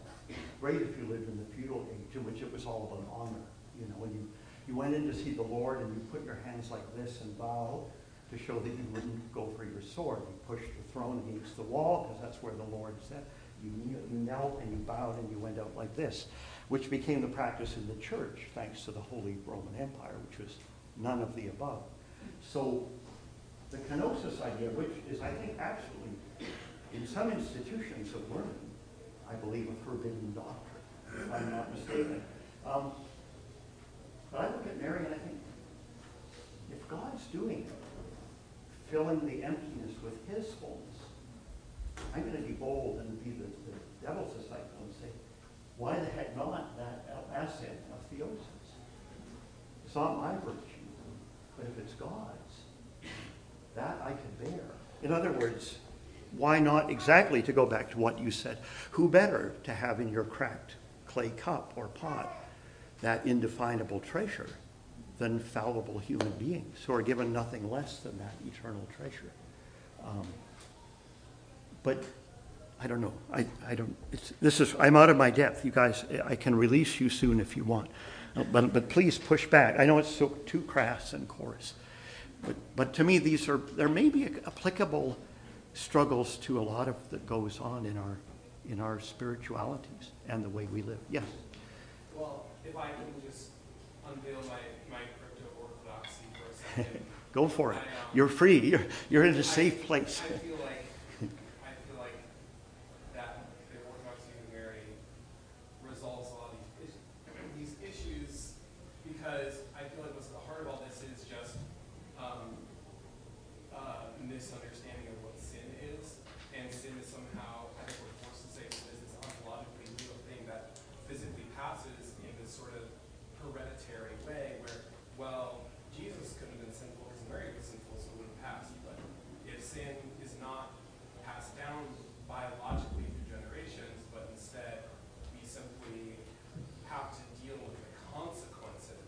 Great 0.62 0.82
if 0.82 0.98
you 0.98 1.08
lived 1.10 1.28
in 1.28 1.38
the 1.38 1.56
feudal 1.56 1.86
age 1.92 2.16
in 2.16 2.24
which 2.24 2.42
it 2.42 2.52
was 2.52 2.66
all 2.66 2.90
about 2.90 3.06
honor. 3.14 3.46
You 3.80 3.88
know, 3.88 3.96
when 3.98 4.12
you, 4.12 4.30
you 4.68 4.76
went 4.76 4.96
in 4.96 5.08
to 5.08 5.14
see 5.14 5.32
the 5.32 5.44
Lord 5.44 5.82
and 5.82 5.94
you 5.94 6.02
put 6.10 6.26
your 6.26 6.40
hands 6.46 6.72
like 6.72 6.96
this 6.96 7.22
and 7.22 7.38
bow 7.38 7.86
to 8.32 8.38
show 8.38 8.60
that 8.60 8.70
you 8.70 8.86
wouldn't 8.92 9.34
go 9.34 9.50
for 9.58 9.64
your 9.64 9.82
sword. 9.82 10.20
You 10.20 10.56
pushed 10.56 10.70
the 10.76 10.92
throne 10.92 11.24
against 11.28 11.56
the 11.56 11.64
wall 11.64 12.08
because 12.08 12.22
that's 12.22 12.44
where 12.44 12.54
the 12.54 12.76
Lord 12.76 12.96
said. 13.08 13.24
You, 13.64 13.72
you 13.88 13.98
knelt 14.12 14.60
and 14.62 14.72
you 14.72 14.78
bowed 14.78 15.18
and 15.18 15.32
you 15.32 15.40
went 15.40 15.60
out 15.60 15.72
like 15.76 15.96
this 15.96 16.28
which 16.68 16.90
became 16.90 17.22
the 17.22 17.28
practice 17.28 17.76
in 17.78 17.88
the 17.88 17.96
church 17.96 18.42
thanks 18.54 18.84
to 18.84 18.92
the 18.92 19.00
Holy 19.00 19.38
Roman 19.46 19.74
Empire, 19.80 20.16
which 20.30 20.40
was 20.40 20.56
none 20.98 21.22
of 21.22 21.36
the 21.36 21.48
above. 21.48 21.82
So 22.42 22.88
the 23.70 23.78
kenosis 23.78 24.42
idea, 24.42 24.70
which 24.70 24.92
is, 25.10 25.22
I 25.22 25.32
think, 25.32 25.58
actually, 25.60 26.48
in 26.94 27.08
some 27.08 27.32
institutions 27.32 28.14
of 28.14 28.30
learning, 28.30 28.72
I 29.30 29.36
believe 29.36 29.70
a 29.70 29.86
forbidden 29.86 30.34
doctrine, 30.34 30.84
if 31.16 31.34
I'm 31.34 31.52
not 31.52 31.74
mistaken. 31.74 32.22
Um, 32.66 32.92
but 34.32 34.42
I 34.42 34.48
look 34.48 34.66
at 34.68 34.82
Mary 34.82 35.06
and 35.06 35.16
I 35.16 35.18
think, 35.18 35.40
if 36.72 36.86
God's 36.90 37.24
doing 37.28 37.66
it, 37.66 37.77
filling 38.90 39.26
the 39.26 39.44
emptiness 39.44 39.92
with 40.04 40.14
his 40.28 40.54
fullness, 40.56 40.98
I'm 42.16 42.22
going 42.22 42.36
to 42.36 42.42
be 42.42 42.54
bold 42.54 43.00
and 43.00 43.24
be 43.24 43.32
the, 43.32 43.46
the 43.70 43.78
devil's 44.06 44.34
disciple 44.34 44.84
and 44.84 44.94
say, 44.94 45.10
why 45.78 46.00
the 46.00 46.06
heck 46.06 46.36
not 46.36 46.78
that 46.78 47.06
asset 47.34 47.84
of 47.92 48.18
theosis? 48.18 48.38
It's 49.86 49.96
not 49.96 50.18
my 50.18 50.34
virtue, 50.34 50.88
but 51.58 51.68
if 51.68 51.78
it's 51.80 51.94
God's, 51.94 53.12
that 53.76 53.98
I 54.04 54.10
can 54.10 54.52
bear. 54.52 54.64
In 55.04 55.12
other 55.12 55.32
words, 55.32 55.78
why 56.36 56.60
not 56.60 56.90
exactly, 56.90 57.42
to 57.44 57.54
go 57.54 57.66
back 57.66 57.92
to 57.92 57.98
what 57.98 58.20
you 58.20 58.32
said, 58.32 58.58
who 58.92 59.08
better 59.08 59.54
to 59.64 59.74
have 59.74 60.00
in 60.00 60.10
your 60.10 60.24
cracked 60.24 60.76
clay 61.06 61.30
cup 61.30 61.74
or 61.76 61.88
pot 61.88 62.34
that 63.02 63.26
indefinable 63.26 64.00
treasure 64.00 64.50
than 65.18 65.40
fallible 65.40 66.00
human 66.00 66.32
beings 66.34 66.84
who 66.86 66.94
are 66.94 67.02
given 67.02 67.34
nothing 67.34 67.70
less 67.70 68.00
than 68.00 68.18
that 68.20 68.34
eternal 68.46 68.88
treasure? 68.96 69.32
Um, 70.06 70.28
but 71.84 72.04
I 72.80 72.88
don't 72.88 73.02
know. 73.02 73.14
I, 73.34 73.46
I 73.68 73.76
don't, 73.76 73.96
this 74.40 74.60
is, 74.60 74.76
I'm 74.80 74.96
out 74.96 75.10
of 75.10 75.18
my 75.18 75.30
depth. 75.30 75.66
You 75.66 75.72
guys, 75.72 76.06
I 76.24 76.36
can 76.36 76.54
release 76.56 77.00
you 77.00 77.10
soon 77.10 77.40
if 77.40 77.58
you 77.58 77.64
want. 77.64 77.90
But, 78.52 78.72
but 78.72 78.90
please 78.90 79.18
push 79.18 79.48
back. 79.48 79.80
I 79.80 79.86
know 79.86 79.98
it's 79.98 80.10
so, 80.10 80.28
too 80.46 80.62
crass 80.62 81.14
and 81.14 81.28
coarse. 81.28 81.74
But, 82.44 82.56
but 82.76 82.94
to 82.94 83.04
me, 83.04 83.18
these 83.18 83.50
are, 83.50 83.58
there 83.58 83.90
may 83.90 84.10
be 84.10 84.26
applicable 84.26 85.18
struggles 85.74 86.38
to 86.38 86.60
a 86.60 86.62
lot 86.62 86.88
of 86.88 86.96
that 87.10 87.26
goes 87.26 87.60
on 87.60 87.88
in 87.88 87.98
our, 87.98 88.18
in 88.70 88.80
our 88.80 89.00
spiritualities 89.00 90.12
and 90.28 90.44
the 90.44 90.50
way 90.50 90.68
we 90.72 90.84
live. 90.84 91.00
Yes? 91.10 91.24
Well, 92.16 92.46
if 92.64 92.76
I 92.78 92.90
can 92.90 93.28
just 93.28 93.50
unveil 94.14 94.42
my, 94.42 94.60
my 94.90 95.04
crypto 95.20 95.48
orthodoxy 95.62 96.26
for 96.34 96.52
a 96.52 96.84
second. 96.84 97.06
Go 97.34 97.48
for 97.48 97.74
it. 97.74 97.76
I, 97.76 97.80
um, 97.80 97.86
you're 98.14 98.28
free. 98.28 98.60
You're, 98.60 98.86
you're 99.10 99.26
in 99.26 99.36
a 99.36 99.44
safe 99.44 99.86
place. 99.86 100.22
I 100.26 100.57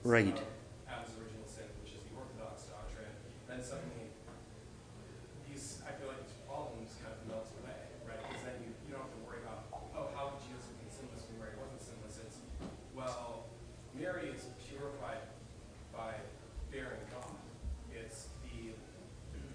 Right. 0.09 0.41
Adam's 0.89 1.13
original 1.21 1.45
sin, 1.45 1.69
which 1.85 1.93
is 1.93 2.01
the 2.09 2.17
Orthodox 2.17 2.65
doctrine, 2.65 3.13
then 3.45 3.61
suddenly 3.61 4.09
these, 5.45 5.85
I 5.85 5.93
feel 6.01 6.09
like 6.09 6.25
these 6.25 6.33
problems 6.49 6.97
kind 6.97 7.13
of 7.13 7.21
melt 7.29 7.45
away, 7.61 7.77
right? 8.09 8.17
Because 8.17 8.41
then 8.41 8.57
you, 8.65 8.73
you 8.89 8.97
don't 8.97 9.05
have 9.05 9.13
to 9.13 9.21
worry 9.21 9.37
about, 9.45 9.69
oh, 9.69 10.09
how 10.17 10.33
could 10.33 10.41
Jesus 10.49 10.65
have 10.65 10.81
been 10.81 10.89
sinless 10.89 11.29
when 11.29 11.37
Mary 11.37 11.53
wasn't 11.61 11.85
sinless? 11.85 12.25
It's, 12.25 12.41
well, 12.97 13.53
Mary 13.93 14.33
is 14.33 14.49
purified 14.65 15.29
by 15.93 16.17
bearing 16.73 17.05
God. 17.13 17.37
It's 17.93 18.33
the, 18.49 18.73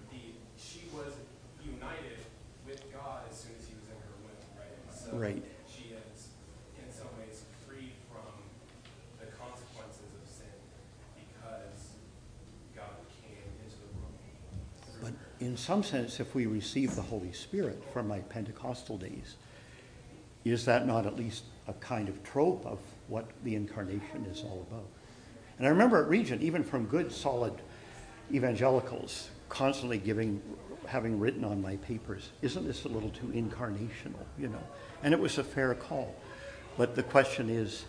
the, 0.07 0.39
she 0.55 0.87
was 0.95 1.19
united 1.59 2.23
with 2.63 2.79
God 2.95 3.27
as 3.27 3.43
soon 3.43 3.59
as 3.59 3.67
he 3.67 3.75
was 3.75 3.91
in 3.91 3.99
her 4.07 4.15
womb, 4.23 4.39
right? 4.55 4.71
So 4.87 5.19
right. 5.19 5.43
she 5.67 5.91
is 5.99 6.31
in 6.79 6.87
some 6.87 7.11
ways 7.19 7.43
free 7.67 7.91
from 8.07 8.31
the 9.19 9.27
in 15.55 15.59
some 15.59 15.83
sense, 15.83 16.19
if 16.19 16.35
we 16.35 16.47
receive 16.47 16.97
the 16.97 17.01
Holy 17.01 17.31
Spirit 17.31 17.81
from 17.93 18.09
my 18.09 18.19
Pentecostal 18.19 18.97
days, 18.97 19.37
is 20.43 20.65
that 20.65 20.85
not 20.85 21.05
at 21.05 21.15
least 21.15 21.45
a 21.69 21.73
kind 21.75 22.09
of 22.09 22.21
trope 22.23 22.65
of 22.65 22.77
what 23.07 23.29
the 23.45 23.55
incarnation 23.55 24.25
is 24.29 24.43
all 24.43 24.67
about? 24.69 24.85
And 25.57 25.65
I 25.65 25.69
remember 25.69 26.03
at 26.03 26.09
Regent, 26.09 26.41
even 26.41 26.61
from 26.61 26.87
good, 26.87 27.09
solid 27.09 27.53
evangelicals, 28.33 29.29
constantly 29.47 29.97
giving, 29.97 30.41
having 30.87 31.21
written 31.21 31.45
on 31.45 31.61
my 31.61 31.77
papers, 31.77 32.31
isn't 32.41 32.67
this 32.67 32.83
a 32.83 32.89
little 32.89 33.11
too 33.11 33.27
incarnational, 33.27 34.25
you 34.37 34.49
know? 34.49 34.63
And 35.03 35.13
it 35.13 35.19
was 35.21 35.37
a 35.37 35.43
fair 35.45 35.73
call. 35.73 36.13
But 36.75 36.95
the 36.95 37.03
question 37.03 37.49
is, 37.49 37.85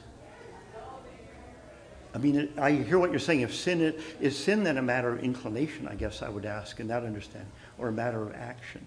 I 2.17 2.19
mean, 2.19 2.49
I 2.57 2.71
hear 2.71 2.99
what 2.99 3.11
you're 3.11 3.21
saying. 3.21 3.43
If 3.43 3.55
sin 3.55 3.95
is, 4.23 4.39
sin 4.39 4.65
then 4.65 4.79
a 4.79 4.83
matter 4.83 5.11
of 5.11 5.23
inclination, 5.23 5.87
I 5.87 5.97
guess 5.97 6.23
I 6.23 6.31
would 6.31 6.47
ask 6.47 6.81
in 6.81 6.89
that 6.89 7.05
understanding, 7.05 7.53
or 7.77 7.89
a 7.89 7.93
matter 7.93 8.23
of 8.23 8.35
action? 8.35 8.81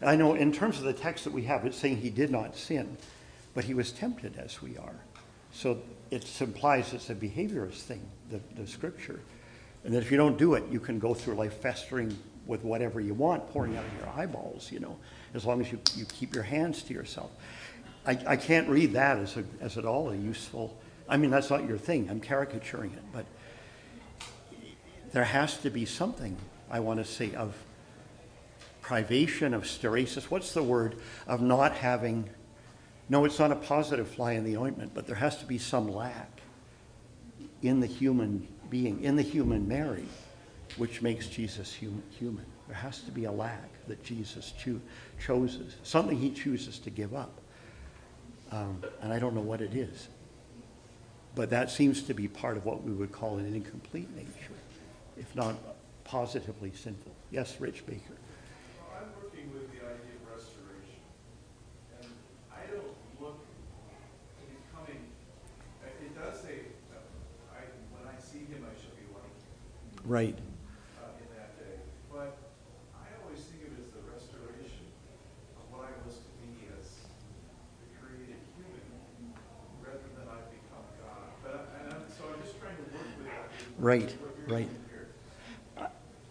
I 0.00 0.14
know 0.14 0.34
in 0.34 0.52
terms 0.52 0.78
of 0.78 0.84
the 0.84 0.92
text 0.92 1.24
that 1.24 1.32
we 1.32 1.42
have, 1.42 1.66
it's 1.66 1.76
saying 1.76 1.96
he 1.96 2.10
did 2.10 2.30
not 2.30 2.54
sin, 2.54 2.96
but 3.54 3.64
he 3.64 3.74
was 3.74 3.90
tempted 3.90 4.36
as 4.38 4.62
we 4.62 4.78
are. 4.78 4.94
So 5.50 5.82
it 6.12 6.40
implies 6.40 6.92
it's 6.92 7.10
a 7.10 7.14
behaviorist 7.16 7.82
thing, 7.82 8.02
the, 8.30 8.40
the 8.54 8.68
scripture. 8.68 9.18
And 9.82 9.92
that 9.92 9.98
if 9.98 10.12
you 10.12 10.16
don't 10.16 10.38
do 10.38 10.54
it, 10.54 10.62
you 10.70 10.78
can 10.78 11.00
go 11.00 11.12
through 11.12 11.34
life 11.34 11.54
festering 11.54 12.16
with 12.46 12.62
whatever 12.62 13.00
you 13.00 13.14
want 13.14 13.50
pouring 13.50 13.76
out 13.76 13.84
of 13.84 13.92
your 13.98 14.08
eyeballs, 14.10 14.70
you 14.70 14.78
know, 14.78 14.96
as 15.34 15.44
long 15.44 15.60
as 15.60 15.72
you, 15.72 15.80
you 15.96 16.04
keep 16.04 16.36
your 16.36 16.44
hands 16.44 16.84
to 16.84 16.94
yourself. 16.94 17.32
I, 18.06 18.16
I 18.28 18.36
can't 18.36 18.68
read 18.68 18.92
that 18.92 19.18
as, 19.18 19.36
a, 19.36 19.44
as 19.60 19.76
at 19.76 19.84
all 19.84 20.10
a 20.10 20.16
useful, 20.16 20.79
I 21.10 21.16
mean, 21.16 21.30
that's 21.30 21.50
not 21.50 21.66
your 21.66 21.76
thing. 21.76 22.08
I'm 22.08 22.20
caricaturing 22.20 22.92
it, 22.92 23.02
but 23.12 23.26
there 25.12 25.24
has 25.24 25.58
to 25.58 25.70
be 25.70 25.84
something, 25.84 26.36
I 26.70 26.78
want 26.78 27.00
to 27.00 27.04
say, 27.04 27.34
of 27.34 27.56
privation, 28.80 29.52
of 29.52 29.64
steresis. 29.64 30.24
What's 30.24 30.54
the 30.54 30.62
word? 30.62 30.96
Of 31.26 31.42
not 31.42 31.72
having, 31.72 32.30
no, 33.08 33.24
it's 33.24 33.40
not 33.40 33.50
a 33.50 33.56
positive 33.56 34.08
fly 34.08 34.32
in 34.32 34.44
the 34.44 34.56
ointment, 34.56 34.92
but 34.94 35.08
there 35.08 35.16
has 35.16 35.36
to 35.38 35.46
be 35.46 35.58
some 35.58 35.92
lack 35.92 36.40
in 37.60 37.80
the 37.80 37.86
human 37.88 38.46
being, 38.70 39.02
in 39.02 39.16
the 39.16 39.22
human 39.22 39.66
Mary, 39.66 40.06
which 40.76 41.02
makes 41.02 41.26
Jesus 41.26 41.74
human. 41.74 42.46
There 42.68 42.76
has 42.76 43.00
to 43.02 43.10
be 43.10 43.24
a 43.24 43.32
lack 43.32 43.68
that 43.88 44.04
Jesus 44.04 44.52
choo- 44.52 44.80
chooses, 45.18 45.74
something 45.82 46.16
he 46.16 46.30
chooses 46.30 46.78
to 46.78 46.90
give 46.90 47.16
up. 47.16 47.40
Um, 48.52 48.84
and 49.02 49.12
I 49.12 49.18
don't 49.18 49.34
know 49.34 49.40
what 49.40 49.60
it 49.60 49.74
is. 49.74 50.08
But 51.34 51.50
that 51.50 51.70
seems 51.70 52.02
to 52.04 52.14
be 52.14 52.28
part 52.28 52.56
of 52.56 52.64
what 52.66 52.82
we 52.82 52.92
would 52.92 53.12
call 53.12 53.38
an 53.38 53.46
incomplete 53.54 54.08
nature, 54.16 54.56
if 55.16 55.34
not 55.36 55.54
positively 56.04 56.72
sinful. 56.74 57.12
Yes, 57.30 57.60
Rich 57.60 57.86
Baker. 57.86 58.00
Well, 58.10 58.98
I'm 59.00 59.08
working 59.22 59.46
with 59.54 59.70
the 59.70 59.78
idea 59.78 60.18
of 60.18 60.26
restoration. 60.34 61.00
And 62.02 62.10
I 62.50 62.66
don't 62.66 62.90
look 63.22 63.38
to 63.46 64.42
becoming, 64.50 65.06
it 65.86 65.94
it 66.02 66.12
does 66.18 66.40
say, 66.42 66.74
uh, 66.90 66.98
I, 67.54 67.62
when 67.94 68.04
I 68.10 68.18
see 68.18 68.42
him, 68.50 68.66
I 68.66 68.74
shall 68.74 68.98
be 68.98 69.06
like 69.14 69.30
him 69.30 70.02
Right. 70.02 70.34
uh, 70.98 71.14
in 71.22 71.28
that 71.38 71.54
day. 71.62 71.78
But 72.10 72.34
I 72.98 73.06
always 73.22 73.38
think 73.46 73.70
of 73.70 73.78
it 73.78 73.86
as 73.86 73.90
the 73.94 74.02
restoration 74.10 74.90
of 75.62 75.64
what 75.70 75.86
I 75.86 75.94
was 76.02 76.18
to 76.26 76.30
be 76.42 76.66
as 76.74 77.06
the 77.78 77.86
created 78.02 78.42
human, 78.58 78.82
rather 79.78 80.10
than 80.18 80.26
I 80.26 80.42
become 80.50 80.86
God. 80.98 81.30
But, 81.46 81.52
I- 81.54 81.68
and 81.78 81.84
I'm, 81.94 82.02
so 82.10 82.26
I'm 82.34 82.42
just 82.42 82.58
trying 82.58 82.74
to 82.82 82.86
work 82.90 83.06
with 83.14 83.30
that. 83.30 83.46
with 83.46 83.69
Right, 83.80 84.14
right. 84.46 84.68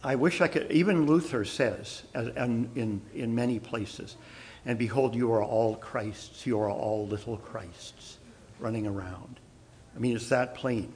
I 0.02 0.16
wish 0.16 0.40
I 0.40 0.48
could, 0.48 0.72
even 0.72 1.06
Luther 1.06 1.44
says, 1.44 2.04
and 2.14 2.70
in, 2.78 3.02
in 3.14 3.36
many 3.36 3.60
places, 3.60 4.16
and 4.66 4.80
behold, 4.80 5.14
you 5.14 5.34
are 5.34 5.44
all 5.44 5.76
Christs, 5.76 6.46
you 6.46 6.58
are 6.60 6.70
all 6.70 7.06
little 7.08 7.36
Christs 7.36 8.18
running 8.60 8.88
around. 8.88 9.40
I 9.96 10.00
mean, 10.00 10.16
it's 10.16 10.30
that 10.30 10.56
plain. 10.56 10.94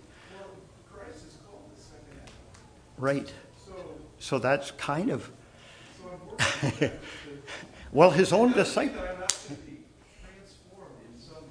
Right. 2.97 3.34
So, 4.20 4.39
that's 4.39 4.72
kind 4.72 5.10
of, 5.10 5.30
well, 7.91 8.12
his 8.12 8.32
own 8.32 8.54
disciple. 8.54 9.01
that 9.01 9.16
I'm 9.16 9.20
not 9.20 9.30
to 9.30 9.54
be 9.54 9.80
transformed 10.24 10.95
in 11.04 11.20
some 11.20 11.43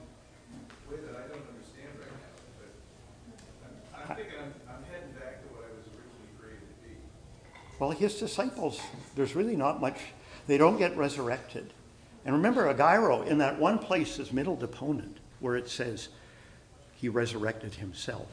way 0.88 0.96
that 1.04 1.12
I 1.12 1.28
don't 1.28 1.44
understand 1.52 1.92
right 2.00 2.08
now, 2.08 2.32
but 2.56 2.72
I'm, 3.68 4.10
I'm 4.10 4.16
thinking 4.16 4.38
I'm, 4.40 4.54
I'm 4.72 4.82
heading 4.88 5.12
back 5.12 5.42
to 5.42 5.48
what 5.52 5.68
I 5.68 5.76
was 5.76 5.84
originally 5.92 6.32
created 6.40 6.64
to 6.64 6.80
be. 6.88 6.96
Well, 7.82 7.90
his 7.90 8.14
disciples, 8.14 8.80
there's 9.16 9.34
really 9.34 9.56
not 9.56 9.80
much, 9.80 9.98
they 10.46 10.56
don't 10.56 10.78
get 10.78 10.96
resurrected. 10.96 11.72
And 12.24 12.32
remember, 12.32 12.72
egeiro, 12.72 13.26
in 13.26 13.38
that 13.38 13.58
one 13.58 13.80
place, 13.80 14.18
his 14.18 14.32
middle 14.32 14.54
deponent, 14.54 15.16
where 15.40 15.56
it 15.56 15.68
says 15.68 16.08
he 16.94 17.08
resurrected 17.08 17.74
himself. 17.74 18.28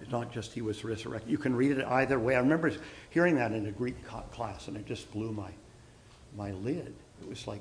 It's 0.00 0.10
not 0.10 0.32
just 0.32 0.54
he 0.54 0.62
was 0.62 0.82
resurrected. 0.82 1.30
You 1.30 1.36
can 1.36 1.54
read 1.54 1.72
it 1.72 1.84
either 1.84 2.18
way. 2.18 2.36
I 2.36 2.38
remember 2.38 2.72
hearing 3.10 3.34
that 3.34 3.52
in 3.52 3.66
a 3.66 3.70
Greek 3.70 3.96
class, 4.32 4.68
and 4.68 4.78
it 4.78 4.86
just 4.86 5.12
blew 5.12 5.30
my, 5.30 5.50
my 6.34 6.52
lid. 6.52 6.94
It 7.20 7.28
was 7.28 7.46
like, 7.46 7.60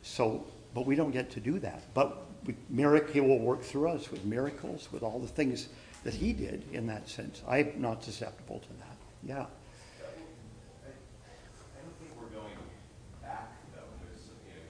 so, 0.00 0.46
but 0.72 0.86
we 0.86 0.96
don't 0.96 1.10
get 1.10 1.28
to 1.32 1.40
do 1.40 1.58
that. 1.58 1.82
But 1.92 2.24
we, 2.46 2.54
miracle, 2.70 3.12
he 3.12 3.20
will 3.20 3.40
work 3.40 3.62
through 3.62 3.90
us 3.90 4.10
with 4.10 4.24
miracles, 4.24 4.88
with 4.92 5.02
all 5.02 5.18
the 5.18 5.28
things 5.28 5.68
that 6.04 6.14
he 6.14 6.32
did 6.32 6.64
in 6.72 6.86
that 6.86 7.06
sense. 7.06 7.42
I'm 7.46 7.74
not 7.76 8.02
susceptible 8.02 8.60
to 8.60 8.68
that. 8.78 8.96
Yeah. 9.22 9.44
I 10.00 10.08
I 11.76 11.82
don't 11.82 11.96
think 11.98 12.10
we're 12.16 12.32
going 12.32 12.56
back, 13.22 13.52
though, 13.74 13.90
there's, 14.02 14.30
you 14.46 14.54
know, 14.54 14.64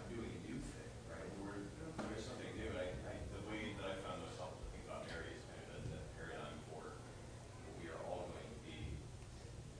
I'm 0.00 0.06
doing 0.10 0.32
a 0.32 0.40
new 0.48 0.58
thing, 0.58 0.90
right? 1.08 1.28
We're, 1.44 1.60
there's 2.08 2.24
something 2.26 2.50
new, 2.56 2.66
and 2.72 2.76
I, 2.76 2.88
I, 3.08 3.14
the 3.36 3.42
way 3.46 3.76
that 3.78 3.86
I 3.86 3.94
found 4.04 4.24
most 4.24 4.36
helpful 4.40 4.58
to 4.64 4.68
think 4.74 4.84
about 4.88 5.06
Mary 5.06 5.32
is 5.32 5.44
kind 5.46 5.60
of 5.60 5.76
as 5.76 5.92
a 5.92 6.00
paradigm 6.16 6.56
for 6.72 6.82
what 6.82 7.72
we 7.78 7.88
are 7.88 8.00
all 8.10 8.32
going 8.32 8.48
to 8.48 8.60
be 8.64 8.96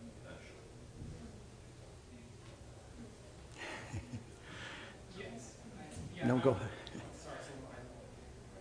eventually. 0.01 0.71
Yes. 5.19 5.57
Yeah, 6.37 6.43
No, 6.43 6.45
go 6.45 6.51
ahead. 6.51 6.69
Sorry, 7.17 7.39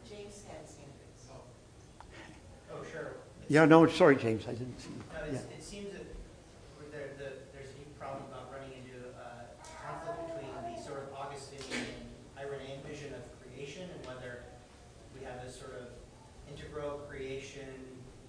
James 0.08 0.44
had 0.48 0.64
something. 0.68 1.12
so, 1.18 1.34
Oh, 2.72 2.84
sure. 2.90 3.16
Yeah, 3.50 3.66
no, 3.66 3.86
sorry, 3.88 4.16
James, 4.16 4.48
I 4.48 4.54
didn't 4.54 4.80
see 4.80 4.90
you. 4.92 5.04
No, 5.14 5.26
Yeah. 5.28 5.40
it 5.52 5.62
seems 5.64 5.92
that 5.92 6.06
there, 6.92 7.10
the, 7.18 7.36
there's 7.52 7.70
a 7.76 8.00
problem 8.00 8.24
about 8.32 8.52
running 8.54 8.72
into 8.80 8.96
a 9.20 9.44
conflict 9.68 10.40
between 10.40 10.56
the 10.76 10.82
sort 10.82 11.04
of 11.04 11.14
Augustinian 11.14 11.84
and 11.84 12.08
Irenaean 12.40 12.82
vision 12.88 13.14
of 13.14 13.22
creation 13.44 13.90
and 13.92 14.06
whether 14.08 14.44
we 15.18 15.26
have 15.26 15.44
this 15.44 15.60
sort 15.60 15.74
of 15.76 15.88
integral 16.50 17.00
creation 17.12 17.68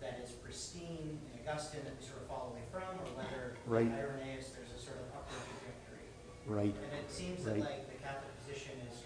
that 0.01 0.19
is 0.25 0.31
pristine 0.43 1.19
in 1.23 1.49
Augustine 1.49 1.85
that 1.85 1.95
we 2.01 2.05
sort 2.05 2.23
of 2.23 2.27
fall 2.27 2.51
away 2.53 2.67
from, 2.73 2.83
or 2.99 3.07
whether 3.15 3.55
Right. 3.67 3.87
in 3.87 3.95
Irenaeus 3.95 4.51
there's 4.59 4.75
a 4.75 4.81
sort 4.83 4.99
of 4.99 5.07
upward 5.15 5.39
trajectory. 5.55 6.11
Right. 6.51 6.75
And 6.75 6.93
it 6.99 7.11
seems 7.11 7.45
that 7.47 7.55
Right. 7.63 7.63
like 7.63 7.87
the 7.89 7.99
Catholic 8.03 8.31
position 8.43 8.75
is 8.87 8.95
trying 9.03 9.03
to 9.03 9.03
keep 9.03 9.06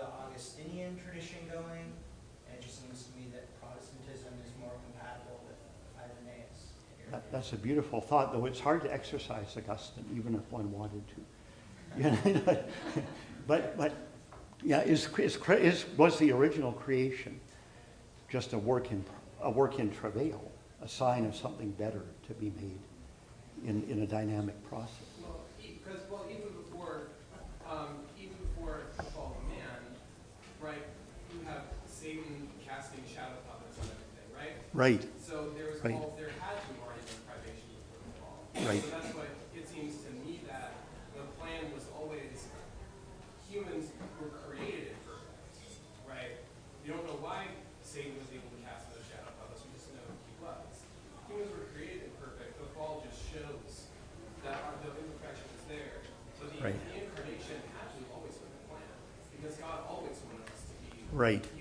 the 0.00 0.06
Augustinian 0.24 0.98
tradition 0.98 1.38
going, 1.52 1.92
and 2.48 2.56
it 2.56 2.62
just 2.62 2.80
seems 2.80 3.04
to 3.04 3.18
me 3.18 3.26
that 3.32 3.44
Protestantism 3.60 4.32
is 4.44 4.50
more 4.58 4.72
compatible 4.88 5.44
with 5.44 5.60
Irenaeus. 6.00 6.72
That, 7.10 7.30
that's 7.30 7.52
a 7.52 7.56
beautiful 7.56 8.00
thought, 8.00 8.32
though 8.32 8.46
it's 8.46 8.60
hard 8.60 8.80
to 8.82 8.92
exercise 8.92 9.54
Augustine, 9.56 10.06
even 10.16 10.34
if 10.34 10.50
one 10.50 10.72
wanted 10.72 11.02
to. 11.08 11.14
You 11.98 12.10
know, 12.32 12.58
but, 13.46 13.76
but, 13.76 13.92
yeah, 14.62 14.80
is, 14.80 15.08
is, 15.18 15.36
cre- 15.36 15.54
is, 15.54 15.84
was 15.96 16.18
the 16.18 16.32
original 16.32 16.72
creation 16.72 17.38
just 18.30 18.52
a 18.52 18.58
work 18.58 18.92
in, 18.92 19.04
a 19.42 19.50
work 19.50 19.78
in 19.78 19.90
travail, 19.90 20.40
a 20.82 20.88
sign 20.88 21.26
of 21.26 21.34
something 21.34 21.70
better 21.72 22.02
to 22.28 22.34
be 22.34 22.52
made 22.56 22.78
in, 23.66 23.82
in 23.90 24.02
a 24.02 24.06
dynamic 24.06 24.54
process? 24.68 24.94
well, 25.20 25.40
because, 25.60 26.00
well, 26.10 26.24
even 26.30 26.48
before, 26.62 27.08
um, 27.68 28.06
even 28.18 28.36
before 28.36 28.82
the 28.96 29.02
fall 29.02 29.36
of 29.36 29.48
man, 29.48 29.80
right, 30.60 30.84
you 31.32 31.40
have 31.46 31.64
Satan 31.86 32.48
casting 32.66 33.00
shadow 33.08 33.40
puppets 33.48 33.78
on 33.80 33.88
everything, 33.90 34.28
right? 34.72 35.02
So 35.20 35.50
there 35.56 35.70
was 35.70 35.82
Right. 35.82 35.94
all, 35.94 36.14
there 36.18 36.30
had 36.40 36.54
to 36.60 36.66
have 36.70 36.80
already 36.84 37.02
been 37.06 37.22
privation 37.26 37.66
before 37.74 38.00
the 38.06 38.14
fall. 38.22 38.38
Right. 38.68 38.82
So 38.82 38.90
that's 38.90 39.12
why 39.16 39.26
it 39.56 39.66
seems 39.68 39.98
to 40.06 40.10
me 40.22 40.40
that 40.46 40.74
the 41.16 41.24
plan 41.40 41.70
was 41.74 41.86
always, 41.96 42.46
humans 43.50 43.90
were 44.20 44.30
created 44.46 44.94
perfect, 45.06 45.34
right? 46.06 46.38
We 46.84 46.90
don't 46.94 47.04
know 47.06 47.18
why 47.18 47.50
Satan 47.82 48.14
was 48.18 48.30
able 48.30 48.46
to 48.54 48.60
cast 48.62 48.90
those 48.94 49.02
shadow 49.10 49.30
puppets, 49.42 49.66
we 49.66 49.74
just 49.74 49.90
know 49.94 50.06
he 50.30 50.34
was. 50.38 50.86
Humans 51.26 51.50
were 51.50 51.66
created 51.74 52.06
imperfect, 52.14 52.54
the 52.62 52.68
fall 52.78 53.02
just 53.02 53.18
shows 53.26 53.90
that 54.46 54.54
our, 54.62 54.74
the 54.86 54.94
imperfection 54.94 55.46
is 55.58 55.64
there. 55.66 55.98
So 56.38 56.46
the, 56.48 56.56
Right. 56.62 56.78
the 56.94 57.04
incarnation 57.04 57.58
had 57.76 57.90
to 57.92 57.96
have 58.06 58.10
always 58.16 58.38
been 58.38 58.48
the 58.54 58.64
plan, 58.70 58.86
because 59.34 59.58
God 59.58 59.84
always 59.90 60.16
wanted 60.30 60.46
us 60.54 60.62
to 60.70 60.74
be 60.86 61.02
right, 61.12 61.42
un- 61.42 61.59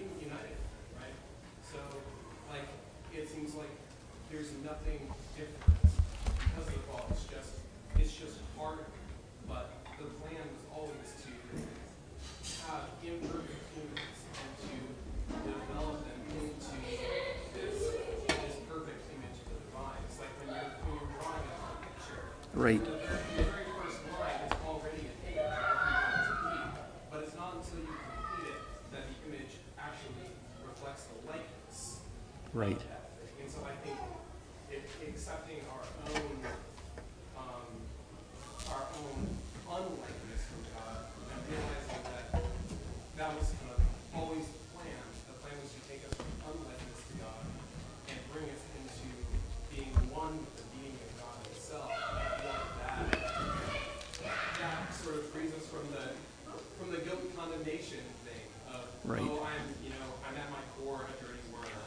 great 22.70 22.99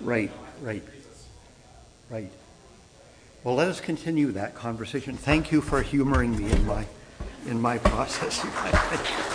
Right, 0.02 0.30
right, 0.60 0.82
right. 2.10 2.30
Well, 3.44 3.54
let 3.54 3.68
us 3.68 3.80
continue 3.80 4.32
that 4.32 4.54
conversation. 4.54 5.16
Thank 5.16 5.52
you 5.52 5.60
for 5.60 5.80
humoring 5.82 6.36
me 6.36 6.50
in 6.50 6.66
my 6.66 6.86
in 7.46 7.60
my 7.60 7.78
process. 7.78 8.44